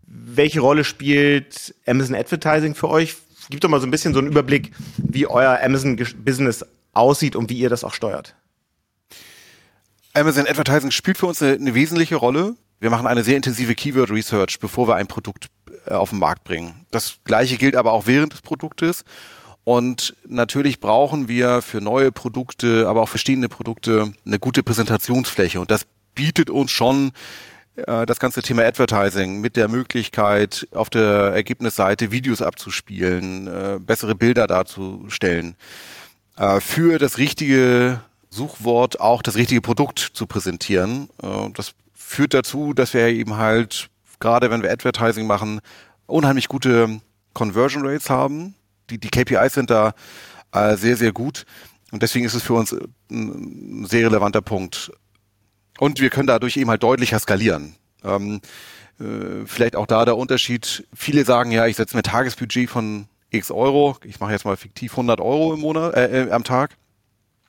Welche 0.06 0.60
Rolle 0.60 0.82
spielt 0.82 1.74
Amazon 1.84 2.16
Advertising 2.16 2.74
für 2.74 2.88
euch? 2.88 3.16
Gib 3.50 3.60
doch 3.60 3.68
mal 3.68 3.80
so 3.80 3.86
ein 3.86 3.90
bisschen 3.90 4.14
so 4.14 4.20
einen 4.20 4.28
Überblick, 4.28 4.72
wie 4.96 5.26
euer 5.26 5.58
Amazon-Business 5.62 6.64
aussieht 6.94 7.36
und 7.36 7.50
wie 7.50 7.58
ihr 7.58 7.68
das 7.68 7.84
auch 7.84 7.92
steuert. 7.92 8.34
Amazon 10.14 10.46
Advertising 10.46 10.90
spielt 10.90 11.18
für 11.18 11.26
uns 11.26 11.42
eine, 11.42 11.54
eine 11.54 11.74
wesentliche 11.74 12.16
Rolle. 12.16 12.56
Wir 12.80 12.90
machen 12.90 13.06
eine 13.06 13.24
sehr 13.24 13.36
intensive 13.36 13.74
Keyword 13.74 14.10
Research, 14.10 14.58
bevor 14.60 14.88
wir 14.88 14.96
ein 14.96 15.06
Produkt 15.06 15.48
äh, 15.86 15.94
auf 15.94 16.10
den 16.10 16.18
Markt 16.18 16.44
bringen. 16.44 16.86
Das 16.90 17.18
gleiche 17.24 17.56
gilt 17.56 17.76
aber 17.76 17.92
auch 17.92 18.06
während 18.06 18.32
des 18.32 18.42
Produktes. 18.42 19.04
Und 19.64 20.14
natürlich 20.26 20.80
brauchen 20.80 21.28
wir 21.28 21.60
für 21.60 21.80
neue 21.80 22.10
Produkte, 22.10 22.88
aber 22.88 23.02
auch 23.02 23.16
stehende 23.16 23.50
Produkte 23.50 24.12
eine 24.24 24.38
gute 24.38 24.62
Präsentationsfläche. 24.62 25.60
Und 25.60 25.70
das 25.70 25.86
bietet 26.14 26.48
uns 26.48 26.70
schon 26.70 27.12
äh, 27.76 28.06
das 28.06 28.18
ganze 28.18 28.42
Thema 28.42 28.64
Advertising 28.64 29.40
mit 29.40 29.56
der 29.56 29.68
Möglichkeit, 29.68 30.66
auf 30.72 30.90
der 30.90 31.32
Ergebnisseite 31.34 32.10
Videos 32.10 32.42
abzuspielen, 32.42 33.46
äh, 33.46 33.78
bessere 33.78 34.14
Bilder 34.14 34.46
darzustellen, 34.46 35.54
äh, 36.36 36.60
für 36.60 36.98
das 36.98 37.18
richtige 37.18 38.00
Suchwort 38.30 39.00
auch 39.00 39.22
das 39.22 39.36
richtige 39.36 39.60
Produkt 39.60 39.98
zu 39.98 40.26
präsentieren. 40.26 41.08
Äh, 41.22 41.50
das 41.54 41.74
führt 41.94 42.34
dazu, 42.34 42.72
dass 42.72 42.94
wir 42.94 43.06
eben 43.08 43.36
halt, 43.36 43.88
gerade 44.20 44.50
wenn 44.50 44.62
wir 44.62 44.70
Advertising 44.70 45.26
machen, 45.26 45.60
unheimlich 46.06 46.48
gute 46.48 47.00
Conversion 47.34 47.86
Rates 47.86 48.10
haben. 48.10 48.54
Die, 48.90 48.98
die 48.98 49.10
KPIs 49.10 49.54
sind 49.54 49.70
da 49.70 49.94
äh, 50.52 50.76
sehr, 50.76 50.96
sehr 50.96 51.12
gut. 51.12 51.44
Und 51.90 52.02
deswegen 52.02 52.24
ist 52.24 52.34
es 52.34 52.42
für 52.42 52.54
uns 52.54 52.74
ein 53.10 53.86
sehr 53.88 54.06
relevanter 54.06 54.42
Punkt. 54.42 54.90
Und 55.78 56.00
wir 56.00 56.10
können 56.10 56.26
dadurch 56.26 56.56
eben 56.56 56.70
halt 56.70 56.82
deutlicher 56.82 57.18
skalieren. 57.18 57.76
Ähm, 58.04 58.40
äh, 59.00 59.46
vielleicht 59.46 59.76
auch 59.76 59.86
da 59.86 60.04
der 60.04 60.16
Unterschied. 60.16 60.86
Viele 60.94 61.24
sagen 61.24 61.52
ja, 61.52 61.66
ich 61.66 61.76
setze 61.76 61.96
mir 61.96 62.02
Tagesbudget 62.02 62.68
von 62.68 63.06
x 63.30 63.50
Euro. 63.50 63.96
Ich 64.04 64.20
mache 64.20 64.32
jetzt 64.32 64.44
mal 64.44 64.56
fiktiv 64.56 64.92
100 64.92 65.20
Euro 65.20 65.54
im 65.54 65.60
Monat, 65.60 65.94
äh, 65.94 66.24
äh, 66.24 66.30
am 66.30 66.44
Tag. 66.44 66.76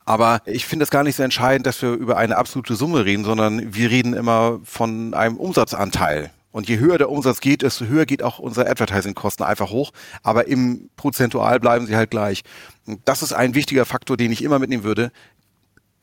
Aber 0.10 0.41
ich 0.45 0.66
finde 0.66 0.82
es 0.82 0.89
gar 0.89 1.03
nicht 1.03 1.18
so 1.18 1.22
entscheidend, 1.22 1.68
dass 1.68 1.84
wir 1.84 1.91
über 1.91 2.18
eine 2.18 2.36
absolute 2.36 2.74
Summe 2.74 3.05
reden, 3.05 3.24
sondern 3.24 3.76
wir 3.76 3.91
reden 3.91 4.16
immer 4.16 4.60
von 4.64 5.14
einem 5.14 5.38
Umsatzanteil. 5.38 6.32
Und 6.51 6.68
je 6.68 6.80
höher 6.80 6.97
der 6.97 7.12
Umsatz 7.12 7.41
geht, 7.41 7.62
desto 7.62 7.86
höher 7.86 8.07
geht 8.07 8.24
auch 8.24 8.39
unsere 8.39 8.68
Advertising-Kosten 8.68 9.43
einfach 9.43 9.70
hoch. 9.70 9.91
Aber 10.24 10.47
im 10.47 10.89
Prozentual 10.95 11.60
bleiben 11.60 11.86
sie 11.86 11.95
halt 11.95 12.10
gleich. 12.10 12.41
Und 12.88 13.01
das 13.05 13.22
ist 13.22 13.34
ein 13.34 13.53
wichtiger 13.53 13.86
Faktor, 13.86 14.18
den 14.18 14.32
ich 14.32 14.43
immer 14.43 14.57
mitnehmen 14.57 14.84
würde. 14.84 15.12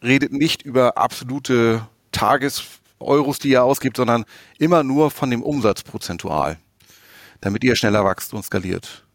Redet 0.04 0.32
nicht 0.32 0.62
über 0.62 0.96
absolute 0.96 1.88
Tages-Euros, 2.12 3.40
die 3.40 3.48
ihr 3.48 3.64
ausgibt, 3.64 3.96
sondern 3.96 4.24
immer 4.60 4.84
nur 4.84 5.10
von 5.10 5.30
dem 5.32 5.42
Umsatz 5.42 5.82
prozentual. 5.82 6.58
damit 7.40 7.64
ihr 7.64 7.76
schneller 7.76 8.04
wächst 8.04 8.34
und 8.34 8.44
skaliert? 8.44 9.05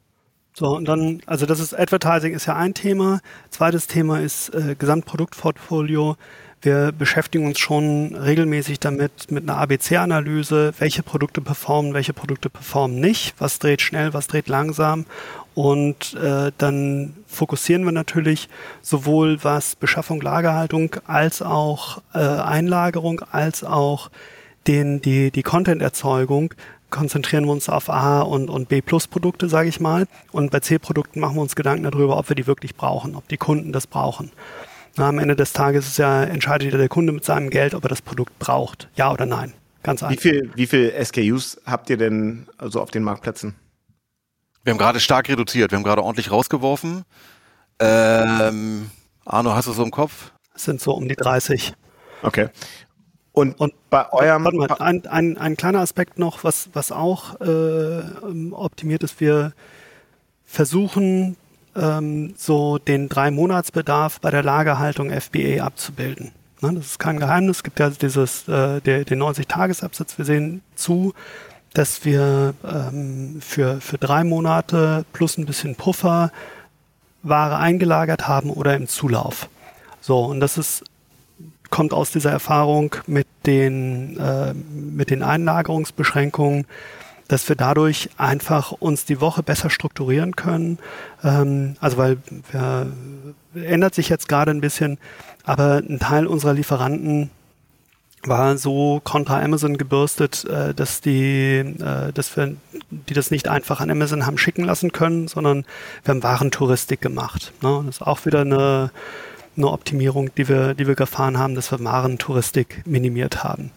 So, 0.62 0.76
und 0.78 0.88
dann, 0.88 1.24
also 1.26 1.48
das 1.48 1.60
ist 1.60 1.74
Advertising 1.74 2.36
ist 2.36 2.46
ja 2.46 2.56
ein 2.56 2.76
Thema. 2.76 3.20
Zweites 3.50 3.88
Thema 3.88 4.20
ist 4.22 4.54
äh, 4.54 4.76
Gesamtproduktportfolio. 4.78 6.18
Wir 6.62 6.92
beschäftigen 6.92 7.48
uns 7.48 7.58
schon 7.58 8.16
regelmäßig 8.16 8.80
damit, 8.80 9.32
mit 9.32 9.50
einer 9.50 9.58
ABC-Analyse, 9.58 10.76
welche 10.78 11.02
Produkte 11.02 11.42
performen, 11.42 11.96
welche 11.96 12.14
Produkte 12.14 12.52
performen 12.52 13.00
nicht, 13.00 13.34
was 13.40 13.58
dreht 13.58 13.82
schnell, 13.82 14.14
was 14.14 14.28
dreht 14.28 14.50
langsam. 14.50 15.08
Und 15.56 16.14
äh, 16.14 16.52
dann 16.60 17.16
fokussieren 17.26 17.84
wir 17.84 17.92
natürlich 17.92 18.48
sowohl 18.84 19.44
was 19.44 19.76
Beschaffung, 19.76 20.22
Lagerhaltung 20.22 20.96
als 21.08 21.42
auch 21.42 22.04
äh, 22.14 22.20
Einlagerung, 22.20 23.24
als 23.32 23.64
auch 23.64 24.12
den, 24.68 25.02
die, 25.02 25.32
die 25.32 25.42
Content-Erzeugung 25.42 26.54
konzentrieren 26.92 27.46
wir 27.46 27.52
uns 27.52 27.70
auf 27.70 27.90
A 27.90 28.22
und, 28.22 28.50
und 28.50 28.70
B 28.70 28.82
Plus 28.82 29.08
Produkte, 29.08 29.50
sage 29.50 29.70
ich 29.70 29.80
mal. 29.80 30.08
Und 30.32 30.52
bei 30.52 30.60
C 30.60 30.78
Produkten 30.78 31.20
machen 31.20 31.36
wir 31.36 31.42
uns 31.42 31.56
Gedanken 31.56 31.84
darüber, 31.84 32.18
ob 32.18 32.30
wir 32.30 32.36
die 32.36 32.46
wirklich 32.46 32.76
brauchen, 32.76 33.16
ob 33.16 33.28
die 33.28 33.38
Kunden 33.38 33.72
das 33.72 33.88
brauchen. 33.88 34.32
Na, 34.98 35.08
am 35.10 35.20
Ende 35.20 35.36
des 35.36 35.54
Tages 35.54 35.88
ist 35.88 35.98
ja, 35.98 36.24
entscheidet 36.24 36.72
ja 36.72 36.78
der 36.78 36.90
Kunde 36.90 37.14
mit 37.14 37.24
seinem 37.24 37.50
Geld, 37.50 37.74
ob 37.74 37.84
er 37.84 37.90
das 37.90 38.02
Produkt 38.02 38.38
braucht. 38.40 38.90
Ja 38.96 39.12
oder 39.12 39.26
nein. 39.26 39.54
Ganz 39.84 40.04
einfach. 40.04 40.16
Wie 40.16 40.22
viel, 40.22 40.52
wie 40.56 40.68
viel 40.68 40.94
SKUs 41.04 41.60
habt 41.66 41.90
ihr 41.90 41.98
denn 41.98 42.46
also 42.58 42.82
auf 42.82 42.92
den 42.92 43.04
Marktplätzen? 43.04 43.56
Wir 44.64 44.72
haben 44.72 44.78
gerade 44.78 45.00
stark 45.00 45.28
reduziert. 45.28 45.72
Wir 45.72 45.78
haben 45.78 45.84
gerade 45.84 46.04
ordentlich 46.04 46.30
rausgeworfen. 46.30 47.04
Ähm, 47.80 48.92
Arno, 49.26 49.56
hast 49.56 49.68
du 49.68 49.72
so 49.72 49.84
im 49.84 49.90
Kopf? 49.90 50.32
Es 50.54 50.66
sind 50.66 50.82
so 50.82 50.94
um 50.94 51.08
die 51.08 51.16
30. 51.16 51.74
Okay. 52.22 52.50
Und, 53.34 53.60
und 53.60 53.74
bei 53.90 54.12
eurem. 54.12 54.44
Warte 54.44 54.58
mal, 54.58 54.74
ein, 54.80 55.08
ein, 55.08 55.38
ein 55.38 55.58
kleiner 55.58 55.80
Aspekt 55.80 56.20
noch, 56.20 56.44
was, 56.44 56.70
was 56.74 56.92
auch 56.92 57.40
äh, 57.40 58.02
optimiert 58.52 59.04
ist. 59.04 59.20
Wir 59.22 59.54
versuchen 60.46 61.38
ähm, 61.76 62.34
so 62.38 62.78
den 62.78 63.08
drei 63.08 63.32
Monatsbedarf 63.32 64.20
bei 64.20 64.32
der 64.32 64.44
Lagerhaltung 64.44 65.10
FBA 65.12 65.64
abzubilden. 65.64 66.32
Ne, 66.62 66.74
das 66.76 66.86
ist 66.88 67.00
kein 67.00 67.20
Geheimnis. 67.20 67.58
Es 67.58 67.64
gibt 67.64 67.80
ja 67.80 67.90
dieses 67.90 68.48
äh, 68.48 68.82
der, 68.82 69.06
den 69.06 69.22
90-Tages-Absatz. 69.22 70.18
Wir 70.18 70.26
sehen 70.26 70.62
zu, 70.76 71.14
dass 71.74 72.04
wir 72.04 72.54
ähm, 72.64 73.40
für, 73.42 73.80
für 73.80 73.98
drei 73.98 74.24
Monate 74.24 75.06
plus 75.14 75.38
ein 75.38 75.46
bisschen 75.46 75.76
Puffer 75.76 76.32
Ware 77.24 77.58
eingelagert 77.58 78.28
haben 78.28 78.50
oder 78.50 78.76
im 78.76 78.88
Zulauf. 78.88 79.48
So, 80.02 80.26
und 80.26 80.40
das 80.40 80.58
ist 80.58 80.84
kommt 81.72 81.94
aus 81.94 82.12
dieser 82.12 82.30
Erfahrung 82.30 82.96
mit 83.08 83.26
den, 83.48 84.20
äh, 84.20 84.54
mit 84.54 85.10
den 85.10 85.24
Einlagerungsbeschränkungen, 85.24 86.68
dass 87.28 87.48
wir 87.48 87.56
dadurch 87.56 88.10
einfach 88.18 88.74
uns 88.74 89.06
die 89.06 89.22
Woche 89.22 89.42
besser 89.42 89.70
strukturieren 89.70 90.36
können. 90.36 90.78
Ähm, 91.24 91.78
also 91.80 91.98
weil 91.98 92.18
wir, 92.52 92.92
ändert 93.56 93.96
sich 93.96 94.10
jetzt 94.10 94.30
gerade 94.30 94.52
ein 94.52 94.62
bisschen, 94.62 94.98
aber 95.44 95.78
ein 95.78 96.00
Teil 96.00 96.28
unserer 96.28 96.54
Lieferanten 96.54 97.32
war 98.24 98.58
so 98.58 99.02
kontra 99.04 99.42
Amazon 99.42 99.78
gebürstet, 99.78 100.46
äh, 100.46 100.74
dass 100.74 101.02
die, 101.02 101.58
äh, 101.58 102.12
dass 102.14 102.36
wir, 102.36 102.56
die 102.92 103.14
das 103.14 103.32
nicht 103.32 103.48
einfach 103.48 103.80
an 103.80 103.90
Amazon 103.90 104.26
haben 104.26 104.38
schicken 104.38 104.64
lassen 104.64 104.92
können, 104.92 105.28
sondern 105.28 105.66
wir 106.04 106.14
haben 106.14 106.24
Warentouristik 106.24 107.02
gemacht. 107.02 107.54
Ne? 107.62 107.82
Das 107.86 107.96
ist 107.96 108.02
auch 108.02 108.26
wieder 108.26 108.42
eine 108.42 108.92
eine 109.58 109.68
Optimierung, 109.68 110.34
die 110.36 110.48
wir, 110.48 110.74
die 110.74 110.88
wir 110.88 110.96
gefahren 110.96 111.38
haben, 111.38 111.56
dass 111.56 111.72
wir 111.72 111.84
Warentouristik 111.84 112.84
minimiert 112.86 113.44
haben. 113.44 113.72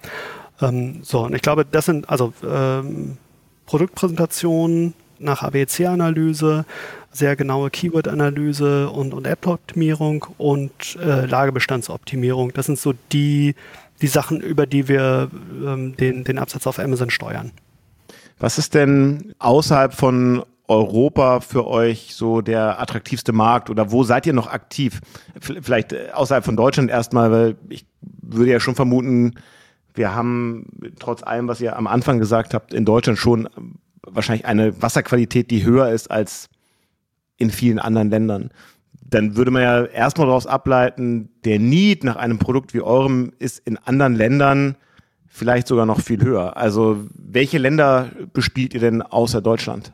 Ähm, 0.60 1.00
so, 1.02 1.24
und 1.24 1.34
ich 1.34 1.42
glaube, 1.42 1.64
das 1.64 1.86
sind 1.86 2.08
also 2.08 2.32
ähm, 2.48 3.16
Produktpräsentationen 3.66 4.94
nach 5.18 5.42
ABC-Analyse, 5.42 6.64
sehr 7.10 7.36
genaue 7.36 7.70
Keyword-Analyse 7.70 8.90
und, 8.90 9.14
und 9.14 9.26
App-Optimierung 9.26 10.26
und 10.38 10.96
äh, 11.00 11.26
Lagerbestandsoptimierung. 11.26 12.52
Das 12.52 12.66
sind 12.66 12.78
so 12.78 12.94
die, 13.12 13.54
die 14.02 14.06
Sachen, 14.06 14.40
über 14.40 14.66
die 14.66 14.88
wir 14.88 15.30
ähm, 15.64 15.96
den, 15.96 16.24
den 16.24 16.38
Absatz 16.38 16.66
auf 16.66 16.78
Amazon 16.78 17.10
steuern. 17.10 17.52
Was 18.38 18.58
ist 18.58 18.74
denn 18.74 19.32
außerhalb 19.38 19.94
von 19.94 20.44
Europa 20.66 21.40
für 21.40 21.66
euch 21.66 22.14
so 22.14 22.40
der 22.40 22.80
attraktivste 22.80 23.32
Markt 23.32 23.68
oder 23.68 23.92
wo 23.92 24.02
seid 24.02 24.26
ihr 24.26 24.32
noch 24.32 24.46
aktiv? 24.46 25.00
Vielleicht 25.38 25.92
äh, 25.92 26.10
außerhalb 26.12 26.44
von 26.44 26.56
Deutschland 26.56 26.90
erstmal, 26.90 27.30
weil 27.30 27.56
ich 27.68 27.86
würde 28.00 28.52
ja 28.52 28.60
schon 28.60 28.74
vermuten, 28.74 29.34
wir 29.94 30.14
haben 30.14 30.66
trotz 30.98 31.22
allem, 31.22 31.48
was 31.48 31.60
ihr 31.60 31.76
am 31.76 31.86
Anfang 31.86 32.18
gesagt 32.18 32.54
habt, 32.54 32.72
in 32.74 32.84
Deutschland 32.84 33.18
schon 33.18 33.48
wahrscheinlich 34.02 34.46
eine 34.46 34.80
Wasserqualität, 34.82 35.50
die 35.50 35.64
höher 35.64 35.90
ist 35.90 36.10
als 36.10 36.48
in 37.36 37.50
vielen 37.50 37.78
anderen 37.78 38.10
Ländern. 38.10 38.50
Dann 39.02 39.36
würde 39.36 39.50
man 39.50 39.62
ja 39.62 39.84
erstmal 39.84 40.26
daraus 40.26 40.46
ableiten, 40.46 41.30
der 41.44 41.58
Need 41.58 42.04
nach 42.04 42.16
einem 42.16 42.38
Produkt 42.38 42.74
wie 42.74 42.80
eurem 42.80 43.32
ist 43.38 43.58
in 43.58 43.76
anderen 43.78 44.14
Ländern 44.14 44.76
vielleicht 45.26 45.66
sogar 45.66 45.84
noch 45.84 46.00
viel 46.00 46.22
höher. 46.22 46.56
Also 46.56 47.06
welche 47.14 47.58
Länder 47.58 48.10
bespielt 48.32 48.72
ihr 48.72 48.80
denn 48.80 49.02
außer 49.02 49.42
Deutschland? 49.42 49.92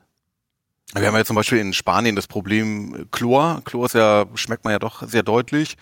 Wir 0.95 1.07
haben 1.07 1.17
ja 1.17 1.25
zum 1.25 1.37
Beispiel 1.37 1.59
in 1.59 1.73
Spanien 1.73 2.17
das 2.17 2.27
Problem 2.27 3.07
Chlor. 3.13 3.63
Chlor 3.65 3.87
ist 3.87 3.95
ja, 3.95 4.27
schmeckt 4.35 4.65
man 4.65 4.73
ja 4.73 4.79
doch 4.79 5.07
sehr 5.07 5.23
deutlich. 5.23 5.77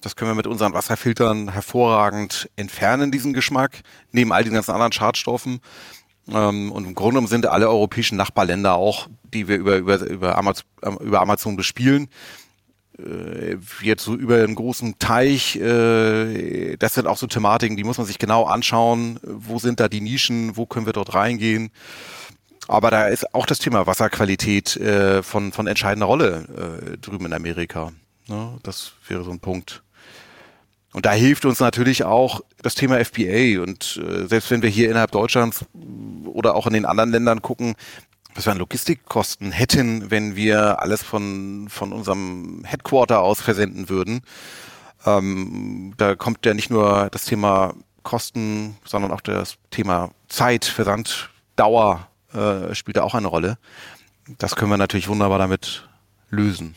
Das 0.00 0.16
können 0.16 0.30
wir 0.30 0.34
mit 0.34 0.46
unseren 0.46 0.72
Wasserfiltern 0.72 1.52
hervorragend 1.52 2.50
entfernen, 2.56 3.10
diesen 3.10 3.32
Geschmack, 3.32 3.82
neben 4.12 4.32
all 4.32 4.44
den 4.44 4.54
ganzen 4.54 4.72
anderen 4.72 4.92
Schadstoffen. 4.92 5.60
Ähm, 6.32 6.72
und 6.72 6.86
im 6.86 6.94
Grunde 6.94 7.12
genommen 7.12 7.26
sind 7.26 7.46
alle 7.46 7.68
europäischen 7.68 8.16
Nachbarländer 8.16 8.74
auch, 8.74 9.08
die 9.32 9.48
wir 9.48 9.56
über, 9.56 9.76
über, 9.76 9.98
über, 10.00 10.38
Amazon, 10.38 10.64
über 11.00 11.20
Amazon 11.20 11.56
bespielen, 11.56 12.08
äh, 12.98 13.56
jetzt 13.82 14.04
so 14.04 14.14
über 14.14 14.36
einen 14.42 14.54
großen 14.54 14.98
Teich, 14.98 15.56
äh, 15.56 16.76
das 16.76 16.94
sind 16.94 17.06
auch 17.06 17.18
so 17.18 17.26
Thematiken, 17.26 17.76
die 17.76 17.84
muss 17.84 17.98
man 17.98 18.06
sich 18.06 18.18
genau 18.18 18.44
anschauen. 18.44 19.18
Wo 19.22 19.58
sind 19.58 19.80
da 19.80 19.88
die 19.88 20.00
Nischen? 20.00 20.56
Wo 20.56 20.64
können 20.66 20.86
wir 20.86 20.92
dort 20.92 21.14
reingehen? 21.14 21.70
Aber 22.68 22.90
da 22.90 23.06
ist 23.06 23.34
auch 23.34 23.46
das 23.46 23.58
Thema 23.58 23.86
Wasserqualität 23.86 24.76
äh, 24.76 25.22
von, 25.22 25.52
von 25.52 25.66
entscheidender 25.66 26.06
Rolle 26.06 26.92
äh, 26.92 26.98
drüben 26.98 27.26
in 27.26 27.32
Amerika. 27.32 27.92
Ne? 28.28 28.58
Das 28.62 28.92
wäre 29.08 29.24
so 29.24 29.30
ein 29.30 29.40
Punkt. 29.40 29.82
Und 30.92 31.06
da 31.06 31.12
hilft 31.12 31.44
uns 31.44 31.60
natürlich 31.60 32.04
auch 32.04 32.40
das 32.62 32.74
Thema 32.74 33.04
FBA. 33.04 33.60
Und 33.60 34.00
äh, 34.02 34.26
selbst 34.26 34.50
wenn 34.50 34.62
wir 34.62 34.70
hier 34.70 34.90
innerhalb 34.90 35.10
Deutschlands 35.10 35.64
oder 36.24 36.54
auch 36.54 36.66
in 36.66 36.72
den 36.72 36.86
anderen 36.86 37.10
Ländern 37.10 37.42
gucken, 37.42 37.74
was 38.34 38.46
wir 38.46 38.52
an 38.52 38.58
Logistikkosten 38.58 39.52
hätten, 39.52 40.10
wenn 40.10 40.36
wir 40.36 40.80
alles 40.80 41.02
von, 41.02 41.68
von 41.68 41.92
unserem 41.92 42.62
Headquarter 42.64 43.20
aus 43.20 43.40
versenden 43.40 43.88
würden, 43.88 44.22
ähm, 45.06 45.94
da 45.96 46.14
kommt 46.16 46.46
ja 46.46 46.54
nicht 46.54 46.70
nur 46.70 47.08
das 47.10 47.26
Thema 47.26 47.74
Kosten, 48.02 48.76
sondern 48.84 49.12
auch 49.12 49.20
das 49.20 49.56
Thema 49.70 50.10
Zeit, 50.28 50.64
Versand, 50.64 51.30
Dauer 51.56 52.08
äh, 52.34 52.74
spielt 52.74 52.96
da 52.96 53.02
auch 53.02 53.14
eine 53.14 53.28
Rolle. 53.28 53.58
Das 54.38 54.56
können 54.56 54.70
wir 54.70 54.76
natürlich 54.76 55.08
wunderbar 55.08 55.38
damit 55.38 55.88
lösen. 56.30 56.74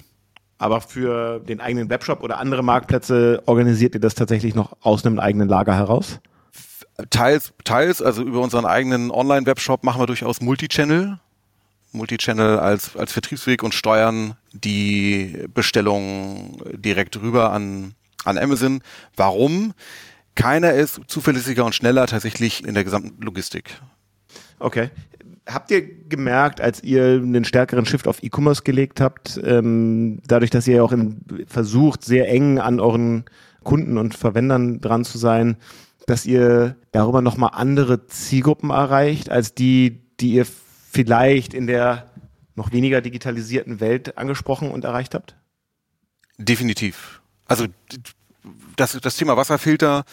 Aber 0.57 0.81
für 0.81 1.39
den 1.39 1.61
eigenen 1.61 1.89
Webshop 1.89 2.23
oder 2.23 2.39
andere 2.39 2.63
Marktplätze 2.63 3.43
organisiert 3.45 3.93
ihr 3.93 4.01
das 4.01 4.15
tatsächlich 4.15 4.55
noch 4.55 4.75
aus 4.81 5.05
einem 5.05 5.19
eigenen 5.19 5.47
Lager 5.47 5.75
heraus? 5.75 6.19
Teils, 7.11 7.53
teils, 7.63 8.01
also 8.01 8.23
über 8.23 8.41
unseren 8.41 8.65
eigenen 8.65 9.11
Online-Webshop 9.11 9.83
machen 9.83 10.01
wir 10.01 10.07
durchaus 10.07 10.41
Multichannel. 10.41 11.19
Multichannel 11.91 12.59
als, 12.59 12.95
als 12.95 13.13
Vertriebsweg 13.13 13.61
und 13.61 13.73
steuern 13.73 14.35
die 14.51 15.45
Bestellung 15.53 16.61
direkt 16.73 17.17
rüber 17.21 17.51
an, 17.51 17.93
an 18.25 18.37
Amazon. 18.37 18.81
Warum? 19.15 19.73
Keiner 20.33 20.73
ist 20.73 21.01
zuverlässiger 21.07 21.65
und 21.65 21.75
schneller 21.75 22.07
tatsächlich 22.07 22.65
in 22.65 22.73
der 22.73 22.83
gesamten 22.83 23.21
Logistik. 23.21 23.79
Okay. 24.59 24.89
Habt 25.47 25.71
ihr 25.71 26.03
gemerkt, 26.09 26.59
als 26.59 26.83
ihr 26.83 27.05
einen 27.05 27.45
stärkeren 27.45 27.85
Shift 27.85 28.07
auf 28.07 28.21
E-Commerce 28.21 28.63
gelegt 28.63 28.99
habt, 28.99 29.39
ähm, 29.43 30.19
dadurch, 30.27 30.51
dass 30.51 30.67
ihr 30.67 30.83
auch 30.83 30.91
in, 30.91 31.21
versucht, 31.47 32.03
sehr 32.03 32.29
eng 32.29 32.59
an 32.59 32.79
euren 32.79 33.25
Kunden 33.63 33.97
und 33.97 34.13
Verwendern 34.13 34.81
dran 34.81 35.05
zu 35.05 35.17
sein, 35.17 35.57
dass 36.05 36.25
ihr 36.25 36.75
darüber 36.91 37.21
nochmal 37.21 37.51
andere 37.53 38.07
Zielgruppen 38.07 38.69
erreicht, 38.69 39.29
als 39.29 39.53
die, 39.55 40.01
die 40.19 40.33
ihr 40.33 40.45
vielleicht 40.91 41.53
in 41.53 41.67
der 41.67 42.09
noch 42.55 42.71
weniger 42.71 43.01
digitalisierten 43.01 43.79
Welt 43.79 44.17
angesprochen 44.17 44.71
und 44.71 44.83
erreicht 44.83 45.13
habt? 45.13 45.35
Definitiv. 46.37 47.21
Also 47.45 47.67
das, 48.75 48.97
das 49.01 49.15
Thema 49.15 49.37
Wasserfilter 49.37 50.05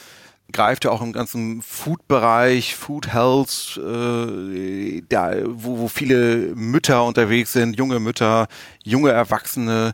greift 0.53 0.85
ja 0.85 0.91
auch 0.91 1.03
im 1.03 1.13
ganzen 1.13 1.63
Food-Bereich, 1.63 2.77
Food 2.77 3.13
Health, 3.13 3.81
äh, 3.83 5.03
da, 5.09 5.33
wo, 5.47 5.79
wo 5.79 5.89
viele 5.89 6.55
Mütter 6.55 7.05
unterwegs 7.05 7.53
sind, 7.53 7.77
junge 7.77 8.01
Mütter, 8.01 8.47
junge 8.83 9.11
Erwachsene, 9.11 9.93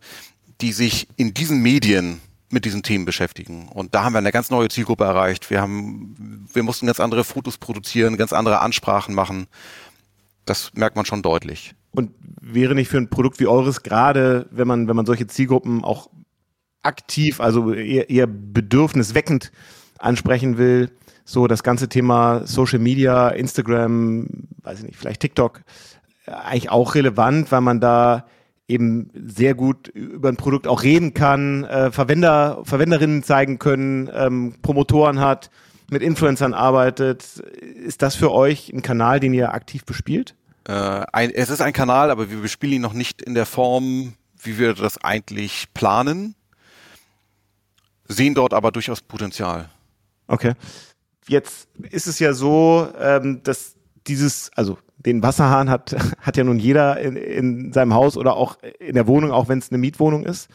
die 0.61 0.73
sich 0.73 1.09
in 1.17 1.35
diesen 1.35 1.63
Medien 1.63 2.21
mit 2.51 2.65
diesen 2.65 2.83
Themen 2.83 3.05
beschäftigen. 3.05 3.69
Und 3.69 3.95
da 3.95 4.05
haben 4.05 4.13
wir 4.13 4.19
eine 4.19 4.33
ganz 4.33 4.51
neue 4.51 4.69
Zielgruppe 4.69 5.05
erreicht. 5.05 5.51
Wir 5.51 5.61
haben, 5.61 6.49
wir 6.53 6.63
mussten 6.63 6.87
ganz 6.87 7.01
andere 7.01 7.25
Fotos 7.25 7.59
produzieren, 7.59 8.17
ganz 8.17 8.33
andere 8.33 8.61
Ansprachen 8.61 9.15
machen. 9.15 9.47
Das 10.45 10.73
merkt 10.75 10.97
man 10.97 11.07
schon 11.07 11.23
deutlich. 11.23 11.75
Und 11.93 12.11
wäre 12.41 12.75
nicht 12.75 12.89
für 12.89 12.99
ein 12.99 13.09
Produkt 13.09 13.39
wie 13.41 13.47
eures 13.47 13.83
gerade, 13.83 14.47
wenn 14.51 14.67
man, 14.67 14.89
wenn 14.89 14.97
man 14.97 15.07
solche 15.07 15.27
Zielgruppen 15.29 15.85
auch 15.85 16.11
aktiv, 16.83 17.41
also 17.41 17.73
eher, 17.73 18.11
eher 18.11 18.27
bedürfnisweckend 18.27 19.53
ansprechen 20.01 20.59
will, 20.59 20.91
so 21.25 21.47
das 21.47 21.63
ganze 21.63 21.89
Thema 21.89 22.47
Social 22.47 22.79
Media, 22.79 23.29
Instagram, 23.29 24.27
weiß 24.63 24.81
ich 24.81 24.85
nicht, 24.87 24.97
vielleicht 24.97 25.21
TikTok, 25.21 25.63
eigentlich 26.27 26.71
auch 26.71 26.95
relevant, 26.95 27.53
weil 27.53 27.61
man 27.61 27.81
da 27.81 28.27
eben 28.69 29.11
sehr 29.15 29.55
gut 29.55 29.89
über 29.89 30.29
ein 30.29 30.37
Produkt 30.37 30.67
auch 30.67 30.83
reden 30.83 31.13
kann, 31.13 31.65
äh, 31.65 31.91
Verwender, 31.91 32.61
Verwenderinnen 32.65 33.23
zeigen 33.23 33.59
können, 33.59 34.09
ähm, 34.15 34.55
Promotoren 34.63 35.21
hat, 35.21 35.51
mit 35.91 36.03
Influencern 36.03 36.55
arbeitet. 36.55 37.25
Ist 37.85 38.03
das 38.03 38.15
für 38.15 38.31
euch 38.33 38.73
ein 38.73 38.83
Kanal, 38.83 39.19
den 39.19 39.35
ihr 39.35 39.53
aktiv 39.53 39.85
bespielt? 39.85 40.37
Äh, 40.69 40.73
ein, 40.73 41.31
es 41.31 41.51
ist 41.51 41.61
ein 41.61 41.73
Kanal, 41.73 42.11
aber 42.11 42.31
wir 42.31 42.41
bespielen 42.41 42.75
ihn 42.75 42.83
noch 42.83 42.93
nicht 42.93 43.23
in 43.23 43.35
der 43.35 43.47
Form, 43.47 44.15
wie 44.41 44.57
wir 44.59 44.75
das 44.75 45.03
eigentlich 45.03 45.67
planen, 45.75 46.37
sehen 48.07 48.35
dort 48.35 48.55
aber 48.55 48.71
durchaus 48.71 49.01
Potenzial. 49.01 49.69
Okay. 50.31 50.55
Jetzt 51.29 51.69
ist 51.91 52.07
es 52.07 52.19
ja 52.19 52.33
so, 52.33 52.89
ähm, 52.99 53.43
dass 53.43 53.75
dieses, 54.07 54.51
also 54.55 54.79
den 54.97 55.23
Wasserhahn 55.23 55.69
hat, 55.69 55.97
hat 56.21 56.37
ja 56.37 56.45
nun 56.45 56.59
jeder 56.59 57.01
in, 57.01 57.17
in 57.17 57.73
seinem 57.73 57.95
Haus 57.95 58.17
oder 58.17 58.37
auch 58.37 58.59
in 58.79 58.95
der 58.95 59.07
Wohnung, 59.07 59.33
auch 59.33 59.49
wenn 59.49 59.59
es 59.59 59.71
eine 59.71 59.79
Mietwohnung 59.79 60.25
ist. 60.25 60.49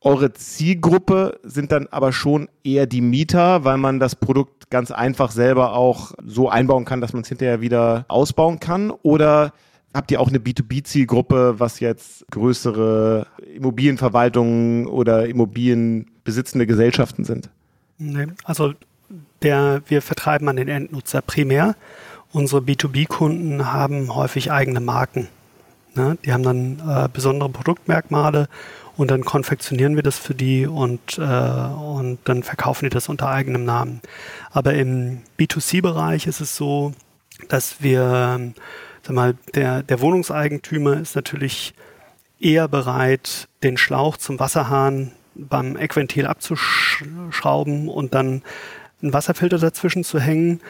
Eure 0.00 0.32
Zielgruppe 0.32 1.40
sind 1.42 1.72
dann 1.72 1.88
aber 1.90 2.12
schon 2.12 2.48
eher 2.62 2.86
die 2.86 3.00
Mieter, 3.00 3.64
weil 3.64 3.76
man 3.76 3.98
das 3.98 4.14
Produkt 4.14 4.70
ganz 4.70 4.92
einfach 4.92 5.32
selber 5.32 5.72
auch 5.72 6.12
so 6.24 6.48
einbauen 6.48 6.84
kann, 6.84 7.00
dass 7.00 7.12
man 7.12 7.22
es 7.22 7.28
hinterher 7.28 7.60
wieder 7.60 8.04
ausbauen 8.06 8.60
kann? 8.60 8.90
Oder 8.90 9.52
habt 9.94 10.12
ihr 10.12 10.20
auch 10.20 10.28
eine 10.28 10.38
B2B-Zielgruppe, 10.38 11.58
was 11.58 11.80
jetzt 11.80 12.24
größere 12.30 13.26
Immobilienverwaltungen 13.56 14.86
oder 14.86 15.26
Immobilienbesitzende 15.26 16.68
Gesellschaften 16.68 17.24
sind? 17.24 17.50
Nee, 17.98 18.26
also 18.44 18.74
der, 19.42 19.82
wir 19.86 20.02
vertreiben 20.02 20.48
an 20.48 20.56
den 20.56 20.68
Endnutzer 20.68 21.22
primär. 21.22 21.76
Unsere 22.32 22.60
B2B-Kunden 22.60 23.72
haben 23.72 24.14
häufig 24.14 24.50
eigene 24.50 24.80
Marken. 24.80 25.28
Ne? 25.94 26.18
Die 26.24 26.32
haben 26.32 26.42
dann 26.42 26.82
äh, 26.86 27.08
besondere 27.10 27.48
Produktmerkmale 27.48 28.48
und 28.96 29.10
dann 29.10 29.24
konfektionieren 29.24 29.96
wir 29.96 30.02
das 30.02 30.18
für 30.18 30.34
die 30.34 30.66
und, 30.66 31.18
äh, 31.18 31.22
und 31.22 32.18
dann 32.24 32.42
verkaufen 32.42 32.86
die 32.86 32.90
das 32.90 33.08
unter 33.08 33.28
eigenem 33.28 33.64
Namen. 33.64 34.00
Aber 34.50 34.74
im 34.74 35.22
B2C-Bereich 35.38 36.26
ist 36.26 36.40
es 36.40 36.56
so, 36.56 36.92
dass 37.48 37.82
wir, 37.82 38.52
sag 39.02 39.14
mal, 39.14 39.34
der, 39.54 39.82
der 39.82 40.00
Wohnungseigentümer 40.00 40.98
ist 40.98 41.16
natürlich 41.16 41.74
eher 42.40 42.68
bereit, 42.68 43.48
den 43.62 43.76
Schlauch 43.76 44.16
zum 44.16 44.38
Wasserhahn 44.38 45.12
beim 45.38 45.76
Eckventil 45.76 46.26
abzuschrauben 46.26 47.88
und 47.88 48.14
dann 48.14 48.42
einen 49.02 49.12
Wasserfilter 49.12 49.58
dazwischen 49.58 50.04
zu 50.04 50.20
hängen. 50.20 50.60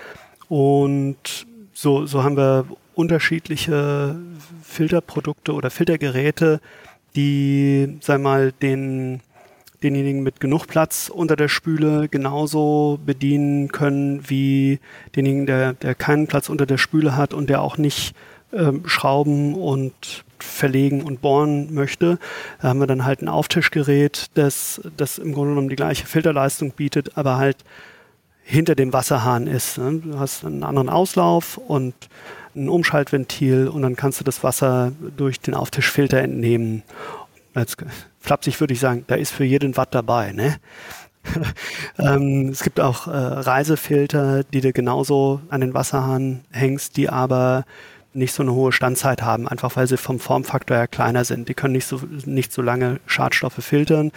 Und 0.48 1.46
so, 1.72 2.06
so 2.06 2.24
haben 2.24 2.36
wir 2.36 2.66
unterschiedliche 2.94 4.16
Filterprodukte 4.62 5.52
oder 5.52 5.70
Filtergeräte, 5.70 6.60
die, 7.14 7.98
sei 8.00 8.18
mal, 8.18 8.52
den, 8.52 9.20
denjenigen 9.82 10.22
mit 10.22 10.40
genug 10.40 10.66
Platz 10.66 11.10
unter 11.12 11.36
der 11.36 11.48
Spüle 11.48 12.08
genauso 12.08 12.98
bedienen 13.04 13.68
können 13.68 14.28
wie 14.28 14.80
denjenigen, 15.14 15.46
der, 15.46 15.72
der 15.74 15.94
keinen 15.94 16.26
Platz 16.26 16.48
unter 16.48 16.66
der 16.66 16.78
Spüle 16.78 17.16
hat 17.16 17.34
und 17.34 17.50
der 17.50 17.62
auch 17.62 17.78
nicht 17.78 18.14
ähm, 18.52 18.82
schrauben 18.86 19.54
und 19.54 20.24
verlegen 20.42 21.02
und 21.02 21.20
bohren 21.20 21.72
möchte. 21.72 22.18
Da 22.60 22.68
haben 22.68 22.80
wir 22.80 22.86
dann 22.86 23.04
halt 23.04 23.22
ein 23.22 23.28
Auftischgerät, 23.28 24.26
das, 24.34 24.80
das 24.96 25.18
im 25.18 25.32
Grunde 25.32 25.50
genommen 25.50 25.68
die 25.68 25.76
gleiche 25.76 26.06
Filterleistung 26.06 26.72
bietet, 26.72 27.16
aber 27.16 27.36
halt 27.36 27.58
hinter 28.42 28.74
dem 28.74 28.92
Wasserhahn 28.92 29.46
ist. 29.46 29.78
Ne? 29.78 30.00
Du 30.04 30.18
hast 30.18 30.44
einen 30.44 30.62
anderen 30.62 30.88
Auslauf 30.88 31.58
und 31.58 31.94
ein 32.54 32.68
Umschaltventil 32.68 33.68
und 33.68 33.82
dann 33.82 33.96
kannst 33.96 34.20
du 34.20 34.24
das 34.24 34.42
Wasser 34.42 34.92
durch 35.16 35.40
den 35.40 35.54
Auftischfilter 35.54 36.18
entnehmen. 36.18 36.82
Jetzt 37.54 37.76
flapsig 38.20 38.60
würde 38.60 38.74
ich 38.74 38.80
sagen, 38.80 39.04
da 39.08 39.14
ist 39.16 39.32
für 39.32 39.44
jeden 39.44 39.76
Watt 39.76 39.94
dabei. 39.94 40.32
Ne? 40.32 40.56
ähm, 41.98 42.48
es 42.50 42.62
gibt 42.62 42.80
auch 42.80 43.06
äh, 43.06 43.10
Reisefilter, 43.10 44.44
die 44.44 44.60
du 44.60 44.72
genauso 44.72 45.40
an 45.48 45.60
den 45.60 45.74
Wasserhahn 45.74 46.44
hängst, 46.50 46.96
die 46.96 47.08
aber 47.08 47.64
nicht 48.16 48.32
so 48.32 48.42
eine 48.42 48.52
hohe 48.52 48.72
Standzeit 48.72 49.22
haben, 49.22 49.46
einfach 49.46 49.76
weil 49.76 49.86
sie 49.86 49.96
vom 49.96 50.18
Formfaktor 50.18 50.76
her 50.76 50.88
kleiner 50.88 51.24
sind. 51.24 51.48
Die 51.48 51.54
können 51.54 51.72
nicht 51.72 51.86
so, 51.86 52.00
nicht 52.24 52.52
so 52.52 52.62
lange 52.62 53.00
Schadstoffe 53.06 53.62
filtern 53.64 54.12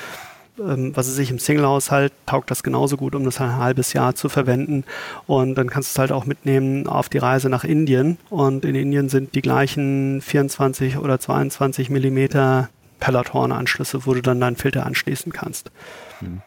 ähm, 0.59 0.95
was 0.95 1.07
es 1.07 1.15
sich 1.15 1.31
im 1.31 1.39
Single-Haushalt 1.39 2.11
taugt 2.25 2.51
das 2.51 2.63
genauso 2.63 2.97
gut, 2.97 3.15
um 3.15 3.23
das 3.23 3.39
ein 3.39 3.57
halbes 3.57 3.93
Jahr 3.93 4.15
zu 4.15 4.29
verwenden. 4.29 4.83
Und 5.27 5.55
dann 5.55 5.69
kannst 5.69 5.89
du 5.89 5.93
es 5.93 5.99
halt 5.99 6.11
auch 6.11 6.25
mitnehmen 6.25 6.87
auf 6.87 7.09
die 7.09 7.17
Reise 7.17 7.49
nach 7.49 7.63
Indien. 7.63 8.17
Und 8.29 8.65
in 8.65 8.75
Indien 8.75 9.09
sind 9.09 9.35
die 9.35 9.41
gleichen 9.41 10.21
24 10.21 10.97
oder 10.97 11.19
22 11.19 11.89
Millimeter 11.89 12.69
Peloton-Anschlüsse, 12.99 14.05
wo 14.05 14.13
du 14.13 14.21
dann 14.21 14.41
deinen 14.41 14.57
Filter 14.57 14.85
anschließen 14.85 15.31
kannst. 15.31 15.71
Hm. 16.19 16.41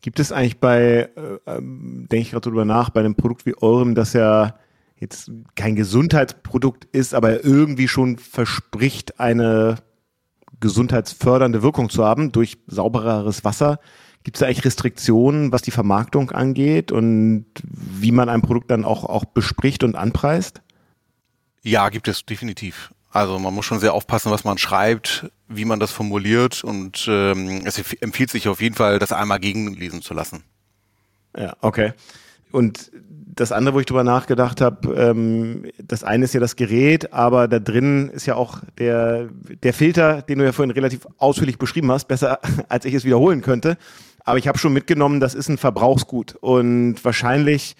Gibt 0.00 0.20
es 0.20 0.30
eigentlich 0.30 0.58
bei, 0.58 1.08
äh, 1.16 1.38
ähm, 1.46 2.06
denke 2.10 2.22
ich 2.22 2.30
gerade 2.30 2.48
drüber 2.48 2.64
nach, 2.64 2.90
bei 2.90 3.00
einem 3.00 3.14
Produkt 3.14 3.46
wie 3.46 3.56
eurem, 3.60 3.94
das 3.94 4.12
ja 4.12 4.54
jetzt 5.00 5.30
kein 5.54 5.76
Gesundheitsprodukt 5.76 6.84
ist, 6.84 7.14
aber 7.14 7.44
irgendwie 7.44 7.88
schon 7.88 8.18
verspricht, 8.18 9.20
eine 9.20 9.76
gesundheitsfördernde 10.60 11.62
Wirkung 11.62 11.88
zu 11.88 12.04
haben 12.04 12.32
durch 12.32 12.58
saubereres 12.66 13.44
Wasser. 13.44 13.78
Gibt 14.24 14.36
es 14.36 14.40
da 14.40 14.46
eigentlich 14.46 14.64
Restriktionen, 14.64 15.52
was 15.52 15.62
die 15.62 15.70
Vermarktung 15.70 16.30
angeht 16.32 16.92
und 16.92 17.46
wie 17.62 18.12
man 18.12 18.28
ein 18.28 18.42
Produkt 18.42 18.70
dann 18.70 18.84
auch, 18.84 19.04
auch 19.04 19.24
bespricht 19.24 19.84
und 19.84 19.94
anpreist? 19.94 20.60
Ja, 21.62 21.88
gibt 21.88 22.08
es 22.08 22.26
definitiv. 22.26 22.92
Also 23.10 23.38
man 23.38 23.54
muss 23.54 23.64
schon 23.64 23.80
sehr 23.80 23.94
aufpassen, 23.94 24.30
was 24.30 24.44
man 24.44 24.58
schreibt, 24.58 25.30
wie 25.48 25.64
man 25.64 25.80
das 25.80 25.92
formuliert 25.92 26.62
und 26.62 27.06
ähm, 27.08 27.62
es 27.64 27.78
empfiehlt 28.00 28.30
sich 28.30 28.48
auf 28.48 28.60
jeden 28.60 28.74
Fall, 28.74 28.98
das 28.98 29.12
einmal 29.12 29.38
gegenlesen 29.38 30.02
zu 30.02 30.12
lassen. 30.12 30.44
Ja, 31.36 31.56
okay. 31.60 31.92
Und 32.50 32.90
das 33.38 33.52
andere, 33.52 33.74
wo 33.74 33.80
ich 33.80 33.86
drüber 33.86 34.04
nachgedacht 34.04 34.60
habe, 34.60 34.94
ähm, 34.94 35.66
das 35.82 36.02
eine 36.02 36.24
ist 36.24 36.34
ja 36.34 36.40
das 36.40 36.56
Gerät, 36.56 37.12
aber 37.12 37.46
da 37.46 37.58
drin 37.58 38.08
ist 38.08 38.26
ja 38.26 38.34
auch 38.34 38.58
der, 38.78 39.28
der 39.62 39.72
Filter, 39.72 40.22
den 40.22 40.38
du 40.38 40.44
ja 40.44 40.52
vorhin 40.52 40.72
relativ 40.72 41.06
ausführlich 41.18 41.58
beschrieben 41.58 41.90
hast, 41.92 42.06
besser 42.08 42.40
als 42.68 42.84
ich 42.84 42.94
es 42.94 43.04
wiederholen 43.04 43.42
könnte. 43.42 43.76
Aber 44.24 44.38
ich 44.38 44.48
habe 44.48 44.58
schon 44.58 44.72
mitgenommen, 44.72 45.20
das 45.20 45.34
ist 45.34 45.48
ein 45.48 45.58
Verbrauchsgut 45.58 46.36
und 46.40 46.96
wahrscheinlich 47.04 47.76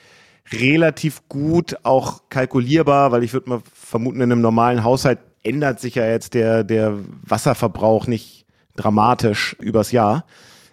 relativ 0.53 1.29
gut 1.29 1.77
auch 1.83 2.23
kalkulierbar, 2.31 3.13
weil 3.13 3.23
ich 3.23 3.33
würde 3.33 3.51
mal 3.51 3.61
vermuten, 3.75 4.21
in 4.21 4.33
einem 4.33 4.41
normalen 4.41 4.85
Haushalt 4.85 5.19
ändert 5.43 5.81
sich 5.81 5.97
ja 5.97 6.07
jetzt 6.07 6.35
der, 6.35 6.65
der 6.65 6.99
Wasserverbrauch 7.23 8.07
nicht 8.07 8.47
dramatisch 8.77 9.57
übers 9.61 9.93
Jahr. 9.93 10.25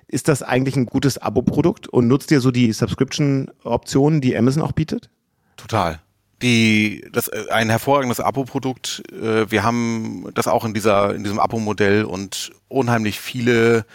Ist 0.08 0.28
das 0.28 0.44
eigentlich 0.44 0.76
ein 0.76 0.86
gutes 0.86 1.18
Abo-Produkt 1.18 1.88
und 1.88 2.08
nutzt 2.08 2.32
ihr 2.32 2.42
so 2.42 2.52
die 2.52 2.72
Subscription-Optionen, 2.72 4.22
die 4.22 4.38
Amazon 4.38 4.62
auch 4.62 4.72
bietet? 4.72 5.10
Total. 5.58 6.00
Die, 6.42 7.08
das, 7.12 7.28
äh, 7.28 7.46
ein 7.50 7.70
hervorragendes 7.70 8.20
Abo-Produkt. 8.20 9.04
Äh, 9.12 9.50
wir 9.50 9.64
haben 9.64 10.30
das 10.34 10.48
auch 10.48 10.66
in 10.66 10.74
dieser, 10.74 11.16
in 11.16 11.24
diesem 11.24 11.40
Abo-Modell 11.40 12.04
und 12.04 12.52
unheimlich 12.68 13.20
viele 13.20 13.86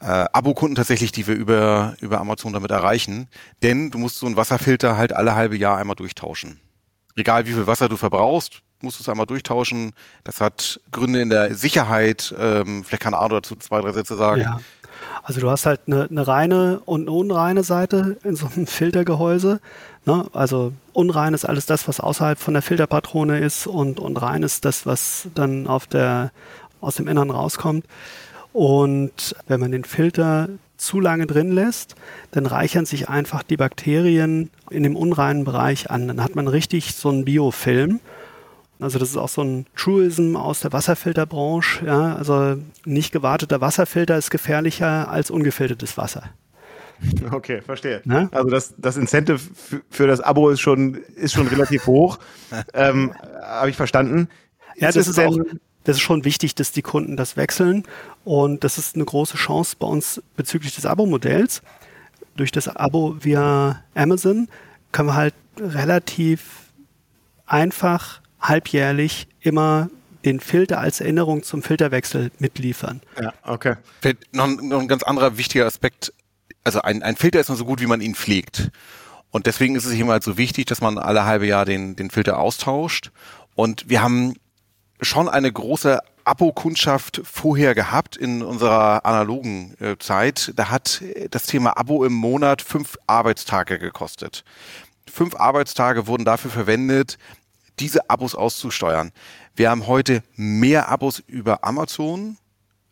äh, 0.00 0.24
Abo-Kunden 0.32 0.74
tatsächlich, 0.74 1.12
die 1.12 1.26
wir 1.26 1.34
über, 1.34 1.94
über 2.00 2.20
Amazon 2.20 2.52
damit 2.52 2.70
erreichen. 2.70 3.28
Denn 3.62 3.90
du 3.90 3.98
musst 3.98 4.18
so 4.18 4.26
einen 4.26 4.36
Wasserfilter 4.36 4.96
halt 4.96 5.12
alle 5.12 5.34
halbe 5.34 5.56
Jahr 5.56 5.78
einmal 5.78 5.96
durchtauschen. 5.96 6.58
Egal 7.14 7.46
wie 7.46 7.52
viel 7.52 7.66
Wasser 7.66 7.88
du 7.88 7.96
verbrauchst, 7.96 8.62
musst 8.80 8.98
du 8.98 9.02
es 9.02 9.08
einmal 9.08 9.26
durchtauschen. 9.26 9.92
Das 10.24 10.40
hat 10.40 10.80
Gründe 10.90 11.20
in 11.20 11.30
der 11.30 11.54
Sicherheit. 11.54 12.34
Ähm, 12.38 12.84
vielleicht 12.84 13.02
kann 13.02 13.14
Arno 13.14 13.36
dazu 13.36 13.54
zwei, 13.56 13.80
drei 13.80 13.92
Sätze 13.92 14.16
sagen. 14.16 14.40
Ja. 14.40 14.60
Also 15.22 15.40
du 15.40 15.50
hast 15.50 15.66
halt 15.66 15.80
eine, 15.86 16.08
eine 16.10 16.26
reine 16.26 16.80
und 16.84 17.02
eine 17.02 17.12
unreine 17.12 17.62
Seite 17.62 18.16
in 18.24 18.36
so 18.36 18.48
einem 18.54 18.66
Filtergehäuse. 18.68 19.60
Ne? 20.04 20.26
Also 20.32 20.72
unrein 20.92 21.34
ist 21.34 21.44
alles 21.44 21.66
das, 21.66 21.86
was 21.88 22.00
außerhalb 22.00 22.38
von 22.38 22.54
der 22.54 22.62
Filterpatrone 22.62 23.38
ist 23.38 23.66
und, 23.66 24.00
und 24.00 24.16
rein 24.20 24.42
ist 24.42 24.64
das, 24.64 24.86
was 24.86 25.28
dann 25.34 25.66
auf 25.66 25.86
der, 25.86 26.32
aus 26.80 26.96
dem 26.96 27.08
Innern 27.08 27.30
rauskommt. 27.30 27.86
Und 28.52 29.34
wenn 29.46 29.60
man 29.60 29.72
den 29.72 29.84
Filter 29.84 30.48
zu 30.76 31.00
lange 31.00 31.26
drin 31.26 31.52
lässt, 31.52 31.94
dann 32.32 32.44
reichern 32.44 32.84
sich 32.84 33.08
einfach 33.08 33.42
die 33.42 33.56
Bakterien 33.56 34.50
in 34.68 34.82
dem 34.82 34.96
unreinen 34.96 35.44
Bereich 35.44 35.90
an. 35.90 36.08
Dann 36.08 36.22
hat 36.22 36.34
man 36.34 36.48
richtig 36.48 36.94
so 36.94 37.08
einen 37.08 37.24
Biofilm. 37.24 38.00
Also 38.82 38.98
das 38.98 39.10
ist 39.10 39.16
auch 39.16 39.28
so 39.28 39.42
ein 39.42 39.66
Truism 39.76 40.36
aus 40.36 40.60
der 40.60 40.72
Wasserfilterbranche. 40.72 41.86
Ja? 41.86 42.16
Also 42.16 42.56
nicht 42.84 43.12
gewarteter 43.12 43.60
Wasserfilter 43.60 44.16
ist 44.16 44.30
gefährlicher 44.30 45.08
als 45.08 45.30
ungefiltertes 45.30 45.96
Wasser. 45.96 46.24
Okay, 47.32 47.60
verstehe. 47.62 48.00
Ne? 48.04 48.28
Also 48.30 48.48
das, 48.48 48.74
das 48.78 48.96
Incentive 48.96 49.40
für, 49.90 50.06
das 50.06 50.20
Abo 50.20 50.50
ist 50.50 50.60
schon, 50.60 50.94
ist 51.16 51.32
schon 51.32 51.48
relativ 51.48 51.86
hoch. 51.86 52.20
ähm, 52.74 53.12
Habe 53.42 53.70
ich 53.70 53.76
verstanden. 53.76 54.28
Ja, 54.76 54.88
ist 54.88 54.96
das 54.96 55.08
ist 55.08 55.18
auch, 55.18 55.36
das 55.84 55.96
ist 55.96 56.02
schon 56.02 56.24
wichtig, 56.24 56.54
dass 56.54 56.70
die 56.70 56.82
Kunden 56.82 57.16
das 57.16 57.36
wechseln. 57.36 57.84
Und 58.24 58.62
das 58.62 58.78
ist 58.78 58.94
eine 58.94 59.04
große 59.04 59.36
Chance 59.36 59.74
bei 59.78 59.86
uns 59.86 60.22
bezüglich 60.36 60.76
des 60.76 60.86
Abo-Modells. 60.86 61.62
Durch 62.36 62.52
das 62.52 62.68
Abo 62.68 63.16
via 63.20 63.82
Amazon 63.94 64.48
können 64.92 65.08
wir 65.08 65.16
halt 65.16 65.34
relativ 65.58 66.70
einfach 67.46 68.21
halbjährlich 68.42 69.28
immer 69.40 69.88
den 70.24 70.40
Filter 70.40 70.78
als 70.78 71.00
Erinnerung 71.00 71.42
zum 71.42 71.62
Filterwechsel 71.62 72.30
mitliefern. 72.38 73.00
Ja, 73.20 73.32
okay. 73.44 73.76
Noch, 74.32 74.46
noch 74.46 74.80
ein 74.80 74.88
ganz 74.88 75.02
anderer 75.02 75.36
wichtiger 75.36 75.66
Aspekt. 75.66 76.12
Also 76.64 76.82
ein, 76.82 77.02
ein 77.02 77.16
Filter 77.16 77.40
ist 77.40 77.48
nur 77.48 77.58
so 77.58 77.64
gut, 77.64 77.80
wie 77.80 77.86
man 77.86 78.00
ihn 78.00 78.14
pflegt. 78.14 78.70
Und 79.30 79.46
deswegen 79.46 79.74
ist 79.74 79.84
es 79.84 79.92
immer 79.92 80.12
halt 80.12 80.22
so 80.22 80.36
wichtig, 80.36 80.66
dass 80.66 80.80
man 80.80 80.98
alle 80.98 81.24
halbe 81.24 81.46
Jahr 81.46 81.64
den, 81.64 81.96
den 81.96 82.10
Filter 82.10 82.38
austauscht. 82.38 83.10
Und 83.54 83.88
wir 83.88 84.02
haben 84.02 84.34
schon 85.00 85.28
eine 85.28 85.50
große 85.50 85.98
Abo-Kundschaft 86.24 87.20
vorher 87.24 87.74
gehabt 87.74 88.16
in 88.16 88.42
unserer 88.42 89.04
analogen 89.04 89.74
äh, 89.80 89.96
Zeit. 89.98 90.52
Da 90.54 90.70
hat 90.70 91.02
das 91.30 91.46
Thema 91.46 91.76
Abo 91.76 92.04
im 92.04 92.12
Monat 92.12 92.62
fünf 92.62 92.96
Arbeitstage 93.06 93.78
gekostet. 93.78 94.44
Fünf 95.10 95.34
Arbeitstage 95.34 96.06
wurden 96.06 96.24
dafür 96.24 96.50
verwendet, 96.50 97.18
diese 97.78 98.10
Abos 98.10 98.34
auszusteuern. 98.34 99.12
Wir 99.54 99.70
haben 99.70 99.86
heute 99.86 100.22
mehr 100.36 100.88
Abos 100.88 101.20
über 101.26 101.64
Amazon, 101.64 102.36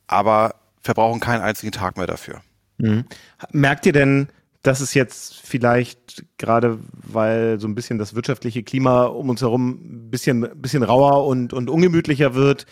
aber 0.06 0.54
verbrauchen 0.80 1.20
keinen 1.20 1.42
einzigen 1.42 1.72
Tag 1.72 1.96
mehr 1.96 2.06
dafür. 2.06 2.40
Mhm. 2.78 3.04
Merkt 3.52 3.86
ihr 3.86 3.92
denn, 3.92 4.28
dass 4.62 4.80
es 4.80 4.92
jetzt 4.94 5.36
vielleicht 5.36 6.24
gerade, 6.36 6.78
weil 6.92 7.58
so 7.60 7.66
ein 7.66 7.74
bisschen 7.74 7.98
das 7.98 8.14
wirtschaftliche 8.14 8.62
Klima 8.62 9.04
um 9.04 9.30
uns 9.30 9.40
herum 9.40 9.70
ein 9.70 10.10
bisschen, 10.10 10.48
bisschen 10.56 10.82
rauer 10.82 11.26
und, 11.26 11.52
und 11.52 11.70
ungemütlicher 11.70 12.34
wird, 12.34 12.66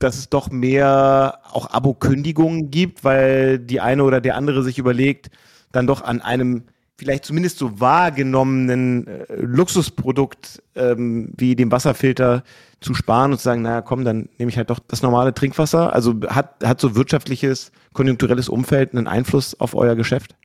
dass 0.00 0.16
es 0.16 0.28
doch 0.28 0.50
mehr 0.50 1.38
auch 1.52 1.70
Abo-Kündigungen 1.70 2.70
gibt, 2.70 3.04
weil 3.04 3.60
die 3.60 3.80
eine 3.80 4.02
oder 4.02 4.20
der 4.20 4.36
andere 4.36 4.64
sich 4.64 4.78
überlegt, 4.78 5.30
dann 5.70 5.86
doch 5.86 6.02
an 6.02 6.20
einem 6.20 6.64
vielleicht 7.02 7.24
zumindest 7.24 7.58
so 7.58 7.80
wahrgenommenen 7.80 9.08
äh, 9.08 9.34
Luxusprodukt 9.36 10.62
ähm, 10.76 11.32
wie 11.36 11.56
dem 11.56 11.72
Wasserfilter 11.72 12.44
zu 12.80 12.94
sparen 12.94 13.32
und 13.32 13.38
zu 13.38 13.44
sagen, 13.44 13.62
naja, 13.62 13.82
komm, 13.82 14.04
dann 14.04 14.28
nehme 14.38 14.50
ich 14.50 14.56
halt 14.56 14.70
doch 14.70 14.78
das 14.78 15.02
normale 15.02 15.34
Trinkwasser. 15.34 15.92
Also 15.92 16.14
hat, 16.28 16.62
hat 16.64 16.80
so 16.80 16.94
wirtschaftliches, 16.94 17.72
konjunkturelles 17.92 18.48
Umfeld 18.48 18.94
einen 18.94 19.08
Einfluss 19.08 19.58
auf 19.58 19.74
euer 19.74 19.96
Geschäft? 19.96 20.36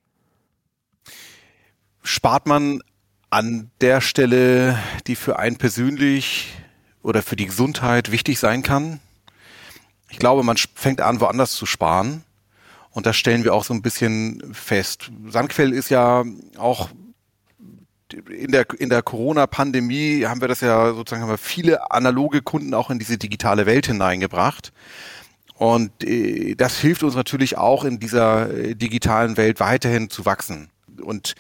Spart 2.02 2.48
man 2.48 2.82
an 3.30 3.70
der 3.82 4.02
Stelle, 4.02 4.80
die 5.06 5.16
für 5.16 5.38
einen 5.38 5.58
persönlich 5.58 6.54
oder 7.04 7.22
für 7.22 7.36
die 7.36 7.46
Gesundheit 7.46 8.12
wichtig 8.12 8.40
sein 8.40 8.64
kann? 8.64 9.00
Ich 10.10 10.18
glaube, 10.18 10.42
man 10.42 10.58
fängt 10.58 11.02
an, 11.02 11.20
woanders 11.20 11.52
zu 11.52 11.68
sparen. 11.68 12.24
Und 12.98 13.06
das 13.06 13.16
stellen 13.16 13.44
wir 13.44 13.54
auch 13.54 13.64
so 13.64 13.76
ein 13.76 13.84
bisschen 13.84 14.42
fest. 14.56 15.12
Sandquell 15.28 15.72
ist 15.72 15.92
ja 15.92 16.24
auch 16.58 16.90
in 18.28 18.52
der, 18.52 18.66
in 18.80 18.90
der 18.90 19.04
Corona-Pandemie 19.04 20.26
haben 20.26 20.42
wir 20.42 20.48
das 20.48 20.62
ja 20.62 20.92
sozusagen, 20.96 21.22
haben 21.22 21.30
wir 21.30 21.38
viele 21.38 21.92
analoge 21.92 22.42
Kunden 22.42 22.74
auch 22.74 22.90
in 22.90 22.98
diese 22.98 23.20
digitale 23.20 23.68
Welt 23.68 23.86
hineingebracht. 23.86 24.74
Und 25.54 26.04
äh, 26.04 26.56
das 26.56 26.80
hilft 26.80 27.04
uns 27.04 27.14
natürlich 27.14 27.56
auch 27.56 27.84
in 27.84 28.00
dieser 28.00 28.52
äh, 28.52 28.74
digitalen 28.74 29.38
Welt 29.38 29.60
weiterhin 29.60 30.10
zu 30.10 30.26
wachsen. 30.26 30.72
Und 31.00 31.36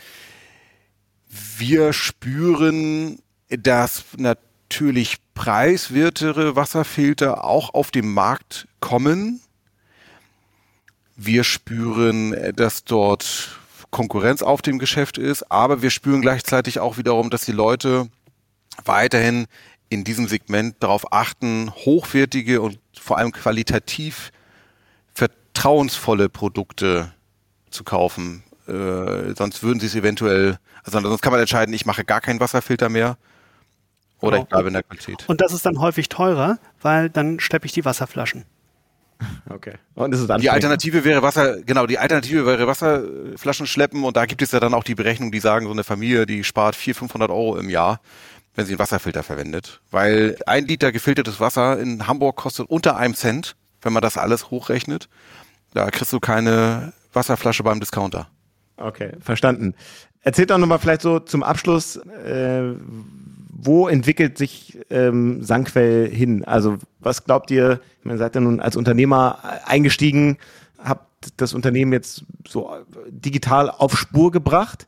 wir 1.58 1.92
spüren, 1.92 3.18
dass 3.50 4.04
natürlich 4.16 5.16
preiswertere 5.34 6.56
Wasserfilter 6.56 7.44
auch 7.44 7.74
auf 7.74 7.90
den 7.90 8.14
Markt 8.14 8.68
kommen 8.80 9.42
wir 11.18 11.44
spüren, 11.44 12.34
äh, 12.34 12.54
dass 12.54 12.86
dort 12.86 13.60
Konkurrenz 13.90 14.42
auf 14.42 14.62
dem 14.62 14.80
Geschäft 14.80 15.18
ist, 15.18 15.52
aber 15.52 15.82
wir 15.82 15.90
spüren 15.90 16.22
gleichzeitig 16.22 16.80
auch 16.80 16.98
wiederum, 16.98 17.30
dass 17.30 17.46
die 17.46 17.52
Leute 17.52 18.08
weiterhin 18.86 19.48
in 19.90 20.04
diesem 20.04 20.28
Segment 20.28 20.76
darauf 20.80 21.12
achten, 21.12 21.72
hochwertige 21.72 22.62
und 22.62 22.80
vor 22.94 23.18
allem 23.18 23.32
qualitativ 23.32 24.32
vertrauensvolle 25.14 26.30
Produkte 26.30 27.14
zu 27.70 27.84
kaufen. 27.84 28.44
Äh, 28.68 29.34
sonst 29.36 29.64
würden 29.64 29.80
sie 29.80 29.88
es 29.88 29.96
eventuell, 29.96 30.60
also 30.84 31.00
sonst 31.00 31.22
kann 31.22 31.32
man 31.32 31.40
entscheiden, 31.40 31.74
ich 31.74 31.86
mache 31.86 32.04
gar 32.04 32.22
keinen 32.22 32.40
Wasserfilter 32.40 32.90
mehr 32.90 33.18
oder 34.20 34.38
genau. 34.38 34.44
ich 34.44 34.50
bleibe 34.50 34.68
in 34.68 34.74
der 34.74 34.84
Qualität. 34.84 35.24
Und 35.28 35.42
das 35.42 35.54
ist 35.54 35.66
dann 35.66 35.80
häufig 35.80 36.10
teurer, 36.10 36.60
weil 36.82 37.10
dann 37.10 37.40
schleppe 37.40 37.66
ich 37.66 37.72
die 37.72 37.86
Wasserflaschen. 37.86 38.46
Okay. 39.50 39.74
Und 39.96 40.12
das 40.12 40.22
ist 40.22 40.30
die 40.42 40.50
Alternative 40.50 41.04
wäre 41.04 41.22
Wasser, 41.22 41.62
genau, 41.62 41.88
die 41.88 41.98
Alternative 41.98 42.46
wäre 42.46 42.68
Wasserflaschen 42.68 43.66
schleppen 43.66 44.04
und 44.04 44.18
da 44.18 44.26
gibt 44.26 44.42
es 44.42 44.52
ja 44.52 44.60
dann 44.60 44.74
auch 44.74 44.84
die 44.84 44.96
Berechnung, 44.96 45.32
die 45.32 45.40
sagen, 45.40 45.66
so 45.66 45.72
eine 45.72 45.84
Familie, 45.84 46.26
die 46.26 46.44
spart 46.44 46.76
400, 46.76 47.00
500 47.00 47.32
Euro 47.32 47.58
im 47.58 47.70
Jahr, 47.70 48.02
wenn 48.56 48.66
sie 48.66 48.74
einen 48.74 48.80
Wasserfilter 48.80 49.24
verwendet. 49.24 49.80
Weil 49.90 50.38
ein 50.46 50.68
Liter 50.68 50.92
gefiltertes 50.92 51.40
Wasser 51.40 51.80
in 51.80 52.08
Hamburg 52.08 52.36
kostet 52.36 52.70
unter 52.70 52.98
einem 52.98 53.16
Cent, 53.16 53.56
wenn 53.82 53.94
man 53.94 54.02
das 54.02 54.18
alles 54.18 54.52
hochrechnet. 54.52 55.08
Da 55.74 55.90
kriegst 55.90 56.12
du 56.12 56.20
keine 56.20 56.94
Wasserflasche 57.14 57.64
beim 57.64 57.80
Discounter. 57.80 58.28
Okay, 58.78 59.12
verstanden. 59.22 59.74
Erzählt 60.22 60.50
doch 60.50 60.58
nochmal 60.58 60.80
vielleicht 60.80 61.02
so 61.02 61.20
zum 61.20 61.42
Abschluss, 61.42 61.96
äh, 61.96 62.74
wo 63.60 63.88
entwickelt 63.88 64.38
sich 64.38 64.78
ähm, 64.92 65.44
Sanquell 65.44 66.08
hin? 66.10 66.46
Also 66.46 66.78
was 67.00 67.26
glaubt 67.26 67.50
ihr, 67.50 67.82
ihr 68.06 68.18
seid 68.18 68.36
ja 68.36 68.42
nun 68.42 68.60
als 68.60 68.76
Unternehmer 68.76 69.40
eingestiegen, 69.66 70.38
habt 70.78 71.08
das 71.38 71.56
Unternehmen 71.56 71.92
jetzt 71.92 72.24
so 72.48 72.70
digital 73.10 73.72
auf 73.72 73.98
Spur 73.98 74.32
gebracht, 74.32 74.88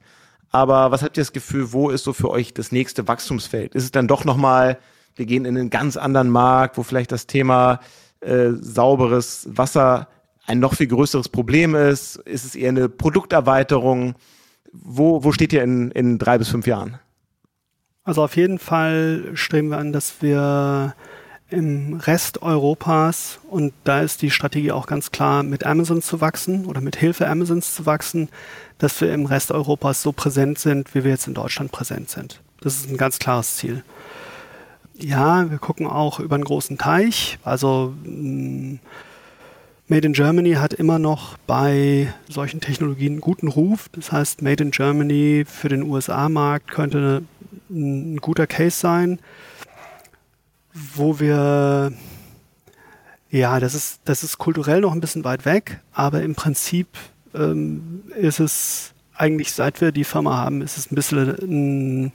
aber 0.52 0.92
was 0.92 1.02
habt 1.02 1.18
ihr 1.18 1.22
das 1.22 1.34
Gefühl, 1.34 1.74
wo 1.74 1.90
ist 1.90 2.04
so 2.04 2.14
für 2.14 2.30
euch 2.30 2.54
das 2.54 2.72
nächste 2.72 3.08
Wachstumsfeld? 3.08 3.74
Ist 3.74 3.86
es 3.86 3.92
dann 3.92 4.08
doch 4.08 4.24
nochmal, 4.24 4.78
wir 5.16 5.26
gehen 5.26 5.46
in 5.46 5.58
einen 5.58 5.72
ganz 5.72 5.98
anderen 5.98 6.30
Markt, 6.30 6.78
wo 6.78 6.84
vielleicht 6.84 7.12
das 7.12 7.26
Thema 7.26 7.80
äh, 8.22 8.52
sauberes 8.52 9.48
Wasser 9.52 10.10
ein 10.46 10.60
noch 10.60 10.76
viel 10.76 10.88
größeres 10.88 11.30
Problem 11.30 11.74
ist? 11.74 12.18
Ist 12.18 12.46
es 12.46 12.56
eher 12.56 12.70
eine 12.70 12.88
Produkterweiterung? 12.88 14.14
Wo, 14.72 15.24
wo 15.24 15.32
steht 15.32 15.54
ihr 15.54 15.64
in, 15.64 15.90
in 15.90 16.20
drei 16.20 16.38
bis 16.38 16.50
fünf 16.50 16.68
Jahren? 16.68 17.00
Also 18.04 18.24
auf 18.24 18.36
jeden 18.36 18.60
Fall 18.60 19.32
streben 19.34 19.70
wir 19.70 19.78
an, 19.78 19.92
dass 19.94 20.22
wir 20.22 20.96
im 21.50 21.96
Rest 21.96 22.42
Europas, 22.42 23.40
und 23.50 23.74
da 23.84 24.02
ist 24.02 24.22
die 24.22 24.32
Strategie 24.32 24.72
auch 24.72 24.86
ganz 24.86 25.12
klar, 25.12 25.44
mit 25.44 25.66
Amazon 25.66 26.02
zu 26.02 26.22
wachsen 26.22 26.66
oder 26.66 26.82
mit 26.82 26.96
Hilfe 26.96 27.28
Amazons 27.28 27.74
zu 27.74 27.86
wachsen, 27.86 28.30
dass 28.78 29.02
wir 29.02 29.14
im 29.14 29.26
Rest 29.26 29.52
Europas 29.52 30.02
so 30.02 30.12
präsent 30.12 30.60
sind, 30.60 30.94
wie 30.94 31.04
wir 31.04 31.12
jetzt 31.12 31.28
in 31.28 31.34
Deutschland 31.34 31.72
präsent 31.72 32.10
sind. 32.10 32.42
Das 32.62 32.76
ist 32.76 32.90
ein 32.90 32.98
ganz 32.98 33.20
klares 33.20 33.56
Ziel. 33.56 33.84
Ja, 34.94 35.50
wir 35.50 35.58
gucken 35.58 35.88
auch 35.88 36.20
über 36.20 36.36
einen 36.36 36.44
großen 36.44 36.78
Teich. 36.78 37.40
Also 37.44 37.94
mm, 38.04 38.76
Made 39.92 40.06
in 40.06 40.14
Germany 40.14 40.54
hat 40.54 40.74
immer 40.74 41.00
noch 41.00 41.36
bei 41.48 42.14
solchen 42.30 42.62
Technologien 42.62 43.14
einen 43.14 43.22
guten 43.22 43.48
Ruf. 43.48 43.90
Das 43.92 44.12
heißt, 44.12 44.44
Made 44.44 44.64
in 44.64 44.70
Germany 44.70 45.46
für 45.48 45.68
den 45.68 45.82
USA-Markt 45.82 46.70
könnte 46.70 47.24
ein 47.72 48.18
guter 48.18 48.46
Case 48.46 48.78
sein, 48.80 49.18
wo 50.74 51.20
wir, 51.20 51.92
ja, 53.32 53.60
das 53.60 53.74
ist, 53.74 54.02
das 54.06 54.24
ist 54.24 54.38
kulturell 54.38 54.82
noch 54.82 54.94
ein 54.94 55.02
bisschen 55.02 55.24
weit 55.24 55.46
weg, 55.46 55.80
aber 55.92 56.22
im 56.22 56.36
Prinzip 56.36 56.88
ähm, 57.34 58.04
ist 58.16 58.40
es 58.40 58.94
eigentlich, 59.16 59.52
seit 59.54 59.82
wir 59.82 59.92
die 59.92 60.04
Firma 60.04 60.38
haben, 60.38 60.62
ist 60.62 60.78
es 60.78 60.92
ein 60.92 60.96
bisschen 60.96 61.30
ein, 61.42 62.12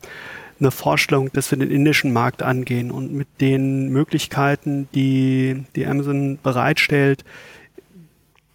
eine 0.61 0.71
Vorstellung, 0.71 1.33
dass 1.33 1.51
wir 1.51 1.59
den 1.59 1.73
indischen 1.73 2.13
Markt 2.13 2.41
angehen 2.41 2.93
und 2.93 3.13
mit 3.13 3.27
den 3.41 3.89
Möglichkeiten, 3.89 4.89
die, 4.95 5.65
die 5.75 5.87
Amazon 5.87 6.39
bereitstellt, 6.41 7.25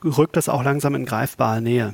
rückt 0.03 0.35
das 0.37 0.49
auch 0.49 0.63
langsam 0.63 0.95
in 0.95 1.05
greifbare 1.05 1.61
Nähe. 1.61 1.93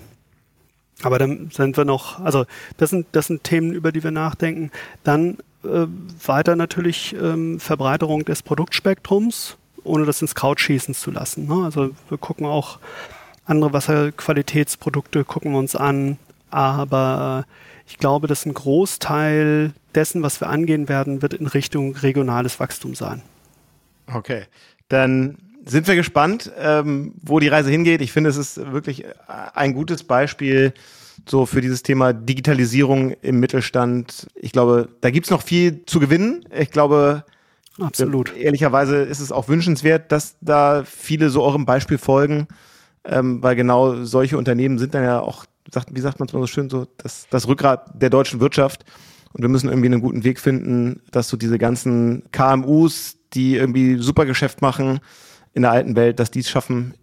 Aber 1.03 1.19
dann 1.19 1.49
sind 1.51 1.77
wir 1.77 1.85
noch, 1.85 2.19
also 2.19 2.45
das 2.77 2.89
sind, 2.89 3.07
das 3.11 3.27
sind 3.27 3.43
Themen, 3.43 3.73
über 3.73 3.91
die 3.91 4.03
wir 4.03 4.11
nachdenken. 4.11 4.71
Dann 5.03 5.37
äh, 5.63 5.87
weiter 6.25 6.55
natürlich 6.55 7.15
ähm, 7.21 7.59
Verbreiterung 7.59 8.23
des 8.23 8.43
Produktspektrums, 8.43 9.57
ohne 9.83 10.05
das 10.05 10.21
ins 10.21 10.35
Kraut 10.35 10.59
schießen 10.59 10.93
zu 10.93 11.11
lassen. 11.11 11.47
Ne? 11.47 11.65
Also 11.65 11.91
wir 12.09 12.17
gucken 12.17 12.45
auch 12.45 12.79
andere 13.45 13.73
Wasserqualitätsprodukte, 13.73 15.23
gucken 15.23 15.51
wir 15.51 15.59
uns 15.59 15.75
an, 15.75 16.17
aber 16.49 17.45
ich 17.87 17.97
glaube, 17.97 18.27
dass 18.27 18.45
ein 18.45 18.53
Großteil 18.53 19.73
dessen, 19.93 20.23
was 20.23 20.41
wir 20.41 20.49
angehen 20.49 20.89
werden, 20.89 21.21
wird 21.21 21.33
in 21.33 21.47
Richtung 21.47 21.95
regionales 21.95 22.59
Wachstum 22.59 22.95
sein. 22.95 23.21
Okay, 24.11 24.45
dann 24.89 25.37
sind 25.65 25.87
wir 25.87 25.95
gespannt, 25.95 26.51
ähm, 26.57 27.13
wo 27.21 27.39
die 27.39 27.47
Reise 27.47 27.71
hingeht. 27.71 28.01
Ich 28.01 28.11
finde, 28.11 28.29
es 28.29 28.37
ist 28.37 28.71
wirklich 28.71 29.05
ein 29.27 29.73
gutes 29.73 30.03
Beispiel 30.03 30.73
so 31.27 31.45
für 31.45 31.61
dieses 31.61 31.81
Thema 31.81 32.13
Digitalisierung 32.13 33.11
im 33.21 33.39
Mittelstand. 33.39 34.27
Ich 34.35 34.51
glaube, 34.51 34.89
da 35.01 35.09
gibt's 35.09 35.31
noch 35.31 35.41
viel 35.41 35.83
zu 35.85 35.99
gewinnen. 35.99 36.45
Ich 36.55 36.69
glaube, 36.69 37.23
Absolut. 37.79 38.35
ehrlicherweise 38.37 38.97
ist 38.97 39.19
es 39.19 39.31
auch 39.31 39.47
wünschenswert, 39.47 40.11
dass 40.11 40.35
da 40.41 40.83
viele 40.85 41.29
so 41.29 41.41
eurem 41.41 41.65
Beispiel 41.65 41.97
folgen, 41.97 42.47
ähm, 43.03 43.41
weil 43.41 43.55
genau 43.55 44.03
solche 44.03 44.37
Unternehmen 44.37 44.77
sind 44.77 44.93
dann 44.93 45.03
ja 45.03 45.19
auch, 45.19 45.45
wie 45.91 45.99
sagt 45.99 46.19
man 46.19 46.27
es 46.27 46.33
mal 46.33 46.41
so 46.41 46.47
schön, 46.47 46.69
so 46.69 46.85
das, 46.97 47.27
das 47.31 47.47
Rückgrat 47.47 47.89
der 47.99 48.11
deutschen 48.11 48.39
Wirtschaft. 48.39 48.85
Und 49.33 49.41
wir 49.41 49.49
müssen 49.49 49.67
irgendwie 49.67 49.87
einen 49.87 50.01
guten 50.01 50.23
Weg 50.23 50.39
finden, 50.39 51.01
dass 51.11 51.27
so 51.27 51.37
diese 51.37 51.57
ganzen 51.57 52.23
KMUs, 52.31 53.17
die 53.33 53.55
irgendwie 53.55 53.97
super 53.97 54.25
Geschäft 54.25 54.61
machen 54.61 55.01
in 55.55 55.63
der 55.63 55.71
alten 55.71 55.95
Welt, 55.95 56.19
dass 56.19 56.29
die 56.29 56.41
es 56.41 56.49
schaffen, 56.49 56.93